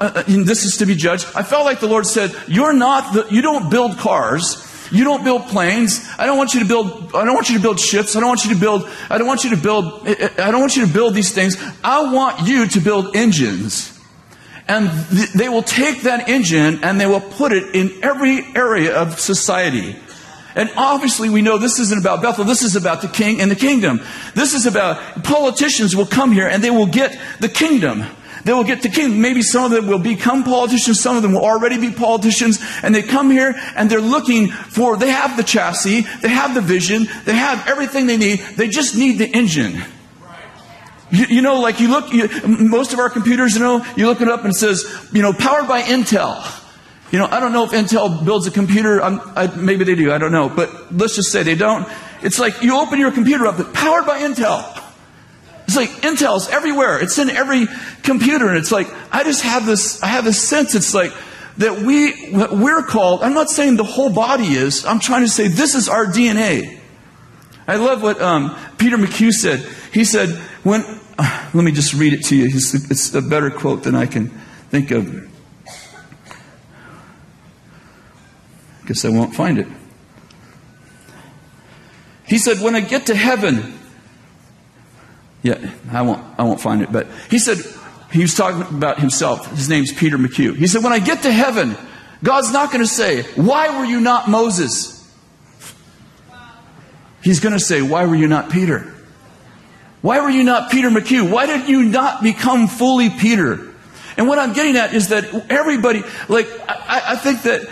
uh, 0.00 0.12
uh 0.14 0.22
this 0.26 0.64
is 0.64 0.78
to 0.78 0.86
be 0.86 0.94
judged. 0.94 1.26
I 1.34 1.42
felt 1.42 1.64
like 1.64 1.80
the 1.80 1.88
Lord 1.88 2.06
said, 2.06 2.34
"You're 2.48 2.72
not. 2.72 3.14
The, 3.14 3.26
you 3.30 3.42
don't 3.42 3.70
build 3.70 3.98
cars. 3.98 4.66
You 4.90 5.04
don't 5.04 5.22
build 5.22 5.42
planes. 5.44 6.04
I 6.18 6.26
don't 6.26 6.36
want 6.36 6.54
you 6.54 6.60
to 6.60 6.66
build. 6.66 7.14
I 7.14 7.24
don't 7.24 7.34
want 7.34 7.48
you 7.48 7.56
to 7.56 7.62
build 7.62 7.78
ships. 7.78 8.16
I 8.16 8.20
don't 8.20 8.28
want 8.28 8.44
you 8.44 8.54
to 8.54 8.60
build. 8.60 8.88
I 9.08 9.18
don't 9.18 9.26
want 9.26 9.44
you 9.44 9.50
to 9.50 9.56
build. 9.56 10.08
I 10.08 10.50
don't 10.50 10.60
want 10.60 10.76
you 10.76 10.86
to 10.86 10.92
build 10.92 11.14
these 11.14 11.32
things. 11.32 11.56
I 11.84 12.12
want 12.12 12.48
you 12.48 12.66
to 12.66 12.80
build 12.80 13.16
engines." 13.16 13.96
And 14.66 14.88
th- 15.10 15.32
they 15.32 15.48
will 15.48 15.64
take 15.64 16.02
that 16.02 16.28
engine 16.28 16.84
and 16.84 17.00
they 17.00 17.06
will 17.06 17.20
put 17.20 17.52
it 17.52 17.74
in 17.74 18.04
every 18.04 18.46
area 18.54 18.94
of 18.94 19.18
society. 19.18 19.96
And 20.54 20.70
obviously, 20.76 21.28
we 21.28 21.42
know 21.42 21.58
this 21.58 21.78
isn't 21.78 22.00
about 22.00 22.22
Bethel. 22.22 22.44
This 22.44 22.62
is 22.62 22.76
about 22.76 23.02
the 23.02 23.08
king 23.08 23.40
and 23.40 23.50
the 23.50 23.56
kingdom. 23.56 24.00
This 24.34 24.54
is 24.54 24.66
about 24.66 25.24
politicians 25.24 25.96
will 25.96 26.06
come 26.06 26.32
here 26.32 26.46
and 26.46 26.62
they 26.62 26.70
will 26.70 26.86
get 26.86 27.18
the 27.40 27.48
kingdom. 27.48 28.04
They 28.44 28.52
will 28.52 28.64
get 28.64 28.82
to 28.82 28.88
king. 28.88 29.20
Maybe 29.20 29.42
some 29.42 29.64
of 29.64 29.70
them 29.70 29.86
will 29.86 29.98
become 29.98 30.44
politicians. 30.44 31.00
Some 31.00 31.16
of 31.16 31.22
them 31.22 31.32
will 31.32 31.44
already 31.44 31.78
be 31.78 31.90
politicians. 31.90 32.58
And 32.82 32.94
they 32.94 33.02
come 33.02 33.30
here 33.30 33.54
and 33.76 33.90
they're 33.90 34.00
looking 34.00 34.48
for, 34.48 34.96
they 34.96 35.10
have 35.10 35.36
the 35.36 35.42
chassis, 35.42 36.02
they 36.22 36.28
have 36.28 36.54
the 36.54 36.60
vision, 36.60 37.06
they 37.24 37.34
have 37.34 37.66
everything 37.68 38.06
they 38.06 38.16
need. 38.16 38.40
They 38.56 38.68
just 38.68 38.96
need 38.96 39.18
the 39.18 39.26
engine. 39.26 39.82
You, 41.10 41.26
you 41.26 41.42
know, 41.42 41.60
like 41.60 41.80
you 41.80 41.88
look, 41.88 42.12
you, 42.12 42.28
most 42.46 42.92
of 42.92 42.98
our 42.98 43.10
computers, 43.10 43.54
you 43.54 43.60
know, 43.60 43.84
you 43.96 44.06
look 44.06 44.20
it 44.20 44.28
up 44.28 44.44
and 44.44 44.50
it 44.50 44.56
says, 44.56 45.08
you 45.12 45.22
know, 45.22 45.32
powered 45.32 45.66
by 45.66 45.82
Intel. 45.82 46.56
You 47.10 47.18
know, 47.18 47.26
I 47.26 47.40
don't 47.40 47.52
know 47.52 47.64
if 47.64 47.72
Intel 47.72 48.24
builds 48.24 48.46
a 48.46 48.52
computer. 48.52 49.02
I, 49.02 49.48
maybe 49.56 49.84
they 49.84 49.96
do. 49.96 50.12
I 50.12 50.18
don't 50.18 50.30
know. 50.30 50.48
But 50.48 50.94
let's 50.94 51.16
just 51.16 51.32
say 51.32 51.42
they 51.42 51.56
don't. 51.56 51.88
It's 52.22 52.38
like 52.38 52.62
you 52.62 52.78
open 52.78 53.00
your 53.00 53.10
computer 53.10 53.46
up, 53.46 53.56
powered 53.74 54.06
by 54.06 54.20
Intel. 54.20 54.89
It's 55.70 55.76
like 55.76 56.02
Intel's 56.02 56.48
everywhere. 56.48 57.00
It's 57.00 57.16
in 57.20 57.30
every 57.30 57.68
computer. 58.02 58.48
And 58.48 58.56
it's 58.56 58.72
like, 58.72 58.88
I 59.14 59.22
just 59.22 59.42
have 59.42 59.66
this, 59.66 60.02
I 60.02 60.08
have 60.08 60.24
this 60.24 60.42
sense. 60.42 60.74
It's 60.74 60.94
like 60.94 61.12
that 61.58 61.78
we, 61.78 62.32
we're 62.32 62.82
called, 62.82 63.22
I'm 63.22 63.34
not 63.34 63.50
saying 63.50 63.76
the 63.76 63.84
whole 63.84 64.12
body 64.12 64.48
is. 64.48 64.84
I'm 64.84 64.98
trying 64.98 65.22
to 65.22 65.28
say 65.28 65.46
this 65.46 65.76
is 65.76 65.88
our 65.88 66.06
DNA. 66.06 66.80
I 67.68 67.76
love 67.76 68.02
what 68.02 68.20
um, 68.20 68.58
Peter 68.78 68.96
McHugh 68.96 69.30
said. 69.30 69.60
He 69.92 70.04
said, 70.04 70.30
when, 70.64 70.82
uh, 71.16 71.50
let 71.54 71.62
me 71.62 71.70
just 71.70 71.94
read 71.94 72.14
it 72.14 72.24
to 72.24 72.36
you. 72.36 72.46
It's, 72.46 72.74
it's 72.90 73.14
a 73.14 73.22
better 73.22 73.48
quote 73.48 73.84
than 73.84 73.94
I 73.94 74.06
can 74.06 74.30
think 74.70 74.90
of. 74.90 75.30
Guess 78.86 79.04
I 79.04 79.10
won't 79.10 79.36
find 79.36 79.56
it. 79.56 79.68
He 82.26 82.38
said, 82.38 82.58
When 82.58 82.74
I 82.74 82.80
get 82.80 83.06
to 83.06 83.14
heaven, 83.14 83.79
yeah, 85.42 85.70
I 85.90 86.02
won't, 86.02 86.22
I 86.38 86.44
won't 86.44 86.60
find 86.60 86.82
it. 86.82 86.92
But 86.92 87.06
he 87.30 87.38
said, 87.38 87.58
he 88.12 88.20
was 88.20 88.34
talking 88.34 88.76
about 88.76 88.98
himself. 88.98 89.50
His 89.50 89.68
name's 89.68 89.92
Peter 89.92 90.18
McHugh. 90.18 90.56
He 90.56 90.66
said, 90.66 90.82
when 90.82 90.92
I 90.92 90.98
get 90.98 91.22
to 91.22 91.32
heaven, 91.32 91.76
God's 92.22 92.52
not 92.52 92.70
going 92.72 92.84
to 92.84 92.90
say, 92.90 93.22
why 93.34 93.78
were 93.78 93.84
you 93.84 94.00
not 94.00 94.28
Moses? 94.28 94.96
He's 97.22 97.40
going 97.40 97.52
to 97.52 97.60
say, 97.60 97.82
why 97.82 98.06
were 98.06 98.16
you 98.16 98.28
not 98.28 98.50
Peter? 98.50 98.94
Why 100.02 100.20
were 100.20 100.30
you 100.30 100.42
not 100.42 100.70
Peter 100.70 100.88
McHugh? 100.88 101.30
Why 101.30 101.46
did 101.46 101.68
you 101.68 101.84
not 101.84 102.22
become 102.22 102.66
fully 102.66 103.10
Peter? 103.10 103.69
And 104.20 104.28
what 104.28 104.38
I'm 104.38 104.52
getting 104.52 104.76
at 104.76 104.92
is 104.92 105.08
that 105.08 105.50
everybody, 105.50 106.02
like, 106.28 106.46
I, 106.68 107.12
I 107.12 107.16
think 107.16 107.40
that 107.44 107.70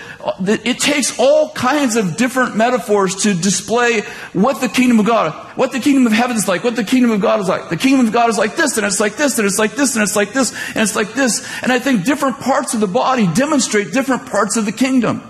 it 0.65 0.79
takes 0.79 1.19
all 1.19 1.51
kinds 1.51 1.97
of 1.97 2.17
different 2.17 2.57
metaphors 2.57 3.17
to 3.17 3.35
display 3.35 4.01
what 4.33 4.63
the 4.63 4.71
kingdom 4.71 4.99
of 4.99 5.05
God, 5.05 5.35
what 5.59 5.73
the 5.73 5.79
kingdom 5.79 6.07
of 6.07 6.13
heaven 6.15 6.39
is 6.39 6.49
like, 6.49 6.65
what 6.65 6.75
the 6.75 6.85
kingdom 6.85 7.11
of 7.11 7.21
God 7.21 7.41
is 7.41 7.49
like. 7.49 7.69
The 7.69 7.77
kingdom 7.77 8.07
of 8.07 8.15
God 8.15 8.31
is 8.31 8.39
like 8.39 8.57
this, 8.57 8.79
and 8.79 8.87
it's 8.87 8.99
like 8.99 9.17
this, 9.17 9.37
and 9.37 9.47
it's 9.47 9.59
like 9.59 9.73
this, 9.73 9.95
and 9.95 10.03
it's 10.03 10.17
like 10.17 10.33
this, 10.33 10.55
and 10.69 10.79
it's 10.79 10.97
like 10.97 11.13
this. 11.13 11.47
And 11.63 11.71
I 11.71 11.81
think 11.81 12.07
different 12.07 12.41
parts 12.41 12.73
of 12.73 12.81
the 12.81 12.87
body 12.87 13.29
demonstrate 13.35 13.93
different 13.93 14.25
parts 14.25 14.57
of 14.57 14.65
the 14.65 14.73
kingdom. 14.73 15.21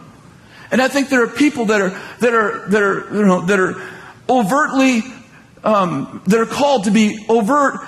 And 0.71 0.81
I 0.81 0.87
think 0.87 1.09
there 1.09 1.25
are 1.25 1.27
people 1.27 1.64
that 1.64 1.81
are 1.81 2.01
that 2.21 2.33
are 2.33 2.69
that 2.69 2.81
are 2.85 3.12
you 3.12 3.27
know 3.27 3.41
that 3.47 3.59
are 3.59 3.75
overtly 4.29 5.03
um, 5.64 6.23
that 6.29 6.39
are 6.39 6.47
called 6.47 6.85
to 6.85 6.93
be 6.93 7.27
overt 7.29 7.81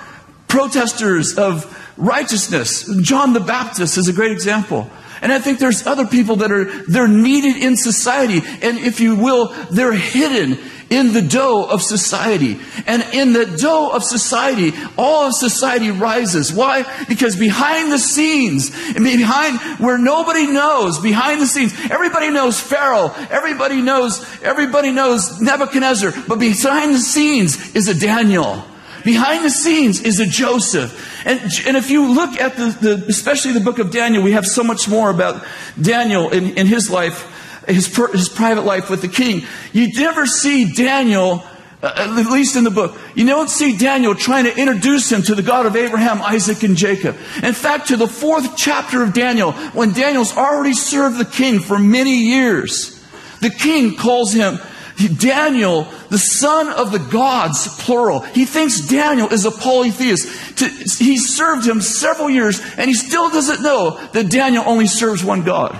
protesters 0.49 1.37
of 1.37 1.77
righteousness. 2.01 2.89
John 3.01 3.33
the 3.33 3.39
Baptist 3.39 3.97
is 3.97 4.07
a 4.07 4.13
great 4.13 4.31
example. 4.31 4.89
And 5.21 5.31
I 5.31 5.39
think 5.39 5.59
there's 5.59 5.85
other 5.85 6.07
people 6.07 6.37
that 6.37 6.51
are, 6.51 6.65
they're 6.87 7.07
needed 7.07 7.55
in 7.57 7.77
society. 7.77 8.41
And 8.61 8.79
if 8.79 8.99
you 8.99 9.15
will, 9.15 9.53
they're 9.69 9.93
hidden 9.93 10.57
in 10.89 11.13
the 11.13 11.21
dough 11.21 11.67
of 11.69 11.81
society. 11.83 12.59
And 12.87 13.03
in 13.13 13.31
the 13.31 13.45
dough 13.45 13.91
of 13.93 14.03
society, 14.03 14.73
all 14.97 15.27
of 15.27 15.35
society 15.35 15.91
rises. 15.91 16.51
Why? 16.51 16.83
Because 17.07 17.35
behind 17.35 17.91
the 17.91 17.99
scenes, 17.99 18.71
behind 18.93 19.59
where 19.79 19.99
nobody 19.99 20.47
knows, 20.47 20.99
behind 20.99 21.39
the 21.39 21.47
scenes, 21.47 21.73
everybody 21.89 22.31
knows 22.31 22.59
Pharaoh, 22.59 23.13
everybody 23.29 23.81
knows, 23.81 24.25
everybody 24.41 24.91
knows 24.91 25.39
Nebuchadnezzar, 25.39 26.13
but 26.27 26.39
behind 26.39 26.95
the 26.95 26.99
scenes 26.99 27.75
is 27.75 27.87
a 27.87 27.97
Daniel. 27.97 28.65
Behind 29.03 29.43
the 29.43 29.49
scenes 29.49 30.01
is 30.01 30.19
a 30.19 30.25
Joseph. 30.25 31.25
And, 31.25 31.39
and 31.65 31.77
if 31.77 31.89
you 31.89 32.13
look 32.13 32.39
at 32.39 32.55
the, 32.55 32.77
the, 32.81 33.05
especially 33.07 33.53
the 33.53 33.59
book 33.59 33.79
of 33.79 33.91
Daniel, 33.91 34.23
we 34.23 34.33
have 34.33 34.45
so 34.45 34.63
much 34.63 34.87
more 34.87 35.09
about 35.09 35.43
Daniel 35.79 36.29
in, 36.29 36.57
in 36.57 36.67
his 36.67 36.89
life, 36.89 37.63
his, 37.67 37.95
his 38.11 38.29
private 38.29 38.65
life 38.65 38.89
with 38.89 39.01
the 39.01 39.07
king. 39.07 39.43
You 39.73 39.91
never 39.93 40.25
see 40.25 40.73
Daniel, 40.73 41.43
uh, 41.81 41.93
at 41.95 42.31
least 42.31 42.55
in 42.55 42.63
the 42.63 42.71
book, 42.71 42.97
you 43.15 43.25
don't 43.25 43.49
see 43.49 43.77
Daniel 43.77 44.15
trying 44.15 44.45
to 44.45 44.55
introduce 44.55 45.11
him 45.11 45.21
to 45.23 45.35
the 45.35 45.43
God 45.43 45.65
of 45.65 45.75
Abraham, 45.75 46.21
Isaac, 46.21 46.63
and 46.63 46.75
Jacob. 46.75 47.15
In 47.43 47.53
fact, 47.53 47.87
to 47.87 47.97
the 47.97 48.07
fourth 48.07 48.55
chapter 48.55 49.03
of 49.03 49.13
Daniel, 49.13 49.51
when 49.73 49.93
Daniel's 49.93 50.35
already 50.35 50.73
served 50.73 51.17
the 51.17 51.25
king 51.25 51.59
for 51.59 51.79
many 51.79 52.17
years, 52.17 52.99
the 53.41 53.49
king 53.49 53.95
calls 53.95 54.33
him 54.33 54.59
Daniel, 55.07 55.87
the 56.09 56.17
son 56.17 56.69
of 56.69 56.91
the 56.91 56.99
gods, 56.99 57.67
plural. 57.79 58.19
He 58.19 58.45
thinks 58.45 58.81
Daniel 58.81 59.29
is 59.29 59.45
a 59.45 59.51
polytheist. 59.51 60.59
He 60.99 61.17
served 61.17 61.67
him 61.67 61.81
several 61.81 62.29
years 62.29 62.61
and 62.77 62.89
he 62.89 62.93
still 62.93 63.29
doesn't 63.29 63.61
know 63.61 63.99
that 64.13 64.29
Daniel 64.29 64.63
only 64.65 64.87
serves 64.87 65.23
one 65.23 65.43
God. 65.43 65.79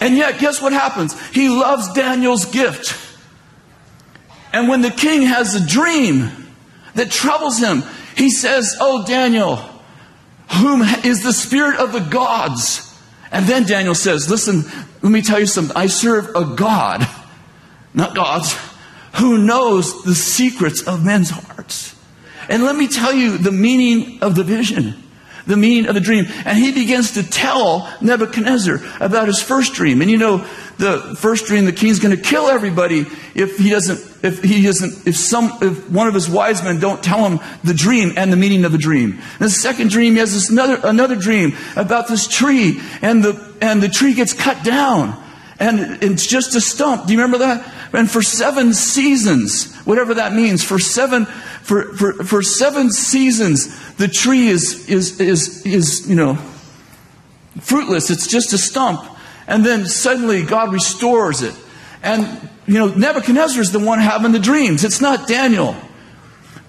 And 0.00 0.16
yet, 0.16 0.38
guess 0.38 0.60
what 0.60 0.72
happens? 0.72 1.18
He 1.30 1.48
loves 1.48 1.92
Daniel's 1.92 2.44
gift. 2.44 2.96
And 4.52 4.68
when 4.68 4.82
the 4.82 4.90
king 4.90 5.22
has 5.22 5.54
a 5.54 5.66
dream 5.66 6.30
that 6.94 7.10
troubles 7.10 7.58
him, 7.58 7.82
he 8.16 8.30
says, 8.30 8.76
Oh, 8.80 9.06
Daniel, 9.06 9.56
whom 10.52 10.82
is 10.82 11.22
the 11.22 11.32
spirit 11.32 11.78
of 11.78 11.92
the 11.92 12.00
gods? 12.00 12.82
And 13.30 13.46
then 13.46 13.64
Daniel 13.64 13.94
says, 13.94 14.30
Listen, 14.30 14.64
let 15.02 15.10
me 15.10 15.22
tell 15.22 15.40
you 15.40 15.46
something. 15.46 15.76
I 15.76 15.86
serve 15.86 16.34
a 16.34 16.44
God 16.56 17.06
not 17.96 18.14
God's, 18.14 18.56
who 19.16 19.38
knows 19.38 20.04
the 20.04 20.14
secrets 20.14 20.82
of 20.82 21.04
men's 21.04 21.30
hearts. 21.30 21.96
And 22.48 22.62
let 22.62 22.76
me 22.76 22.86
tell 22.86 23.12
you 23.12 23.38
the 23.38 23.50
meaning 23.50 24.22
of 24.22 24.34
the 24.36 24.44
vision, 24.44 25.02
the 25.46 25.56
meaning 25.56 25.88
of 25.88 25.94
the 25.94 26.00
dream. 26.00 26.26
And 26.44 26.58
he 26.58 26.72
begins 26.72 27.12
to 27.12 27.22
tell 27.22 27.92
Nebuchadnezzar 28.00 28.80
about 29.00 29.26
his 29.26 29.42
first 29.42 29.72
dream. 29.72 30.02
And 30.02 30.10
you 30.10 30.18
know, 30.18 30.46
the 30.78 31.16
first 31.18 31.46
dream, 31.46 31.64
the 31.64 31.72
king's 31.72 31.98
going 31.98 32.14
to 32.14 32.22
kill 32.22 32.46
everybody 32.46 33.06
if 33.34 33.56
he 33.56 33.70
doesn't, 33.70 34.24
if 34.24 34.42
he 34.42 34.62
doesn't, 34.62 35.06
if 35.08 35.16
some, 35.16 35.50
if 35.62 35.90
one 35.90 36.06
of 36.06 36.14
his 36.14 36.28
wise 36.28 36.62
men 36.62 36.78
don't 36.78 37.02
tell 37.02 37.26
him 37.26 37.40
the 37.64 37.74
dream 37.74 38.12
and 38.16 38.30
the 38.30 38.36
meaning 38.36 38.64
of 38.66 38.72
the 38.72 38.78
dream. 38.78 39.12
And 39.12 39.40
the 39.40 39.50
second 39.50 39.88
dream, 39.88 40.12
he 40.12 40.18
has 40.18 40.34
this 40.34 40.50
another, 40.50 40.78
another 40.84 41.16
dream 41.16 41.56
about 41.74 42.06
this 42.06 42.28
tree 42.28 42.80
and 43.00 43.24
the, 43.24 43.54
and 43.62 43.82
the 43.82 43.88
tree 43.88 44.12
gets 44.12 44.34
cut 44.34 44.62
down. 44.62 45.22
And 45.58 46.02
it's 46.02 46.26
just 46.26 46.54
a 46.54 46.60
stump. 46.60 47.06
Do 47.06 47.14
you 47.14 47.18
remember 47.18 47.38
that? 47.38 47.72
And 47.92 48.10
for 48.10 48.22
seven 48.22 48.74
seasons, 48.74 49.74
whatever 49.84 50.14
that 50.14 50.32
means, 50.32 50.62
for 50.62 50.78
seven, 50.78 51.26
for, 51.26 51.94
for, 51.96 52.12
for 52.24 52.42
seven 52.42 52.90
seasons, 52.90 53.94
the 53.94 54.08
tree 54.08 54.48
is, 54.48 54.88
is, 54.88 55.20
is, 55.20 55.64
is, 55.64 56.08
you 56.08 56.16
know, 56.16 56.34
fruitless. 57.60 58.10
It's 58.10 58.26
just 58.26 58.52
a 58.52 58.58
stump. 58.58 59.08
And 59.46 59.64
then 59.64 59.86
suddenly 59.86 60.42
God 60.42 60.72
restores 60.72 61.42
it. 61.42 61.54
And, 62.02 62.50
you 62.66 62.74
know, 62.74 62.88
Nebuchadnezzar 62.88 63.60
is 63.60 63.72
the 63.72 63.78
one 63.78 63.98
having 64.00 64.32
the 64.32 64.38
dreams. 64.38 64.84
It's 64.84 65.00
not 65.00 65.28
Daniel. 65.28 65.76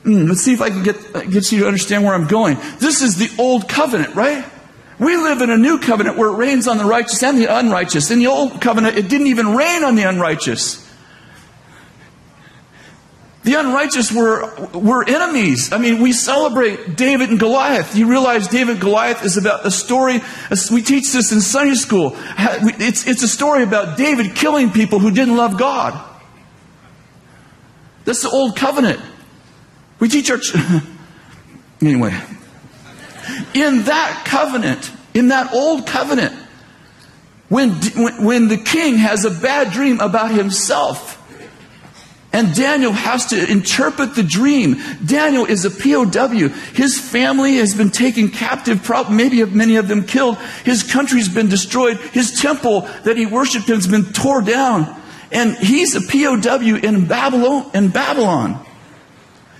Mm, 0.03 0.29
let's 0.29 0.41
see 0.41 0.53
if 0.53 0.61
I 0.61 0.69
can 0.69 0.83
get, 0.83 0.95
get 1.29 1.51
you 1.51 1.59
to 1.59 1.67
understand 1.67 2.03
where 2.03 2.13
I'm 2.13 2.27
going. 2.27 2.57
This 2.79 3.01
is 3.01 3.17
the 3.17 3.29
old 3.41 3.67
covenant, 3.67 4.15
right? 4.15 4.45
We 4.99 5.15
live 5.17 5.41
in 5.41 5.49
a 5.49 5.57
new 5.57 5.79
covenant 5.79 6.17
where 6.17 6.29
it 6.29 6.37
rains 6.37 6.67
on 6.67 6.77
the 6.77 6.85
righteous 6.85 7.21
and 7.21 7.37
the 7.37 7.45
unrighteous. 7.45 8.09
In 8.09 8.19
the 8.19 8.27
old 8.27 8.61
covenant, 8.61 8.97
it 8.97 9.09
didn't 9.09 9.27
even 9.27 9.55
rain 9.55 9.83
on 9.83 9.95
the 9.95 10.03
unrighteous. 10.03 10.86
The 13.47 13.53
unrighteous 13.53 14.11
were, 14.11 14.53
were 14.73 15.07
enemies. 15.07 15.71
I 15.71 15.77
mean, 15.77 16.01
we 16.01 16.11
celebrate 16.11 16.97
David 16.97 17.29
and 17.29 17.39
Goliath. 17.39 17.95
You 17.95 18.09
realize 18.09 18.49
David 18.49 18.71
and 18.71 18.81
Goliath 18.81 19.23
is 19.23 19.37
about 19.37 19.65
a 19.65 19.71
story, 19.71 20.19
we 20.69 20.81
teach 20.81 21.13
this 21.13 21.31
in 21.31 21.39
Sunday 21.39 21.75
school. 21.75 22.17
It's, 22.17 23.07
it's 23.07 23.23
a 23.23 23.27
story 23.29 23.63
about 23.63 23.97
David 23.97 24.35
killing 24.35 24.71
people 24.71 24.99
who 24.99 25.11
didn't 25.11 25.37
love 25.37 25.57
God. 25.57 25.97
That's 28.03 28.21
the 28.21 28.29
old 28.29 28.57
covenant. 28.57 28.99
We 29.99 30.09
teach 30.09 30.29
our. 30.29 30.39
Ch- 30.39 30.57
anyway, 31.81 32.19
in 33.53 33.83
that 33.83 34.23
covenant, 34.25 34.91
in 35.13 35.29
that 35.29 35.53
old 35.53 35.87
covenant, 35.87 36.33
when, 37.47 37.71
when 38.25 38.49
the 38.49 38.57
king 38.57 38.97
has 38.97 39.23
a 39.23 39.31
bad 39.31 39.71
dream 39.71 40.01
about 40.01 40.31
himself, 40.31 41.16
and 42.37 42.53
Daniel 42.53 42.91
has 42.91 43.25
to 43.25 43.51
interpret 43.51 44.13
the 44.13 44.21
dream. 44.21 44.79
Daniel 45.03 45.43
is 45.43 45.65
a 45.65 45.71
POW. 45.71 46.49
His 46.75 46.99
family 46.99 47.55
has 47.55 47.73
been 47.73 47.89
taken 47.89 48.29
captive, 48.29 48.87
maybe 49.09 49.43
many 49.45 49.77
of 49.77 49.87
them 49.87 50.05
killed. 50.05 50.37
His 50.63 50.83
country's 50.83 51.29
been 51.29 51.49
destroyed. 51.49 51.97
His 51.97 52.39
temple 52.39 52.81
that 53.05 53.17
he 53.17 53.25
worshiped 53.25 53.69
in 53.69 53.75
has 53.75 53.87
been 53.87 54.13
torn 54.13 54.45
down. 54.45 55.01
And 55.31 55.57
he's 55.57 55.95
a 55.95 56.01
POW 56.01 56.75
in 56.75 57.07
Babylon, 57.07 57.71
in 57.73 57.89
Babylon. 57.89 58.63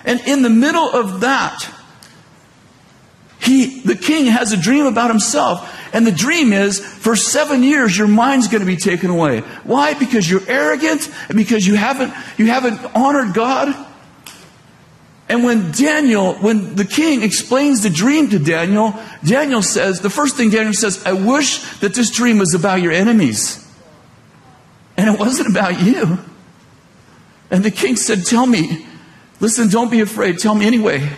And 0.06 0.20
in 0.28 0.44
the 0.44 0.50
middle 0.52 0.88
of 0.88 1.22
that, 1.22 1.68
he, 3.48 3.80
the 3.80 3.96
king 3.96 4.26
has 4.26 4.52
a 4.52 4.58
dream 4.58 4.86
about 4.86 5.10
himself. 5.10 5.74
And 5.94 6.06
the 6.06 6.12
dream 6.12 6.54
is 6.54 6.80
for 6.80 7.16
seven 7.16 7.64
years 7.64 7.98
your 7.98 8.08
mind's 8.08 8.48
going 8.48 8.60
to 8.60 8.68
be 8.68 8.78
taken 8.78 9.10
away. 9.10 9.40
Why? 9.64 9.94
Because 9.94 10.30
you're 10.30 10.48
arrogant 10.48 11.10
and 11.30 11.38
because 11.38 11.66
you 11.66 11.76
haven't, 11.76 12.14
you 12.38 12.48
haven't 12.48 12.80
honored 12.94 13.34
God. 13.34 13.76
And 15.30 15.44
when 15.44 15.72
Daniel, 15.72 16.36
when 16.36 16.76
the 16.76 16.86
king 16.86 17.24
explains 17.24 17.84
the 17.84 17.90
dream 17.90 18.30
to 18.30 18.40
Daniel, 18.40 18.94
Daniel 19.24 19.62
says, 19.62 20.00
the 20.02 20.10
first 20.10 20.38
thing 20.38 20.50
Daniel 20.50 20.74
says, 20.74 21.06
I 21.06 21.14
wish 21.14 21.60
that 21.80 21.94
this 21.94 22.12
dream 22.12 22.38
was 22.38 22.54
about 22.54 22.82
your 22.82 22.92
enemies. 22.92 23.66
And 24.98 25.14
it 25.14 25.20
wasn't 25.20 25.50
about 25.50 25.82
you. 25.82 26.20
And 27.50 27.64
the 27.64 27.72
king 27.72 27.96
said, 27.96 28.26
Tell 28.26 28.46
me, 28.46 28.86
listen, 29.40 29.70
don't 29.70 29.92
be 29.92 30.02
afraid, 30.02 30.40
tell 30.40 30.56
me 30.56 30.66
anyway. 30.66 31.10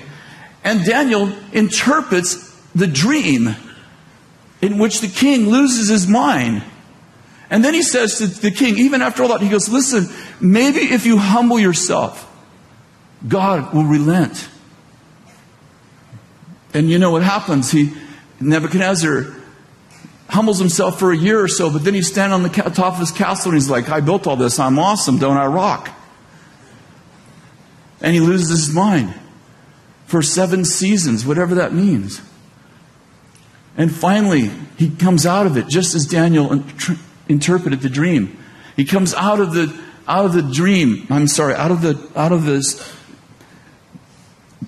And 0.63 0.85
Daniel 0.85 1.31
interprets 1.51 2.49
the 2.75 2.87
dream 2.87 3.55
in 4.61 4.77
which 4.77 5.01
the 5.01 5.07
king 5.07 5.49
loses 5.49 5.89
his 5.89 6.07
mind. 6.07 6.63
And 7.49 7.63
then 7.63 7.73
he 7.73 7.81
says 7.81 8.17
to 8.17 8.27
the 8.27 8.51
king, 8.51 8.77
even 8.77 9.01
after 9.01 9.23
all 9.23 9.29
that, 9.29 9.41
he 9.41 9.49
goes, 9.49 9.69
Listen, 9.69 10.07
maybe 10.39 10.79
if 10.79 11.05
you 11.05 11.17
humble 11.17 11.59
yourself, 11.59 12.25
God 13.27 13.73
will 13.73 13.85
relent. 13.85 14.49
And 16.73 16.89
you 16.89 16.99
know 16.99 17.09
what 17.09 17.23
happens? 17.23 17.71
He, 17.71 17.93
Nebuchadnezzar 18.39 19.35
humbles 20.29 20.59
himself 20.59 20.99
for 20.99 21.11
a 21.11 21.17
year 21.17 21.41
or 21.41 21.47
so, 21.47 21.71
but 21.71 21.83
then 21.83 21.95
he's 21.95 22.07
standing 22.07 22.33
on 22.33 22.43
the 22.43 22.49
top 22.49 22.93
of 22.93 22.99
his 22.99 23.11
castle 23.11 23.51
and 23.51 23.59
he's 23.59 23.69
like, 23.69 23.89
I 23.89 24.01
built 24.01 24.27
all 24.27 24.35
this. 24.35 24.59
I'm 24.59 24.77
awesome. 24.77 25.17
Don't 25.17 25.37
I 25.37 25.47
rock? 25.47 25.89
And 28.01 28.13
he 28.13 28.19
loses 28.19 28.49
his 28.49 28.73
mind 28.73 29.13
for 30.09 30.23
seven 30.23 30.65
seasons, 30.65 31.23
whatever 31.23 31.53
that 31.53 31.71
means. 31.71 32.19
And 33.77 33.93
finally, 33.93 34.49
he 34.75 34.89
comes 34.89 35.27
out 35.27 35.45
of 35.45 35.55
it, 35.55 35.67
just 35.67 35.93
as 35.93 36.07
Daniel 36.07 36.63
interpreted 37.27 37.81
the 37.81 37.89
dream. 37.89 38.35
He 38.75 38.85
comes 38.85 39.13
out 39.13 39.39
of 39.39 39.53
the 39.53 39.71
out 40.07 40.25
of 40.25 40.33
the 40.33 40.41
dream. 40.41 41.05
I'm 41.11 41.27
sorry, 41.27 41.53
out 41.53 41.69
of 41.69 41.83
the 41.83 42.09
out 42.15 42.31
of 42.31 42.45
this, 42.45 42.91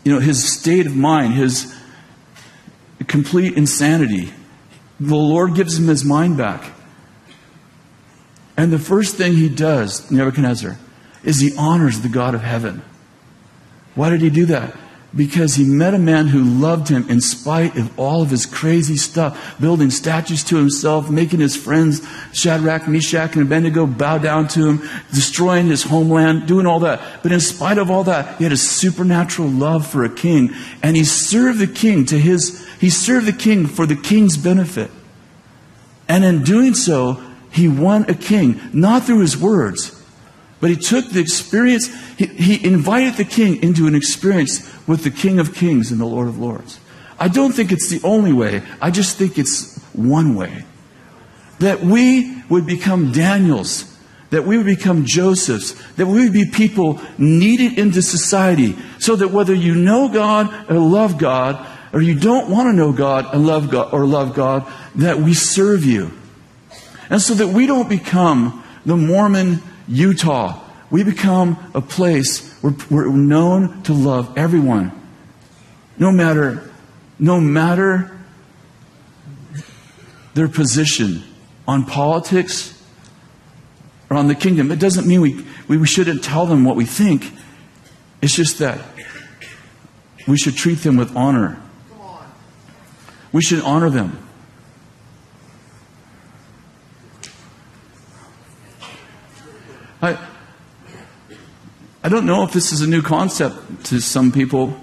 you 0.03 0.13
know, 0.13 0.19
his 0.19 0.59
state 0.59 0.85
of 0.85 0.95
mind, 0.95 1.33
his 1.33 1.75
complete 3.07 3.57
insanity. 3.57 4.31
The 4.99 5.15
Lord 5.15 5.55
gives 5.55 5.79
him 5.79 5.87
his 5.87 6.05
mind 6.05 6.37
back. 6.37 6.71
And 8.55 8.71
the 8.71 8.77
first 8.77 9.15
thing 9.15 9.33
he 9.33 9.49
does, 9.49 10.11
Nebuchadnezzar, 10.11 10.77
is 11.23 11.39
he 11.39 11.55
honors 11.57 12.01
the 12.01 12.09
God 12.09 12.35
of 12.35 12.43
heaven. 12.43 12.83
Why 13.95 14.11
did 14.11 14.21
he 14.21 14.29
do 14.29 14.45
that? 14.45 14.75
Because 15.13 15.55
he 15.55 15.65
met 15.65 15.93
a 15.93 15.99
man 15.99 16.27
who 16.27 16.41
loved 16.41 16.87
him 16.87 17.09
in 17.09 17.19
spite 17.19 17.75
of 17.75 17.99
all 17.99 18.21
of 18.21 18.29
his 18.29 18.45
crazy 18.45 18.95
stuff, 18.95 19.59
building 19.59 19.89
statues 19.89 20.41
to 20.45 20.55
himself, 20.55 21.09
making 21.09 21.41
his 21.41 21.57
friends 21.57 22.01
Shadrach, 22.31 22.87
Meshach, 22.87 23.35
and 23.35 23.45
Abednego 23.45 23.85
bow 23.85 24.19
down 24.19 24.47
to 24.49 24.69
him, 24.69 24.89
destroying 25.13 25.67
his 25.67 25.83
homeland, 25.83 26.47
doing 26.47 26.65
all 26.65 26.79
that. 26.79 27.01
But 27.23 27.33
in 27.33 27.41
spite 27.41 27.77
of 27.77 27.91
all 27.91 28.05
that, 28.05 28.37
he 28.37 28.45
had 28.45 28.53
a 28.53 28.57
supernatural 28.57 29.49
love 29.49 29.85
for 29.85 30.05
a 30.05 30.09
king, 30.09 30.51
and 30.81 30.95
he 30.95 31.03
served 31.03 31.59
the 31.59 31.67
king 31.67 32.05
to 32.05 32.17
his, 32.17 32.65
he 32.79 32.89
served 32.89 33.25
the 33.25 33.33
king 33.33 33.67
for 33.67 33.85
the 33.85 33.97
king's 33.97 34.37
benefit. 34.37 34.91
And 36.07 36.23
in 36.23 36.43
doing 36.43 36.73
so, 36.73 37.21
he 37.51 37.67
won 37.67 38.09
a 38.09 38.13
king, 38.13 38.61
not 38.71 39.03
through 39.03 39.19
his 39.19 39.37
words, 39.37 40.00
but 40.61 40.69
he 40.69 40.75
took 40.75 41.09
the 41.09 41.19
experience, 41.19 41.87
he, 42.15 42.27
he, 42.27 42.65
invited 42.65 43.15
the 43.15 43.25
king 43.25 43.61
into 43.63 43.87
an 43.87 43.95
experience 43.95 44.71
with 44.87 45.03
the 45.03 45.09
King 45.09 45.39
of 45.39 45.55
Kings 45.55 45.91
and 45.91 45.99
the 45.99 46.05
Lord 46.05 46.27
of 46.27 46.37
Lords. 46.37 46.79
I 47.19 47.27
don't 47.27 47.51
think 47.51 47.71
it's 47.71 47.89
the 47.89 47.99
only 48.07 48.31
way, 48.31 48.61
I 48.79 48.91
just 48.91 49.17
think 49.17 49.37
it's 49.37 49.77
one 49.93 50.35
way. 50.35 50.63
That 51.59 51.81
we 51.81 52.43
would 52.47 52.67
become 52.67 53.11
Daniels, 53.11 53.85
that 54.29 54.45
we 54.45 54.55
would 54.57 54.67
become 54.67 55.05
Josephs, 55.05 55.73
that 55.93 56.05
we 56.05 56.23
would 56.23 56.33
be 56.33 56.45
people 56.45 57.01
needed 57.17 57.79
into 57.79 58.03
society, 58.03 58.77
so 58.99 59.15
that 59.15 59.29
whether 59.29 59.55
you 59.55 59.73
know 59.73 60.09
God 60.09 60.69
or 60.69 60.77
love 60.77 61.17
God, 61.17 61.67
or 61.91 62.01
you 62.01 62.15
don't 62.15 62.49
want 62.49 62.67
to 62.67 62.73
know 62.73 62.93
God 62.93 63.33
and 63.33 63.45
love 63.45 63.69
God 63.71 63.93
or 63.93 64.05
love 64.05 64.35
God, 64.35 64.71
that 64.95 65.17
we 65.17 65.33
serve 65.33 65.83
you. 65.83 66.11
And 67.09 67.21
so 67.21 67.33
that 67.33 67.47
we 67.47 67.65
don't 67.65 67.89
become 67.89 68.63
the 68.85 68.95
Mormon 68.95 69.61
Utah. 69.91 70.59
We 70.89 71.03
become 71.03 71.71
a 71.73 71.81
place 71.81 72.51
where 72.61 72.73
we're 72.89 73.09
known 73.09 73.83
to 73.83 73.93
love 73.93 74.37
everyone. 74.37 74.91
No 75.97 76.11
matter, 76.11 76.71
no 77.19 77.39
matter 77.39 78.17
their 80.33 80.47
position 80.47 81.23
on 81.67 81.85
politics 81.85 82.81
or 84.09 84.17
on 84.17 84.27
the 84.27 84.35
kingdom. 84.35 84.71
It 84.71 84.79
doesn't 84.79 85.07
mean 85.07 85.21
we, 85.21 85.45
we 85.67 85.87
shouldn't 85.87 86.23
tell 86.23 86.45
them 86.45 86.65
what 86.65 86.75
we 86.75 86.85
think. 86.85 87.31
It's 88.21 88.35
just 88.35 88.59
that 88.59 88.79
we 90.27 90.37
should 90.37 90.55
treat 90.55 90.79
them 90.79 90.97
with 90.97 91.15
honor. 91.15 91.61
We 93.31 93.41
should 93.41 93.61
honor 93.63 93.89
them. 93.89 94.27
I, 100.01 100.17
I 102.03 102.09
don't 102.09 102.25
know 102.25 102.43
if 102.43 102.53
this 102.53 102.71
is 102.71 102.81
a 102.81 102.87
new 102.87 103.01
concept 103.01 103.85
to 103.85 103.99
some 104.01 104.31
people. 104.31 104.75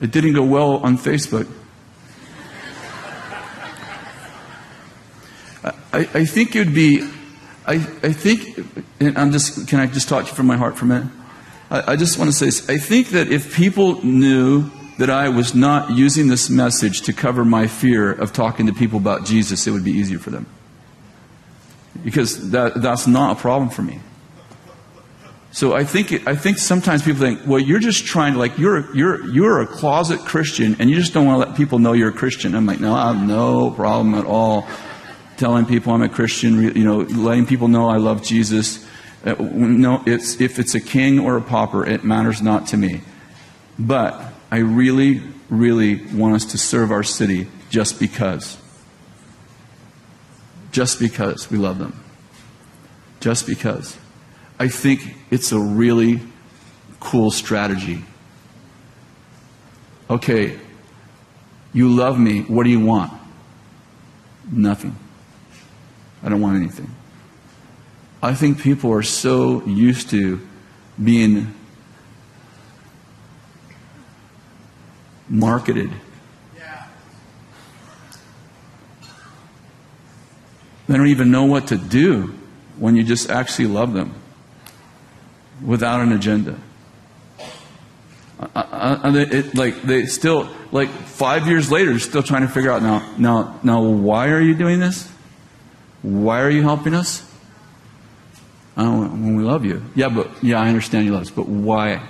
It 0.00 0.12
didn't 0.12 0.34
go 0.34 0.44
well 0.44 0.76
on 0.78 0.96
Facebook. 0.96 1.50
I, 5.92 6.00
I 6.14 6.24
think 6.24 6.54
would 6.54 6.74
be, 6.74 7.02
I, 7.66 7.74
I 7.74 8.12
think, 8.12 8.64
and 8.98 9.18
I'm 9.18 9.30
just, 9.30 9.68
can 9.68 9.78
I 9.78 9.86
just 9.86 10.08
talk 10.08 10.24
to 10.24 10.30
you 10.30 10.36
from 10.36 10.46
my 10.46 10.56
heart 10.56 10.76
for 10.76 10.86
a 10.86 10.88
minute? 10.88 11.08
I, 11.70 11.92
I 11.92 11.96
just 11.96 12.18
want 12.18 12.30
to 12.30 12.36
say 12.36 12.46
this. 12.46 12.68
I 12.68 12.78
think 12.78 13.08
that 13.08 13.30
if 13.30 13.54
people 13.54 14.02
knew 14.04 14.70
that 14.98 15.10
I 15.10 15.28
was 15.28 15.54
not 15.54 15.90
using 15.90 16.28
this 16.28 16.48
message 16.48 17.02
to 17.02 17.12
cover 17.12 17.44
my 17.44 17.66
fear 17.66 18.12
of 18.12 18.32
talking 18.32 18.66
to 18.66 18.72
people 18.72 18.98
about 18.98 19.24
Jesus, 19.26 19.66
it 19.66 19.70
would 19.72 19.84
be 19.84 19.92
easier 19.92 20.18
for 20.18 20.30
them. 20.30 20.46
Because 22.02 22.50
that, 22.50 22.80
that's 22.80 23.06
not 23.06 23.36
a 23.36 23.40
problem 23.40 23.68
for 23.68 23.82
me. 23.82 24.00
So 25.52 25.74
I 25.74 25.84
think 25.84 26.26
I 26.26 26.34
think 26.34 26.56
sometimes 26.56 27.02
people 27.02 27.20
think, 27.20 27.46
well, 27.46 27.60
you're 27.60 27.78
just 27.78 28.06
trying 28.06 28.32
to 28.32 28.38
like 28.38 28.56
you're 28.56 28.94
you're 28.96 29.24
you're 29.28 29.60
a 29.60 29.66
closet 29.66 30.20
Christian 30.20 30.76
and 30.78 30.88
you 30.88 30.96
just 30.96 31.12
don't 31.12 31.26
want 31.26 31.42
to 31.42 31.48
let 31.48 31.58
people 31.58 31.78
know 31.78 31.92
you're 31.92 32.08
a 32.08 32.12
Christian. 32.12 32.54
I'm 32.54 32.64
like, 32.64 32.80
no, 32.80 32.94
I 32.94 33.12
have 33.12 33.22
no 33.22 33.70
problem 33.70 34.14
at 34.14 34.24
all 34.24 34.66
telling 35.36 35.66
people 35.66 35.92
I'm 35.92 36.00
a 36.00 36.08
Christian. 36.08 36.74
You 36.74 36.84
know, 36.84 37.00
letting 37.00 37.44
people 37.44 37.68
know 37.68 37.90
I 37.90 37.98
love 37.98 38.22
Jesus. 38.22 38.86
Uh, 39.26 39.34
no, 39.38 40.02
it's 40.06 40.40
if 40.40 40.58
it's 40.58 40.74
a 40.74 40.80
king 40.80 41.18
or 41.18 41.36
a 41.36 41.42
pauper, 41.42 41.86
it 41.86 42.02
matters 42.02 42.40
not 42.40 42.68
to 42.68 42.78
me. 42.78 43.02
But 43.78 44.32
I 44.50 44.58
really, 44.58 45.22
really 45.50 45.96
want 46.14 46.34
us 46.34 46.46
to 46.46 46.58
serve 46.58 46.90
our 46.90 47.02
city 47.02 47.46
just 47.68 48.00
because. 48.00 48.56
Just 50.72 50.98
because 50.98 51.50
we 51.50 51.58
love 51.58 51.78
them. 51.78 52.02
Just 53.20 53.46
because. 53.46 53.98
I 54.62 54.68
think 54.68 55.16
it's 55.28 55.50
a 55.50 55.58
really 55.58 56.20
cool 57.00 57.32
strategy. 57.32 58.04
Okay, 60.08 60.56
you 61.72 61.88
love 61.88 62.16
me. 62.16 62.42
What 62.42 62.62
do 62.62 62.70
you 62.70 62.78
want? 62.78 63.12
Nothing. 64.52 64.94
I 66.22 66.28
don't 66.28 66.40
want 66.40 66.58
anything. 66.58 66.94
I 68.22 68.34
think 68.34 68.60
people 68.60 68.92
are 68.92 69.02
so 69.02 69.64
used 69.64 70.10
to 70.10 70.40
being 71.02 71.52
marketed. 75.28 75.90
They 80.86 80.96
don't 80.96 81.08
even 81.08 81.32
know 81.32 81.46
what 81.46 81.66
to 81.66 81.76
do 81.76 82.32
when 82.78 82.94
you 82.94 83.02
just 83.02 83.28
actually 83.28 83.66
love 83.66 83.92
them 83.92 84.21
without 85.64 86.00
an 86.00 86.12
agenda. 86.12 86.58
Uh, 88.38 88.48
uh, 88.54 89.00
uh 89.04 89.12
it, 89.14 89.54
like 89.54 89.82
they 89.82 90.06
still, 90.06 90.48
like 90.72 90.88
five 90.88 91.46
years 91.46 91.70
later, 91.70 91.98
still 91.98 92.22
trying 92.22 92.42
to 92.42 92.48
figure 92.48 92.70
out 92.70 92.82
now, 92.82 93.14
now, 93.18 93.60
now, 93.62 93.82
why 93.82 94.28
are 94.28 94.40
you 94.40 94.54
doing 94.54 94.80
this? 94.80 95.08
Why 96.02 96.40
are 96.42 96.50
you 96.50 96.62
helping 96.62 96.94
us? 96.94 97.28
when 98.74 99.36
we 99.36 99.44
love 99.44 99.64
you. 99.64 99.82
Yeah, 99.94 100.08
but 100.08 100.30
yeah, 100.42 100.60
I 100.60 100.68
understand 100.68 101.04
you 101.04 101.12
love 101.12 101.22
us, 101.22 101.30
but 101.30 101.46
why? 101.46 102.02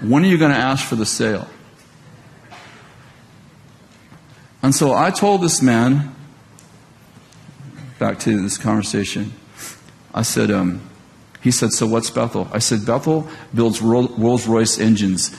When 0.00 0.24
are 0.24 0.26
you 0.26 0.38
going 0.38 0.52
to 0.52 0.56
ask 0.56 0.84
for 0.86 0.96
the 0.96 1.06
sale? 1.06 1.46
And 4.62 4.74
so 4.74 4.94
I 4.94 5.10
told 5.10 5.42
this 5.42 5.62
man, 5.62 6.14
back 7.98 8.18
to 8.20 8.42
this 8.42 8.58
conversation, 8.58 9.32
I 10.12 10.22
said, 10.22 10.50
um, 10.50 10.80
he 11.46 11.52
said, 11.52 11.72
So 11.72 11.86
what's 11.86 12.10
Bethel? 12.10 12.48
I 12.52 12.58
said, 12.58 12.84
Bethel 12.84 13.28
builds 13.54 13.80
Rolls 13.80 14.48
Royce 14.48 14.80
engines. 14.80 15.32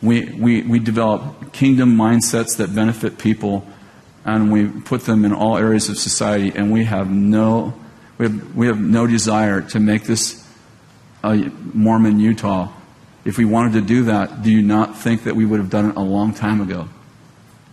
We, 0.00 0.26
we, 0.26 0.62
we 0.62 0.78
develop 0.78 1.52
kingdom 1.52 1.96
mindsets 1.96 2.56
that 2.58 2.72
benefit 2.72 3.18
people, 3.18 3.66
and 4.24 4.52
we 4.52 4.68
put 4.68 5.06
them 5.06 5.24
in 5.24 5.32
all 5.32 5.56
areas 5.56 5.88
of 5.88 5.98
society, 5.98 6.52
and 6.54 6.70
we 6.70 6.84
have 6.84 7.10
no, 7.10 7.74
we 8.16 8.26
have, 8.26 8.56
we 8.56 8.68
have 8.68 8.80
no 8.80 9.08
desire 9.08 9.60
to 9.60 9.80
make 9.80 10.04
this 10.04 10.48
a 11.24 11.34
Mormon 11.74 12.20
Utah. 12.20 12.68
If 13.24 13.36
we 13.36 13.44
wanted 13.44 13.72
to 13.72 13.80
do 13.80 14.04
that, 14.04 14.42
do 14.42 14.52
you 14.52 14.62
not 14.62 14.96
think 14.98 15.24
that 15.24 15.34
we 15.34 15.44
would 15.44 15.58
have 15.58 15.68
done 15.68 15.90
it 15.90 15.96
a 15.96 16.00
long 16.00 16.32
time 16.32 16.60
ago? 16.60 16.88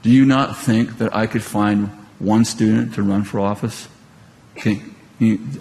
Do 0.02 0.10
you 0.10 0.26
not 0.26 0.58
think 0.58 0.98
that 0.98 1.16
I 1.16 1.28
could 1.28 1.44
find 1.44 1.90
one 2.18 2.44
student 2.44 2.96
to 2.96 3.04
run 3.04 3.24
for 3.24 3.40
office? 3.40 3.88
Okay. 4.58 4.82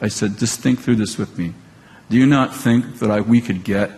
I 0.00 0.08
said, 0.08 0.38
just 0.38 0.60
think 0.60 0.80
through 0.80 0.96
this 0.96 1.18
with 1.18 1.36
me. 1.36 1.52
Do 2.08 2.16
you 2.16 2.26
not 2.26 2.54
think 2.54 3.00
that 3.00 3.10
I, 3.10 3.20
we 3.20 3.40
could 3.40 3.64
get 3.64 3.90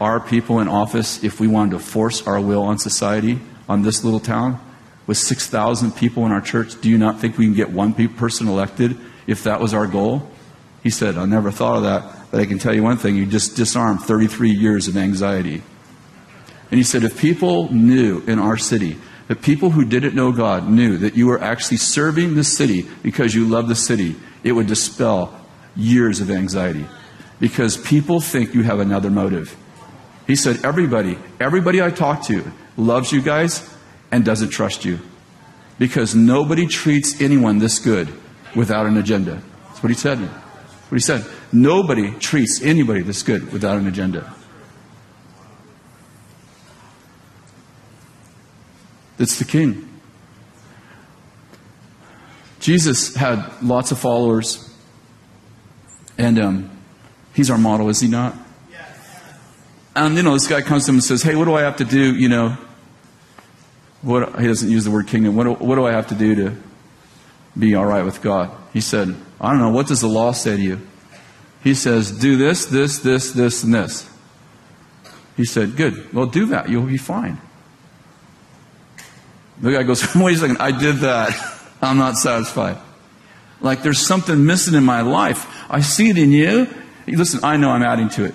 our 0.00 0.18
people 0.18 0.58
in 0.58 0.66
office 0.66 1.22
if 1.22 1.38
we 1.38 1.46
wanted 1.46 1.72
to 1.72 1.78
force 1.78 2.26
our 2.26 2.40
will 2.40 2.62
on 2.62 2.78
society, 2.78 3.40
on 3.68 3.82
this 3.82 4.02
little 4.02 4.20
town? 4.20 4.60
With 5.06 5.18
6,000 5.18 5.92
people 5.92 6.26
in 6.26 6.32
our 6.32 6.40
church, 6.40 6.80
do 6.80 6.90
you 6.90 6.98
not 6.98 7.20
think 7.20 7.38
we 7.38 7.44
can 7.44 7.54
get 7.54 7.70
one 7.70 7.92
person 8.08 8.48
elected 8.48 8.98
if 9.26 9.44
that 9.44 9.60
was 9.60 9.72
our 9.72 9.86
goal? 9.86 10.28
He 10.82 10.90
said, 10.90 11.16
I 11.16 11.26
never 11.26 11.52
thought 11.52 11.76
of 11.76 11.82
that, 11.84 12.30
but 12.30 12.40
I 12.40 12.46
can 12.46 12.58
tell 12.58 12.74
you 12.74 12.82
one 12.82 12.96
thing 12.96 13.14
you 13.14 13.24
just 13.24 13.54
disarmed 13.54 14.00
33 14.00 14.50
years 14.50 14.88
of 14.88 14.96
anxiety. 14.96 15.62
And 16.70 16.78
he 16.78 16.82
said, 16.82 17.04
if 17.04 17.18
people 17.18 17.72
knew 17.72 18.22
in 18.26 18.38
our 18.40 18.56
city, 18.56 18.98
that 19.28 19.42
people 19.42 19.70
who 19.70 19.84
didn't 19.84 20.14
know 20.14 20.32
God 20.32 20.68
knew 20.68 20.98
that 20.98 21.14
you 21.14 21.28
were 21.28 21.40
actually 21.40 21.76
serving 21.76 22.34
the 22.34 22.44
city 22.44 22.86
because 23.02 23.34
you 23.34 23.46
love 23.46 23.68
the 23.68 23.76
city, 23.76 24.16
it 24.42 24.52
would 24.52 24.66
dispel 24.66 25.38
years 25.76 26.20
of 26.20 26.30
anxiety 26.30 26.86
because 27.40 27.76
people 27.76 28.20
think 28.20 28.54
you 28.54 28.62
have 28.62 28.80
another 28.80 29.10
motive. 29.10 29.56
He 30.26 30.36
said, 30.36 30.64
Everybody, 30.64 31.18
everybody 31.40 31.82
I 31.82 31.90
talk 31.90 32.24
to 32.26 32.50
loves 32.76 33.12
you 33.12 33.20
guys 33.20 33.68
and 34.10 34.24
doesn't 34.24 34.50
trust 34.50 34.84
you 34.84 35.00
because 35.78 36.14
nobody 36.14 36.66
treats 36.66 37.20
anyone 37.20 37.58
this 37.58 37.78
good 37.78 38.08
without 38.54 38.86
an 38.86 38.96
agenda. 38.96 39.42
That's 39.66 39.82
what 39.82 39.90
he 39.90 39.96
said. 39.96 40.18
What 40.18 40.96
he 40.96 41.00
said. 41.00 41.26
Nobody 41.52 42.12
treats 42.12 42.62
anybody 42.62 43.02
this 43.02 43.22
good 43.22 43.52
without 43.52 43.78
an 43.78 43.86
agenda. 43.86 44.34
that's 49.16 49.38
the 49.38 49.44
king. 49.44 49.88
Jesus 52.60 53.14
had 53.14 53.62
lots 53.62 53.92
of 53.92 53.98
followers, 53.98 54.74
and 56.16 56.38
um, 56.38 56.70
he's 57.34 57.50
our 57.50 57.58
model, 57.58 57.88
is 57.88 58.00
he 58.00 58.08
not? 58.08 58.34
And 59.96 60.16
you 60.16 60.22
know, 60.22 60.34
this 60.34 60.48
guy 60.48 60.60
comes 60.60 60.86
to 60.86 60.90
him 60.90 60.96
and 60.96 61.04
says, 61.04 61.22
"Hey, 61.22 61.36
what 61.36 61.44
do 61.44 61.54
I 61.54 61.62
have 61.62 61.76
to 61.76 61.84
do? 61.84 62.14
You 62.14 62.28
know, 62.28 62.56
what 64.02 64.40
he 64.40 64.46
doesn't 64.46 64.70
use 64.70 64.84
the 64.84 64.90
word 64.90 65.06
kingdom. 65.06 65.36
What 65.36 65.44
do, 65.44 65.52
what 65.52 65.76
do 65.76 65.86
I 65.86 65.92
have 65.92 66.08
to 66.08 66.14
do 66.14 66.34
to 66.34 66.56
be 67.56 67.74
all 67.74 67.86
right 67.86 68.04
with 68.04 68.20
God?" 68.20 68.50
He 68.72 68.80
said, 68.80 69.14
"I 69.40 69.50
don't 69.50 69.60
know. 69.60 69.70
What 69.70 69.86
does 69.86 70.00
the 70.00 70.08
law 70.08 70.32
say 70.32 70.56
to 70.56 70.62
you?" 70.62 70.80
He 71.62 71.74
says, 71.74 72.10
"Do 72.10 72.36
this, 72.36 72.66
this, 72.66 72.98
this, 72.98 73.30
this, 73.32 73.62
and 73.62 73.72
this." 73.72 74.10
He 75.36 75.44
said, 75.44 75.76
"Good. 75.76 76.12
Well, 76.12 76.26
do 76.26 76.46
that. 76.46 76.68
You'll 76.68 76.86
be 76.86 76.96
fine." 76.96 77.40
The 79.60 79.72
guy 79.72 79.84
goes, 79.84 80.12
"Wait 80.16 80.36
a 80.36 80.38
second. 80.40 80.58
I 80.58 80.76
did 80.76 80.96
that. 80.96 81.30
I'm 81.82 81.98
not 81.98 82.16
satisfied. 82.16 82.78
Like 83.60 83.82
there's 83.82 84.04
something 84.04 84.44
missing 84.44 84.74
in 84.74 84.84
my 84.84 85.02
life. 85.02 85.46
I 85.70 85.82
see 85.82 86.10
it 86.10 86.18
in 86.18 86.32
you. 86.32 86.68
Listen, 87.06 87.40
I 87.42 87.56
know 87.56 87.70
I'm 87.70 87.82
adding 87.82 88.08
to 88.10 88.24
it." 88.24 88.34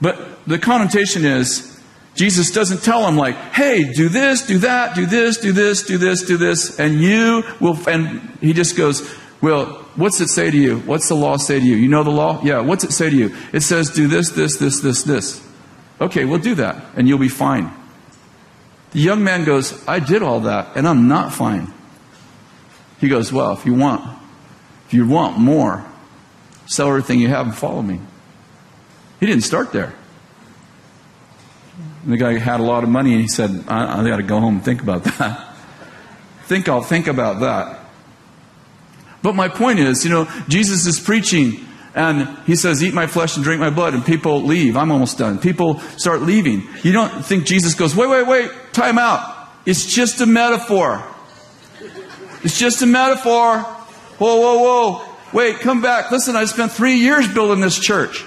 But 0.00 0.46
the 0.46 0.58
connotation 0.58 1.24
is 1.24 1.68
Jesus 2.14 2.50
doesn't 2.50 2.82
tell 2.82 3.06
him 3.08 3.16
like, 3.16 3.36
"Hey, 3.52 3.92
do 3.92 4.08
this, 4.08 4.42
do 4.42 4.58
that, 4.58 4.94
do 4.94 5.06
this, 5.06 5.38
do 5.38 5.52
this, 5.52 5.82
do 5.82 5.96
this, 5.96 6.22
do 6.22 6.36
this," 6.36 6.78
and 6.78 7.00
you 7.00 7.42
will. 7.60 7.78
And 7.88 8.36
he 8.40 8.52
just 8.52 8.76
goes, 8.76 9.08
"Well, 9.40 9.64
what's 9.96 10.20
it 10.20 10.28
say 10.28 10.50
to 10.50 10.56
you? 10.56 10.78
What's 10.80 11.08
the 11.08 11.14
law 11.14 11.36
say 11.36 11.60
to 11.60 11.64
you? 11.64 11.76
You 11.76 11.88
know 11.88 12.02
the 12.02 12.10
law? 12.10 12.40
Yeah. 12.42 12.60
What's 12.60 12.84
it 12.84 12.92
say 12.92 13.08
to 13.08 13.16
you? 13.16 13.34
It 13.52 13.62
says 13.62 13.90
do 13.90 14.08
this, 14.08 14.30
this, 14.30 14.58
this, 14.58 14.80
this, 14.80 15.02
this. 15.04 15.40
Okay, 16.00 16.24
we'll 16.24 16.38
do 16.38 16.54
that, 16.56 16.84
and 16.96 17.08
you'll 17.08 17.18
be 17.18 17.28
fine." 17.28 17.72
The 18.90 19.00
young 19.00 19.24
man 19.24 19.44
goes, 19.44 19.72
"I 19.88 20.00
did 20.00 20.22
all 20.22 20.40
that, 20.40 20.76
and 20.76 20.86
I'm 20.86 21.08
not 21.08 21.32
fine." 21.32 21.72
He 23.00 23.08
goes, 23.08 23.32
"Well, 23.32 23.52
if 23.52 23.64
you 23.64 23.74
want, 23.74 24.02
if 24.86 24.92
you 24.92 25.06
want 25.06 25.38
more, 25.38 25.84
sell 26.72 26.88
everything 26.88 27.20
you 27.20 27.28
have 27.28 27.46
and 27.46 27.54
follow 27.54 27.82
me." 27.82 28.00
He 29.20 29.26
didn't 29.26 29.44
start 29.44 29.70
there. 29.70 29.94
And 32.02 32.12
the 32.12 32.16
guy 32.16 32.36
had 32.38 32.58
a 32.58 32.64
lot 32.64 32.82
of 32.82 32.90
money, 32.90 33.12
and 33.12 33.20
he 33.20 33.28
said, 33.28 33.64
I, 33.68 34.00
I 34.00 34.08
got 34.08 34.16
to 34.16 34.24
go 34.24 34.40
home 34.40 34.56
and 34.56 34.64
think 34.64 34.82
about 34.82 35.04
that. 35.04 35.54
think 36.46 36.68
I'll 36.68 36.82
think 36.82 37.06
about 37.06 37.40
that. 37.40 37.78
But 39.22 39.36
my 39.36 39.48
point 39.48 39.78
is, 39.78 40.04
you 40.04 40.10
know, 40.10 40.28
Jesus 40.48 40.86
is 40.86 40.98
preaching, 40.98 41.64
and 41.94 42.36
he 42.46 42.56
says, 42.56 42.82
Eat 42.82 42.94
my 42.94 43.06
flesh 43.06 43.36
and 43.36 43.44
drink 43.44 43.60
my 43.60 43.70
blood, 43.70 43.94
and 43.94 44.04
people 44.04 44.42
leave. 44.42 44.76
I'm 44.76 44.90
almost 44.90 45.18
done. 45.18 45.38
People 45.38 45.78
start 45.96 46.22
leaving. 46.22 46.68
You 46.82 46.92
don't 46.92 47.24
think 47.24 47.44
Jesus 47.44 47.74
goes, 47.74 47.94
Wait, 47.94 48.10
wait, 48.10 48.26
wait, 48.26 48.50
time 48.72 48.98
out. 48.98 49.48
It's 49.64 49.86
just 49.86 50.20
a 50.20 50.26
metaphor. 50.26 51.06
It's 52.42 52.58
just 52.58 52.82
a 52.82 52.86
metaphor. 52.86 53.60
Whoa, 54.18 54.40
whoa, 54.40 54.58
whoa. 54.58 55.11
Wait, 55.32 55.60
come 55.60 55.80
back. 55.80 56.10
Listen, 56.10 56.36
I 56.36 56.44
spent 56.44 56.72
three 56.72 56.96
years 56.96 57.32
building 57.32 57.60
this 57.60 57.78
church. 57.78 58.24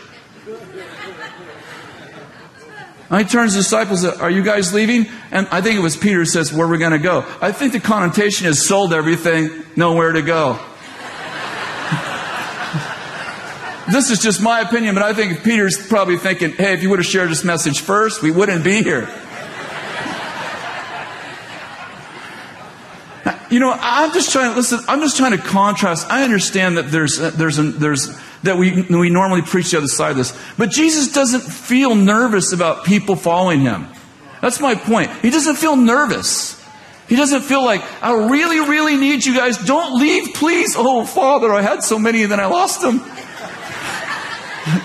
And 3.10 3.22
he 3.22 3.28
turns 3.28 3.54
to 3.54 3.60
disciples, 3.60 4.04
Are 4.04 4.32
you 4.32 4.42
guys 4.42 4.74
leaving? 4.74 5.06
And 5.32 5.48
I 5.52 5.62
think 5.62 5.78
it 5.78 5.82
was 5.82 5.96
Peter 5.96 6.26
says, 6.26 6.52
Where 6.52 6.66
are 6.66 6.70
we 6.70 6.80
going 6.80 6.92
to 6.92 7.00
go? 7.00 7.24
I 7.40 7.52
think 7.52 7.74
the 7.74 7.80
connotation 7.80 8.48
is 8.48 8.68
sold 8.68 8.94
everything, 8.94 9.64
nowhere 9.76 10.14
to 10.14 10.24
go. 10.24 10.54
this 13.92 14.10
is 14.10 14.20
just 14.20 14.42
my 14.42 14.62
opinion, 14.62 14.96
but 14.96 15.04
I 15.04 15.14
think 15.14 15.44
Peter's 15.44 15.88
probably 15.88 16.18
thinking, 16.18 16.54
Hey, 16.54 16.74
if 16.74 16.82
you 16.82 16.90
would 16.90 16.98
have 16.98 17.06
shared 17.06 17.30
this 17.30 17.44
message 17.44 17.82
first, 17.82 18.24
we 18.24 18.32
wouldn't 18.32 18.64
be 18.64 18.82
here. 18.82 19.08
You 23.50 23.60
know, 23.60 23.72
I'm 23.72 24.14
just 24.14 24.32
trying 24.32 24.52
to 24.52 24.56
listen. 24.56 24.80
I'm 24.88 25.02
just 25.02 25.18
trying 25.18 25.32
to 25.32 25.38
contrast. 25.38 26.08
I 26.12 26.24
understand 26.24 26.78
that 26.78 26.92
there's 26.92 27.20
uh, 27.20 27.32
there's 27.32 27.58
there's 27.58 28.20
that 28.44 28.58
we 28.58 28.84
we 28.84 29.10
normally 29.10 29.42
preach 29.42 29.72
the 29.72 29.78
other 29.78 29.88
side 29.88 30.12
of 30.12 30.18
this, 30.18 30.38
but 30.58 30.70
Jesus 30.70 31.12
doesn't 31.12 31.42
feel 31.42 31.96
nervous 31.96 32.54
about 32.54 32.86
people 32.86 33.16
following 33.16 33.62
him. 33.62 33.88
That's 34.42 34.60
my 34.60 34.76
point. 34.76 35.12
He 35.22 35.32
doesn't 35.32 35.56
feel 35.56 35.76
nervous. 35.76 36.64
He 37.08 37.16
doesn't 37.16 37.42
feel 37.42 37.64
like 37.64 37.82
I 38.04 38.30
really, 38.30 38.60
really 38.60 38.96
need 38.96 39.26
you 39.26 39.36
guys. 39.36 39.58
Don't 39.58 40.00
leave, 40.00 40.34
please. 40.34 40.76
Oh, 40.78 41.06
Father, 41.06 41.54
I 41.54 41.62
had 41.62 41.84
so 41.84 42.00
many, 42.00 42.24
and 42.24 42.32
then 42.32 42.40
I 42.40 42.46
lost 42.46 42.82
them. 42.82 42.96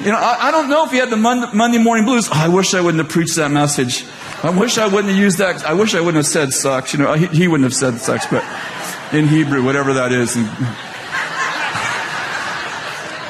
You 0.05 0.13
know, 0.13 0.19
I, 0.19 0.49
I 0.49 0.51
don't 0.51 0.69
know 0.69 0.85
if 0.85 0.93
he 0.93 0.99
had 0.99 1.09
the 1.09 1.17
Monday, 1.17 1.49
Monday 1.55 1.79
morning 1.79 2.05
blues. 2.05 2.29
Oh, 2.29 2.33
I 2.35 2.49
wish 2.49 2.75
I 2.75 2.83
wouldn't 2.83 3.03
have 3.03 3.11
preached 3.11 3.37
that 3.37 3.51
message. 3.51 4.05
I 4.43 4.51
wish 4.51 4.79
I 4.79 4.87
wouldn't 4.87 5.13
have 5.13 5.19
used 5.19 5.39
that. 5.39 5.65
I 5.65 5.75
wish 5.75 5.95
I 5.95 6.01
wouldn't 6.01 6.17
have 6.17 6.27
said 6.27 6.53
sucks. 6.53 6.95
You 6.95 7.01
know, 7.01 7.13
he, 7.13 7.27
he 7.27 7.47
wouldn't 7.47 7.65
have 7.65 7.75
said 7.75 7.99
sucks, 8.01 8.27
but 8.27 8.43
in 9.13 9.29
Hebrew, 9.29 9.63
whatever 9.63 9.93
that 9.95 10.13
is. 10.13 10.35
And, 10.35 10.47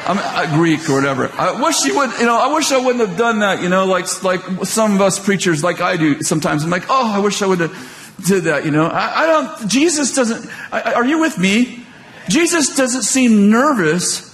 I'm 0.07 0.19
uh, 0.19 0.57
Greek 0.57 0.89
or 0.89 0.95
whatever. 0.95 1.31
I 1.33 1.61
wish 1.61 1.83
he 1.83 1.91
would, 1.91 2.11
you 2.19 2.27
know, 2.27 2.37
I 2.37 2.55
wish 2.55 2.71
I 2.71 2.79
wouldn't 2.79 3.07
have 3.07 3.19
done 3.19 3.41
that, 3.41 3.61
you 3.61 3.69
know, 3.69 3.87
like, 3.87 4.07
like 4.23 4.41
some 4.65 4.95
of 4.95 5.01
us 5.01 5.19
preachers, 5.19 5.65
like 5.65 5.81
I 5.81 5.97
do 5.97 6.23
sometimes. 6.23 6.63
I'm 6.63 6.71
like, 6.71 6.87
oh, 6.89 7.13
I 7.13 7.19
wish 7.19 7.43
I 7.43 7.47
would 7.47 7.61
have 7.61 8.17
did 8.27 8.45
that, 8.45 8.65
you 8.65 8.71
know. 8.71 8.87
I, 8.87 9.25
I 9.25 9.27
don't, 9.27 9.69
Jesus 9.69 10.15
doesn't, 10.15 10.49
I, 10.73 10.95
are 10.95 11.05
you 11.05 11.19
with 11.21 11.39
me? 11.39 11.85
Jesus 12.29 12.77
doesn't 12.77 13.03
seem 13.03 13.51
nervous 13.51 14.31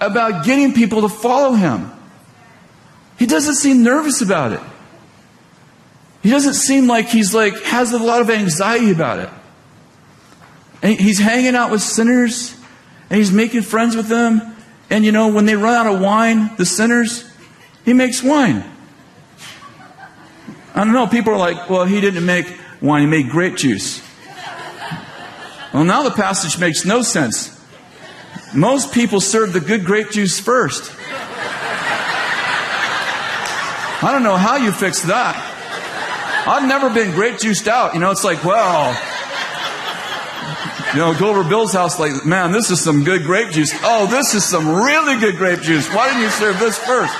about 0.00 0.44
getting 0.44 0.72
people 0.72 1.02
to 1.02 1.08
follow 1.08 1.52
him. 1.52 1.90
He 3.18 3.26
doesn't 3.26 3.56
seem 3.56 3.82
nervous 3.82 4.22
about 4.22 4.52
it. 4.52 4.60
He 6.22 6.30
doesn't 6.30 6.54
seem 6.54 6.86
like 6.86 7.08
he's 7.08 7.34
like 7.34 7.60
has 7.62 7.92
a 7.92 7.98
lot 7.98 8.20
of 8.20 8.30
anxiety 8.30 8.92
about 8.92 9.18
it. 9.18 9.28
And 10.82 10.98
he's 10.98 11.18
hanging 11.18 11.54
out 11.54 11.70
with 11.70 11.82
sinners 11.82 12.56
and 13.10 13.18
he's 13.18 13.32
making 13.32 13.62
friends 13.62 13.96
with 13.96 14.08
them. 14.08 14.40
And 14.88 15.04
you 15.04 15.12
know, 15.12 15.28
when 15.28 15.46
they 15.46 15.56
run 15.56 15.74
out 15.74 15.92
of 15.92 16.00
wine, 16.00 16.50
the 16.56 16.66
sinners, 16.66 17.28
he 17.84 17.92
makes 17.92 18.22
wine. 18.22 18.64
I 20.74 20.84
don't 20.84 20.92
know, 20.92 21.06
people 21.06 21.34
are 21.34 21.38
like, 21.38 21.68
well, 21.68 21.84
he 21.84 22.00
didn't 22.00 22.24
make 22.24 22.46
wine, 22.80 23.02
he 23.02 23.08
made 23.08 23.28
grape 23.28 23.56
juice. 23.56 24.02
Well, 25.74 25.84
now 25.84 26.02
the 26.02 26.10
passage 26.10 26.58
makes 26.58 26.84
no 26.84 27.02
sense. 27.02 27.58
Most 28.54 28.92
people 28.92 29.20
serve 29.20 29.52
the 29.52 29.60
good 29.60 29.84
grape 29.84 30.10
juice 30.10 30.38
first. 30.38 30.92
I 34.04 34.10
don't 34.12 34.22
know 34.22 34.36
how 34.36 34.56
you 34.56 34.72
fix 34.72 35.02
that. 35.02 35.51
I've 36.46 36.66
never 36.66 36.90
been 36.90 37.12
grape 37.12 37.38
juiced 37.38 37.68
out. 37.68 37.94
You 37.94 38.00
know, 38.00 38.10
it's 38.10 38.24
like, 38.24 38.44
well, 38.44 38.92
you 40.92 40.98
know, 40.98 41.14
go 41.18 41.30
over 41.30 41.48
Bill's 41.48 41.72
house 41.72 41.98
like, 41.98 42.24
man, 42.24 42.52
this 42.52 42.70
is 42.70 42.80
some 42.80 43.04
good 43.04 43.22
grape 43.22 43.50
juice. 43.50 43.72
Oh, 43.82 44.06
this 44.06 44.34
is 44.34 44.44
some 44.44 44.68
really 44.68 45.18
good 45.18 45.36
grape 45.36 45.60
juice. 45.60 45.88
Why 45.88 46.08
didn't 46.08 46.22
you 46.22 46.30
serve 46.30 46.58
this 46.58 46.76
first? 46.78 47.14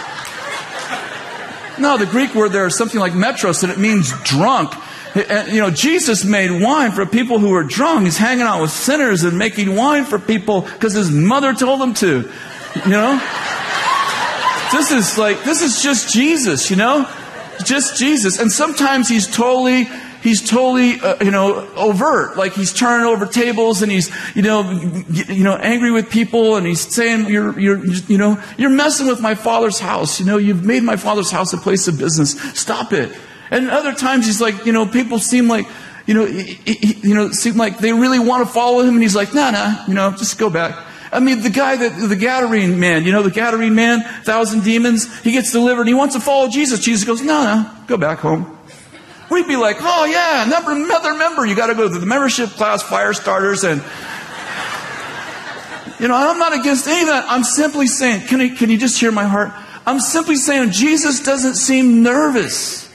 No, 1.79 1.97
the 1.97 2.07
Greek 2.07 2.35
word 2.35 2.51
there 2.51 2.67
is 2.67 2.77
something 2.77 3.01
like 3.01 3.13
metros, 3.13 3.63
and 3.63 3.73
it 3.73 3.79
means 3.79 4.13
drunk. 4.25 4.75
And, 5.15 5.53
you 5.53 5.61
know, 5.61 5.71
Jesus 5.71 6.25
made 6.25 6.63
wine 6.63 6.91
for 6.93 7.07
people 7.07 7.39
who 7.39 7.51
were 7.51 7.65
drunk. 7.65 8.05
He's 8.05 8.19
hanging 8.19 8.45
out 8.45 8.61
with 8.61 8.71
sinners 8.71 9.25
and 9.25 9.39
making 9.39 9.75
wine 9.75 10.05
for 10.05 10.19
people 10.19 10.63
because 10.63 10.95
his 10.95 11.11
mother 11.11 11.55
told 11.55 11.81
him 11.81 11.95
to. 11.95 12.31
You 12.85 12.91
know? 12.91 13.19
This 14.73 14.91
is 14.91 15.19
like, 15.19 15.45
this 15.45 15.63
is 15.63 15.83
just 15.83 16.13
Jesus, 16.13 16.71
you 16.71 16.77
know? 16.77 17.07
Just 17.65 17.97
Jesus. 17.97 18.39
And 18.39 18.51
sometimes 18.51 19.09
he's 19.09 19.27
totally, 19.27 19.85
he's 20.23 20.49
totally, 20.49 21.01
uh, 21.01 21.23
you 21.23 21.31
know, 21.31 21.69
overt. 21.75 22.37
Like 22.37 22.53
he's 22.53 22.73
turning 22.73 23.07
over 23.07 23.27
tables 23.27 23.83
and 23.83 23.91
he's, 23.91 24.11
you 24.35 24.43
know, 24.43 24.71
you 25.11 25.45
know, 25.45 25.57
angry 25.57 25.91
with 25.91 26.11
people 26.11 26.57
and 26.57 26.67
he's 26.67 26.81
saying, 26.81 27.27
you're, 27.27 27.59
you're, 27.59 27.85
you 27.85 28.19
know, 28.19 28.43
you're 28.57 28.71
messing 28.71 29.07
with 29.07 29.21
my 29.21 29.35
father's 29.35 29.79
house. 29.79 30.21
You 30.21 30.27
know, 30.27 30.39
you've 30.39 30.65
made 30.65 30.83
my 30.83 30.97
father's 30.97 31.31
house 31.31 31.53
a 31.53 31.59
place 31.59 31.89
of 31.89 31.99
business. 31.99 32.41
Stop 32.59 32.93
it. 32.93 33.17
And 33.51 33.71
other 33.71 33.93
times 33.93 34.27
he's 34.27 34.41
like, 34.41 34.65
you 34.65 34.73
know, 34.73 34.87
people 34.87 35.19
seem 35.19 35.49
like, 35.49 35.67
you 36.07 36.15
know, 36.15 36.27
he, 36.27 36.55
he, 36.65 37.09
you 37.09 37.15
know, 37.15 37.31
seem 37.31 37.57
like 37.57 37.79
they 37.79 37.93
really 37.93 38.19
want 38.19 38.47
to 38.47 38.53
follow 38.53 38.81
him 38.81 38.95
and 38.95 39.03
he's 39.03 39.15
like, 39.15 39.35
nah, 39.35 39.51
nah, 39.51 39.85
you 39.87 39.95
know, 39.95 40.11
just 40.13 40.39
go 40.39 40.51
back. 40.51 40.89
I 41.13 41.21
mean, 41.21 41.43
the 41.43 41.51
guy 41.51 41.77
that, 41.77 42.09
the 42.09 42.17
Gadarene 42.17 42.79
man, 42.79 43.05
you 43.05 43.13
know, 43.13 43.23
the 43.23 43.31
Gadarene 43.31 43.75
man, 43.75 44.01
thousand 44.25 44.65
demons, 44.65 45.21
he 45.21 45.33
gets 45.33 45.53
delivered, 45.53 45.83
and 45.83 45.89
he 45.89 45.95
wants 45.95 46.15
to 46.15 46.21
follow 46.21 46.49
Jesus. 46.49 46.81
Jesus 46.81 47.07
goes, 47.07 47.21
no, 47.21 47.45
no, 47.45 47.71
go 47.87 47.99
back 47.99 48.21
home. 48.21 48.59
We'd 49.31 49.47
be 49.47 49.57
like, 49.57 49.77
oh 49.81 50.05
yeah, 50.05 50.47
another, 50.47 50.73
another 50.73 51.15
member. 51.15 51.45
You 51.45 51.55
got 51.55 51.67
to 51.67 51.75
go 51.75 51.89
to 51.89 51.99
the 51.99 52.07
membership 52.07 52.51
class, 52.51 52.83
fire 52.83 53.13
starters, 53.13 53.63
and 53.65 53.83
you 56.01 56.09
know, 56.09 56.17
I'm 56.17 56.39
not 56.39 56.59
against 56.59 56.87
any 56.89 57.03
of 57.03 57.09
that. 57.09 57.27
I'm 57.29 57.45
simply 57.45 57.87
saying, 57.87 58.27
can 58.27 58.41
you, 58.41 58.55
can 58.57 58.71
you 58.71 58.79
just 58.79 58.99
hear 58.99 59.13
my 59.13 59.25
heart? 59.25 59.53
I'm 59.87 60.01
simply 60.01 60.37
saying 60.37 60.71
Jesus 60.71 61.23
doesn't 61.23 61.55
seem 61.55 62.03
nervous. 62.03 62.91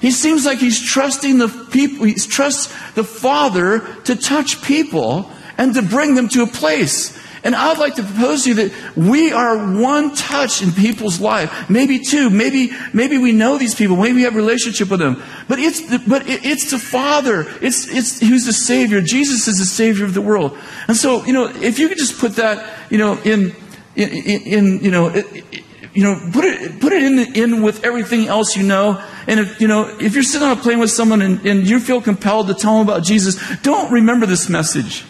He 0.00 0.10
seems 0.10 0.46
like 0.46 0.58
he's 0.58 0.80
trusting 0.80 1.38
the 1.38 1.48
people, 1.70 2.06
he 2.06 2.14
trusts 2.14 2.66
the 2.92 3.04
Father 3.04 3.80
to 4.04 4.16
touch 4.16 4.62
people 4.62 5.30
and 5.58 5.74
to 5.74 5.82
bring 5.82 6.14
them 6.14 6.28
to 6.28 6.42
a 6.44 6.46
place. 6.46 7.18
And 7.44 7.54
I'd 7.54 7.78
like 7.78 7.94
to 7.96 8.02
propose 8.02 8.44
to 8.44 8.50
you 8.50 8.54
that 8.56 8.96
we 8.96 9.32
are 9.32 9.56
one 9.80 10.14
touch 10.14 10.62
in 10.62 10.72
people's 10.72 11.20
life, 11.20 11.70
maybe 11.70 11.98
two, 11.98 12.30
maybe 12.30 12.72
maybe 12.92 13.18
we 13.18 13.32
know 13.32 13.58
these 13.58 13.74
people, 13.74 13.96
maybe 13.96 14.14
we 14.14 14.22
have 14.22 14.34
relationship 14.34 14.90
with 14.90 15.00
them. 15.00 15.22
But 15.46 15.58
it's 15.58 15.80
the, 15.82 16.02
but 16.06 16.28
it, 16.28 16.44
it's 16.44 16.70
the 16.70 16.78
Father. 16.78 17.46
It's 17.62 17.86
it's 17.88 18.20
who's 18.20 18.44
the 18.44 18.52
Savior. 18.52 19.00
Jesus 19.00 19.46
is 19.46 19.58
the 19.58 19.64
Savior 19.64 20.04
of 20.04 20.14
the 20.14 20.20
world. 20.20 20.58
And 20.88 20.96
so 20.96 21.24
you 21.26 21.32
know, 21.32 21.46
if 21.46 21.78
you 21.78 21.88
could 21.88 21.98
just 21.98 22.18
put 22.18 22.36
that 22.36 22.90
you 22.90 22.98
know 22.98 23.18
in 23.18 23.54
in, 23.94 24.08
in, 24.08 24.42
in 24.42 24.78
you 24.80 24.90
know. 24.90 25.08
It, 25.08 25.64
you 25.94 26.04
know, 26.04 26.30
put 26.32 26.44
it 26.44 26.80
put 26.80 26.92
it 26.92 27.02
in 27.02 27.34
in 27.34 27.62
with 27.62 27.82
everything 27.82 28.28
else 28.28 28.56
you 28.56 28.62
know. 28.62 29.02
And 29.26 29.40
if 29.40 29.60
you 29.60 29.66
know, 29.66 29.88
if 29.98 30.14
you're 30.14 30.22
sitting 30.22 30.46
on 30.46 30.56
a 30.56 30.60
plane 30.60 30.78
with 30.78 30.92
someone 30.92 31.22
and, 31.22 31.44
and 31.44 31.66
you 31.66 31.80
feel 31.80 32.00
compelled 32.00 32.46
to 32.48 32.54
tell 32.54 32.78
them 32.78 32.86
about 32.86 33.02
Jesus, 33.02 33.36
don't 33.62 33.90
remember 33.90 34.24
this 34.26 34.48
message. 34.48 35.04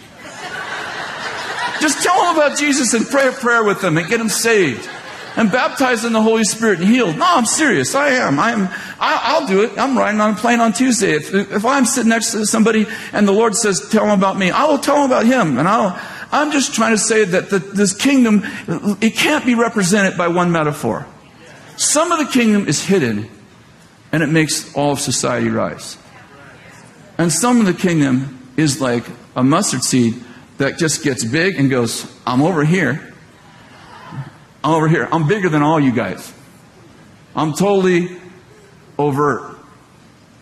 Just 1.88 2.02
tell 2.02 2.20
them 2.20 2.36
about 2.36 2.58
Jesus 2.58 2.92
and 2.92 3.06
pray 3.06 3.28
a 3.28 3.32
prayer 3.32 3.64
with 3.64 3.80
them 3.80 3.96
and 3.96 4.06
get 4.08 4.18
them 4.18 4.28
saved. 4.28 4.86
And 5.36 5.50
baptized 5.50 6.04
in 6.04 6.12
the 6.12 6.20
Holy 6.20 6.44
Spirit 6.44 6.80
and 6.80 6.88
healed. 6.88 7.16
No, 7.16 7.24
I'm 7.26 7.46
serious. 7.46 7.94
I 7.94 8.10
am. 8.10 8.38
I 8.38 8.50
am. 8.50 8.68
I, 9.00 9.38
will 9.40 9.46
do 9.46 9.62
it. 9.62 9.78
I'm 9.78 9.96
riding 9.96 10.20
on 10.20 10.34
a 10.34 10.36
plane 10.36 10.60
on 10.60 10.74
Tuesday. 10.74 11.12
If, 11.12 11.32
if 11.32 11.64
I'm 11.64 11.86
sitting 11.86 12.10
next 12.10 12.32
to 12.32 12.44
somebody 12.44 12.86
and 13.14 13.26
the 13.26 13.32
Lord 13.32 13.54
says, 13.54 13.88
tell 13.88 14.04
them 14.04 14.18
about 14.18 14.36
me, 14.36 14.50
I 14.50 14.66
will 14.66 14.76
tell 14.76 14.96
them 14.96 15.06
about 15.06 15.24
Him. 15.24 15.56
And 15.56 15.66
I'll, 15.66 15.98
I'm 16.30 16.52
just 16.52 16.74
trying 16.74 16.92
to 16.92 16.98
say 16.98 17.24
that 17.24 17.48
the, 17.48 17.58
this 17.58 17.94
kingdom, 17.94 18.42
it 19.00 19.16
can't 19.16 19.46
be 19.46 19.54
represented 19.54 20.18
by 20.18 20.28
one 20.28 20.52
metaphor. 20.52 21.06
Some 21.78 22.12
of 22.12 22.18
the 22.18 22.30
kingdom 22.30 22.68
is 22.68 22.84
hidden 22.84 23.30
and 24.12 24.22
it 24.22 24.28
makes 24.28 24.74
all 24.74 24.92
of 24.92 25.00
society 25.00 25.48
rise. 25.48 25.96
And 27.16 27.32
some 27.32 27.60
of 27.60 27.66
the 27.66 27.72
kingdom 27.72 28.46
is 28.58 28.78
like 28.78 29.04
a 29.34 29.42
mustard 29.42 29.82
seed 29.82 30.22
that 30.58 30.78
just 30.78 31.02
gets 31.02 31.24
big 31.24 31.58
and 31.58 31.70
goes, 31.70 32.12
I'm 32.26 32.42
over 32.42 32.64
here. 32.64 33.14
I'm 34.62 34.74
over 34.74 34.88
here. 34.88 35.08
I'm 35.10 35.26
bigger 35.26 35.48
than 35.48 35.62
all 35.62 35.80
you 35.80 35.92
guys. 35.92 36.32
I'm 37.34 37.54
totally 37.54 38.16
overt. 38.98 39.56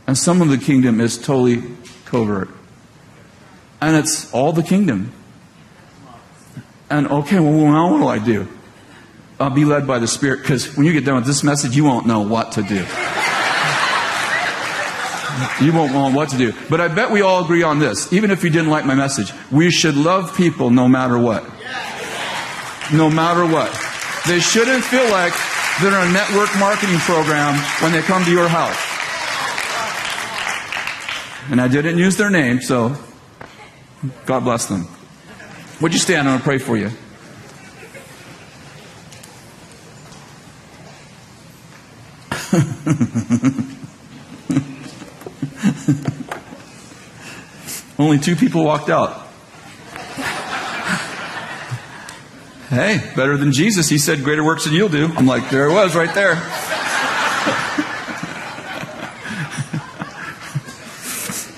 And 0.07 0.17
some 0.17 0.41
of 0.41 0.49
the 0.49 0.59
kingdom 0.59 1.01
is 1.01 1.19
totally 1.19 1.63
covert. 2.07 2.49
And 3.81 3.97
it's 3.97 4.33
all 4.33 4.53
the 4.53 4.63
kingdom. 4.63 5.13
And 6.89 7.09
okay, 7.09 7.41
well, 7.41 7.53
now 7.53 7.93
what 7.93 7.99
do 7.99 8.07
I 8.07 8.19
do? 8.19 8.49
I'll 9.39 9.51
be 9.51 9.67
led 9.67 9.87
by 9.87 9.99
the 9.99 10.09
Spirit 10.09 10.41
because 10.41 10.77
when 10.77 10.87
you 10.87 10.93
get 10.93 11.05
done 11.05 11.17
with 11.17 11.27
this 11.27 11.45
message, 11.45 11.77
you 11.77 11.85
won't 11.85 12.07
know 12.07 12.21
what 12.21 12.53
to 12.53 12.63
do. 12.63 12.87
You 15.61 15.73
won't 15.73 15.93
know 15.93 16.11
what 16.11 16.31
to 16.31 16.39
do. 16.39 16.53
But 16.69 16.81
I 16.81 16.89
bet 16.89 17.11
we 17.11 17.23
all 17.23 17.45
agree 17.45 17.63
on 17.63 17.79
this, 17.79 18.13
even 18.13 18.31
if 18.31 18.45
you 18.45 18.51
didn't 18.51 18.71
like 18.71 18.85
my 18.85 18.95
message. 18.95 19.33
We 19.51 19.71
should 19.71 19.97
love 19.97 20.37
people 20.37 20.71
no 20.71 20.89
matter 20.89 21.19
what. 21.19 21.45
No 22.93 23.11
matter 23.11 23.45
what. 23.45 23.73
They 24.27 24.41
shouldn't 24.41 24.85
feel 24.85 25.09
like 25.11 25.33
they're 25.81 25.89
in 25.89 26.09
a 26.09 26.13
network 26.13 26.51
marketing 26.59 26.99
program 26.99 27.55
when 27.83 27.93
they 27.93 28.03
come 28.03 28.25
to 28.25 28.31
your 28.31 28.49
house. 28.49 28.77
And 31.51 31.61
I 31.61 31.69
didn't 31.69 31.99
use 31.99 32.17
their 32.17 32.31
name, 32.31 32.61
so 32.61 32.97
God 34.25 34.45
bless 34.45 34.67
them. 34.67 34.89
Would 35.81 35.93
you 35.93 35.99
stand? 35.99 36.29
I'm 36.29 36.39
going 36.39 36.39
to 36.39 36.45
pray 36.45 36.59
for 36.59 36.77
you. 36.77 36.91
Only 47.99 48.19
two 48.19 48.37
people 48.37 48.65
walked 48.65 48.89
out. 48.89 49.27
hey, 52.69 53.13
better 53.17 53.37
than 53.37 53.53
Jesus. 53.53 53.89
He 53.89 53.99
said, 53.99 54.23
Greater 54.23 54.45
works 54.45 54.65
than 54.65 54.75
you'll 54.75 54.89
do. 54.89 55.11
I'm 55.17 55.27
like, 55.27 55.51
there 55.51 55.67
it 55.67 55.73
was 55.73 55.97
right 55.97 56.15
there. 56.15 56.37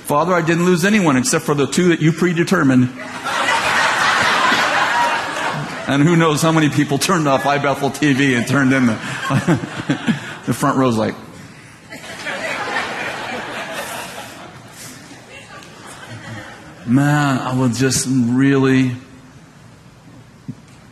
Father, 0.08 0.32
I 0.32 0.40
didn't 0.40 0.64
lose 0.64 0.86
anyone 0.86 1.16
except 1.16 1.44
for 1.44 1.54
the 1.54 1.66
two 1.66 1.88
that 1.88 2.00
you 2.00 2.12
predetermined. 2.12 2.84
and 5.86 6.02
who 6.02 6.16
knows 6.16 6.40
how 6.40 6.52
many 6.52 6.70
people 6.70 6.98
turned 6.98 7.28
off 7.28 7.42
iBethel 7.42 7.90
TV 7.90 8.36
and 8.36 8.46
turned 8.46 8.72
in 8.72 8.86
the, 8.86 8.94
the 10.46 10.54
front 10.54 10.78
rows 10.78 10.96
like, 10.96 11.14
man, 16.88 17.38
I 17.38 17.58
would 17.58 17.74
just 17.74 18.06
really, 18.08 18.92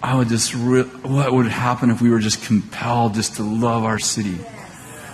I 0.03 0.17
would 0.17 0.29
just, 0.29 0.55
re- 0.55 0.83
what 0.83 1.33
would 1.33 1.47
happen 1.47 1.91
if 1.91 2.01
we 2.01 2.11
were 2.11 2.19
just 2.19 2.43
compelled 2.45 3.15
just 3.15 3.37
to 3.37 3.43
love 3.43 3.85
our 3.85 3.99
city? 3.99 4.39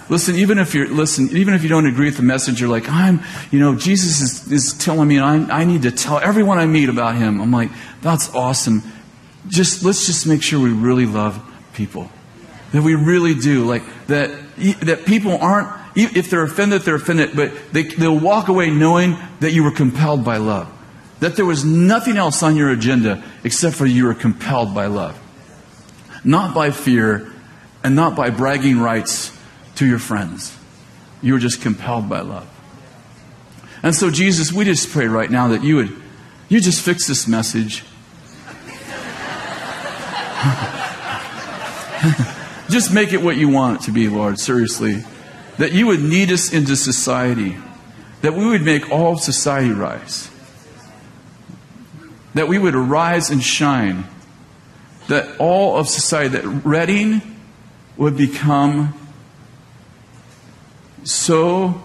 Listen, 0.08 0.34
even 0.34 0.58
if 0.58 0.74
you're, 0.74 0.88
listen, 0.88 1.34
even 1.36 1.54
if 1.54 1.62
you 1.62 1.68
don't 1.68 1.86
agree 1.86 2.06
with 2.06 2.16
the 2.16 2.22
message, 2.22 2.60
you're 2.60 2.68
like, 2.68 2.88
I'm, 2.88 3.22
you 3.50 3.60
know, 3.60 3.74
Jesus 3.74 4.20
is, 4.20 4.52
is 4.52 4.72
telling 4.74 5.08
me 5.08 5.16
and 5.16 5.50
I, 5.50 5.60
I 5.60 5.64
need 5.64 5.82
to 5.82 5.90
tell 5.90 6.18
everyone 6.18 6.58
I 6.58 6.66
meet 6.66 6.88
about 6.88 7.16
him. 7.16 7.40
I'm 7.40 7.50
like, 7.50 7.70
that's 8.02 8.34
awesome. 8.34 8.82
Just, 9.48 9.82
let's 9.82 10.06
just 10.06 10.26
make 10.26 10.42
sure 10.42 10.60
we 10.60 10.70
really 10.70 11.06
love 11.06 11.40
people. 11.72 12.10
That 12.72 12.82
we 12.82 12.94
really 12.94 13.34
do. 13.34 13.64
Like, 13.64 13.82
that, 14.08 14.30
that 14.80 15.04
people 15.06 15.38
aren't, 15.38 15.68
if 15.94 16.30
they're 16.30 16.42
offended, 16.42 16.82
they're 16.82 16.96
offended, 16.96 17.36
but 17.36 17.52
they, 17.72 17.84
they'll 17.84 18.18
walk 18.18 18.48
away 18.48 18.70
knowing 18.70 19.16
that 19.40 19.52
you 19.52 19.62
were 19.62 19.70
compelled 19.70 20.24
by 20.24 20.38
love. 20.38 20.70
That 21.20 21.36
there 21.36 21.44
was 21.44 21.64
nothing 21.64 22.16
else 22.16 22.42
on 22.42 22.56
your 22.56 22.70
agenda 22.70 23.22
except 23.44 23.76
for 23.76 23.86
you 23.86 24.06
were 24.06 24.14
compelled 24.14 24.74
by 24.74 24.86
love. 24.86 25.18
Not 26.24 26.54
by 26.54 26.70
fear 26.70 27.30
and 27.84 27.94
not 27.94 28.16
by 28.16 28.30
bragging 28.30 28.78
rights 28.78 29.36
to 29.76 29.86
your 29.86 29.98
friends. 29.98 30.56
You 31.20 31.34
were 31.34 31.38
just 31.38 31.60
compelled 31.60 32.08
by 32.08 32.20
love. 32.20 32.48
And 33.82 33.94
so, 33.94 34.10
Jesus, 34.10 34.52
we 34.52 34.64
just 34.64 34.90
pray 34.90 35.06
right 35.06 35.30
now 35.30 35.48
that 35.48 35.62
you 35.62 35.76
would, 35.76 35.94
you 36.48 36.60
just 36.60 36.82
fix 36.82 37.06
this 37.06 37.28
message. 37.28 37.80
just 42.70 42.92
make 42.92 43.12
it 43.12 43.22
what 43.22 43.36
you 43.36 43.48
want 43.48 43.80
it 43.80 43.84
to 43.84 43.92
be, 43.92 44.08
Lord, 44.08 44.38
seriously 44.38 45.04
that 45.58 45.72
you 45.72 45.86
would 45.86 46.00
lead 46.00 46.30
us 46.30 46.52
into 46.52 46.76
society, 46.76 47.56
that 48.22 48.34
we 48.34 48.46
would 48.46 48.62
make 48.62 48.90
all 48.90 49.16
society 49.16 49.70
rise, 49.70 50.30
that 52.34 52.48
we 52.48 52.58
would 52.58 52.74
arise 52.74 53.30
and 53.30 53.42
shine, 53.42 54.04
that 55.08 55.36
all 55.38 55.76
of 55.76 55.88
society, 55.88 56.28
that 56.36 56.46
Redding 56.64 57.20
would 57.96 58.16
become 58.16 58.94
so 61.04 61.82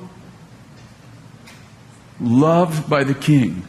loved 2.20 2.90
by 2.90 3.04
the 3.04 3.14
King 3.14 3.68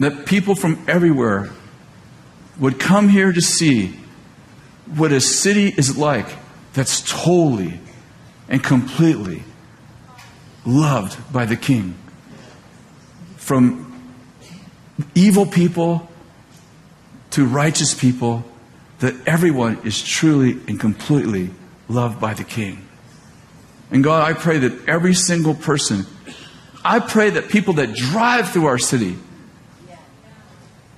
that 0.00 0.24
people 0.26 0.54
from 0.54 0.82
everywhere 0.88 1.50
would 2.58 2.78
come 2.78 3.08
here 3.08 3.32
to 3.32 3.40
see 3.40 3.96
what 4.86 5.12
a 5.12 5.20
city 5.20 5.68
is 5.68 5.96
like 5.96 6.26
that's 6.72 7.02
totally 7.02 7.78
and 8.50 8.62
completely 8.62 9.44
loved 10.66 11.32
by 11.32 11.46
the 11.46 11.56
king. 11.56 11.94
From 13.36 13.86
evil 15.14 15.46
people 15.46 16.08
to 17.30 17.46
righteous 17.46 17.94
people, 17.94 18.44
that 18.98 19.14
everyone 19.26 19.78
is 19.84 20.02
truly 20.02 20.58
and 20.68 20.78
completely 20.78 21.50
loved 21.88 22.20
by 22.20 22.34
the 22.34 22.44
king. 22.44 22.86
And 23.90 24.04
God, 24.04 24.28
I 24.28 24.34
pray 24.34 24.58
that 24.58 24.88
every 24.88 25.14
single 25.14 25.54
person, 25.54 26.04
I 26.84 26.98
pray 26.98 27.30
that 27.30 27.48
people 27.48 27.74
that 27.74 27.94
drive 27.94 28.50
through 28.50 28.66
our 28.66 28.78
city, 28.78 29.16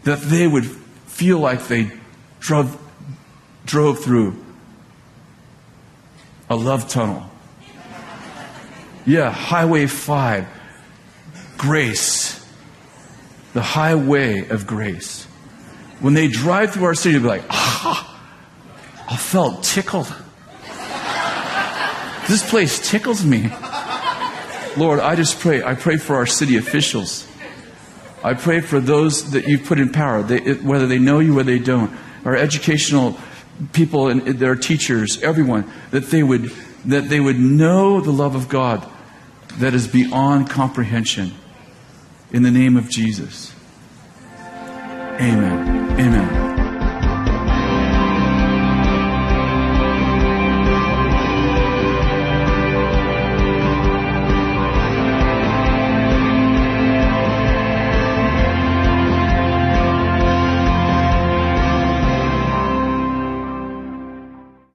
that 0.05 0.21
they 0.23 0.47
would 0.47 0.65
feel 0.65 1.39
like 1.39 1.69
they 1.69 1.93
drove, 2.41 2.77
drove 3.67 4.01
through 4.01 4.43
a 6.51 6.57
love 6.57 6.89
tunnel 6.89 7.32
yeah, 9.07 9.31
Highway 9.31 9.87
5. 9.87 10.47
Grace. 11.59 12.39
The 13.53 13.63
highway 13.63 14.49
of 14.49 14.67
grace. 14.67 15.25
When 16.01 16.15
they 16.15 16.29
drive 16.29 16.73
through 16.73 16.85
our 16.85 16.95
city, 16.95 17.19
they'll 17.19 17.23
be 17.23 17.29
like, 17.29 17.45
ah, 17.51 18.21
I 19.09 19.17
felt 19.17 19.63
tickled. 19.63 20.13
This 22.29 22.49
place 22.49 22.89
tickles 22.89 23.25
me. 23.25 23.51
Lord, 24.77 25.01
I 25.01 25.17
just 25.17 25.39
pray. 25.41 25.63
I 25.63 25.75
pray 25.75 25.97
for 25.97 26.17
our 26.17 26.27
city 26.27 26.57
officials. 26.57 27.27
I 28.25 28.35
pray 28.35 28.61
for 28.61 28.81
those 28.81 29.33
that 29.33 29.47
you've 29.47 29.65
put 29.65 29.79
in 29.79 29.91
power, 29.91 30.23
they, 30.23 30.55
whether 30.55 30.87
they 30.87 30.99
know 30.99 31.19
you 31.19 31.39
or 31.39 31.43
they 31.43 31.59
don't, 31.59 31.93
our 32.25 32.37
educational 32.37 33.19
people 33.73 34.09
and 34.09 34.23
their 34.39 34.55
teachers, 34.55 35.21
everyone, 35.23 35.71
that 35.91 36.07
they 36.07 36.23
would 36.23 36.53
that 36.85 37.09
they 37.09 37.21
would 37.21 37.39
know 37.39 38.01
the 38.01 38.11
love 38.11 38.35
of 38.35 38.49
God 38.49 38.89
that 39.59 39.75
is 39.75 39.87
beyond 39.87 40.51
comprehension. 40.51 41.33
In 42.31 42.43
the 42.43 42.51
name 42.51 42.77
of 42.77 42.89
Jesus. 42.89 43.55
Amen. 45.21 46.01
Amen. 46.01 46.42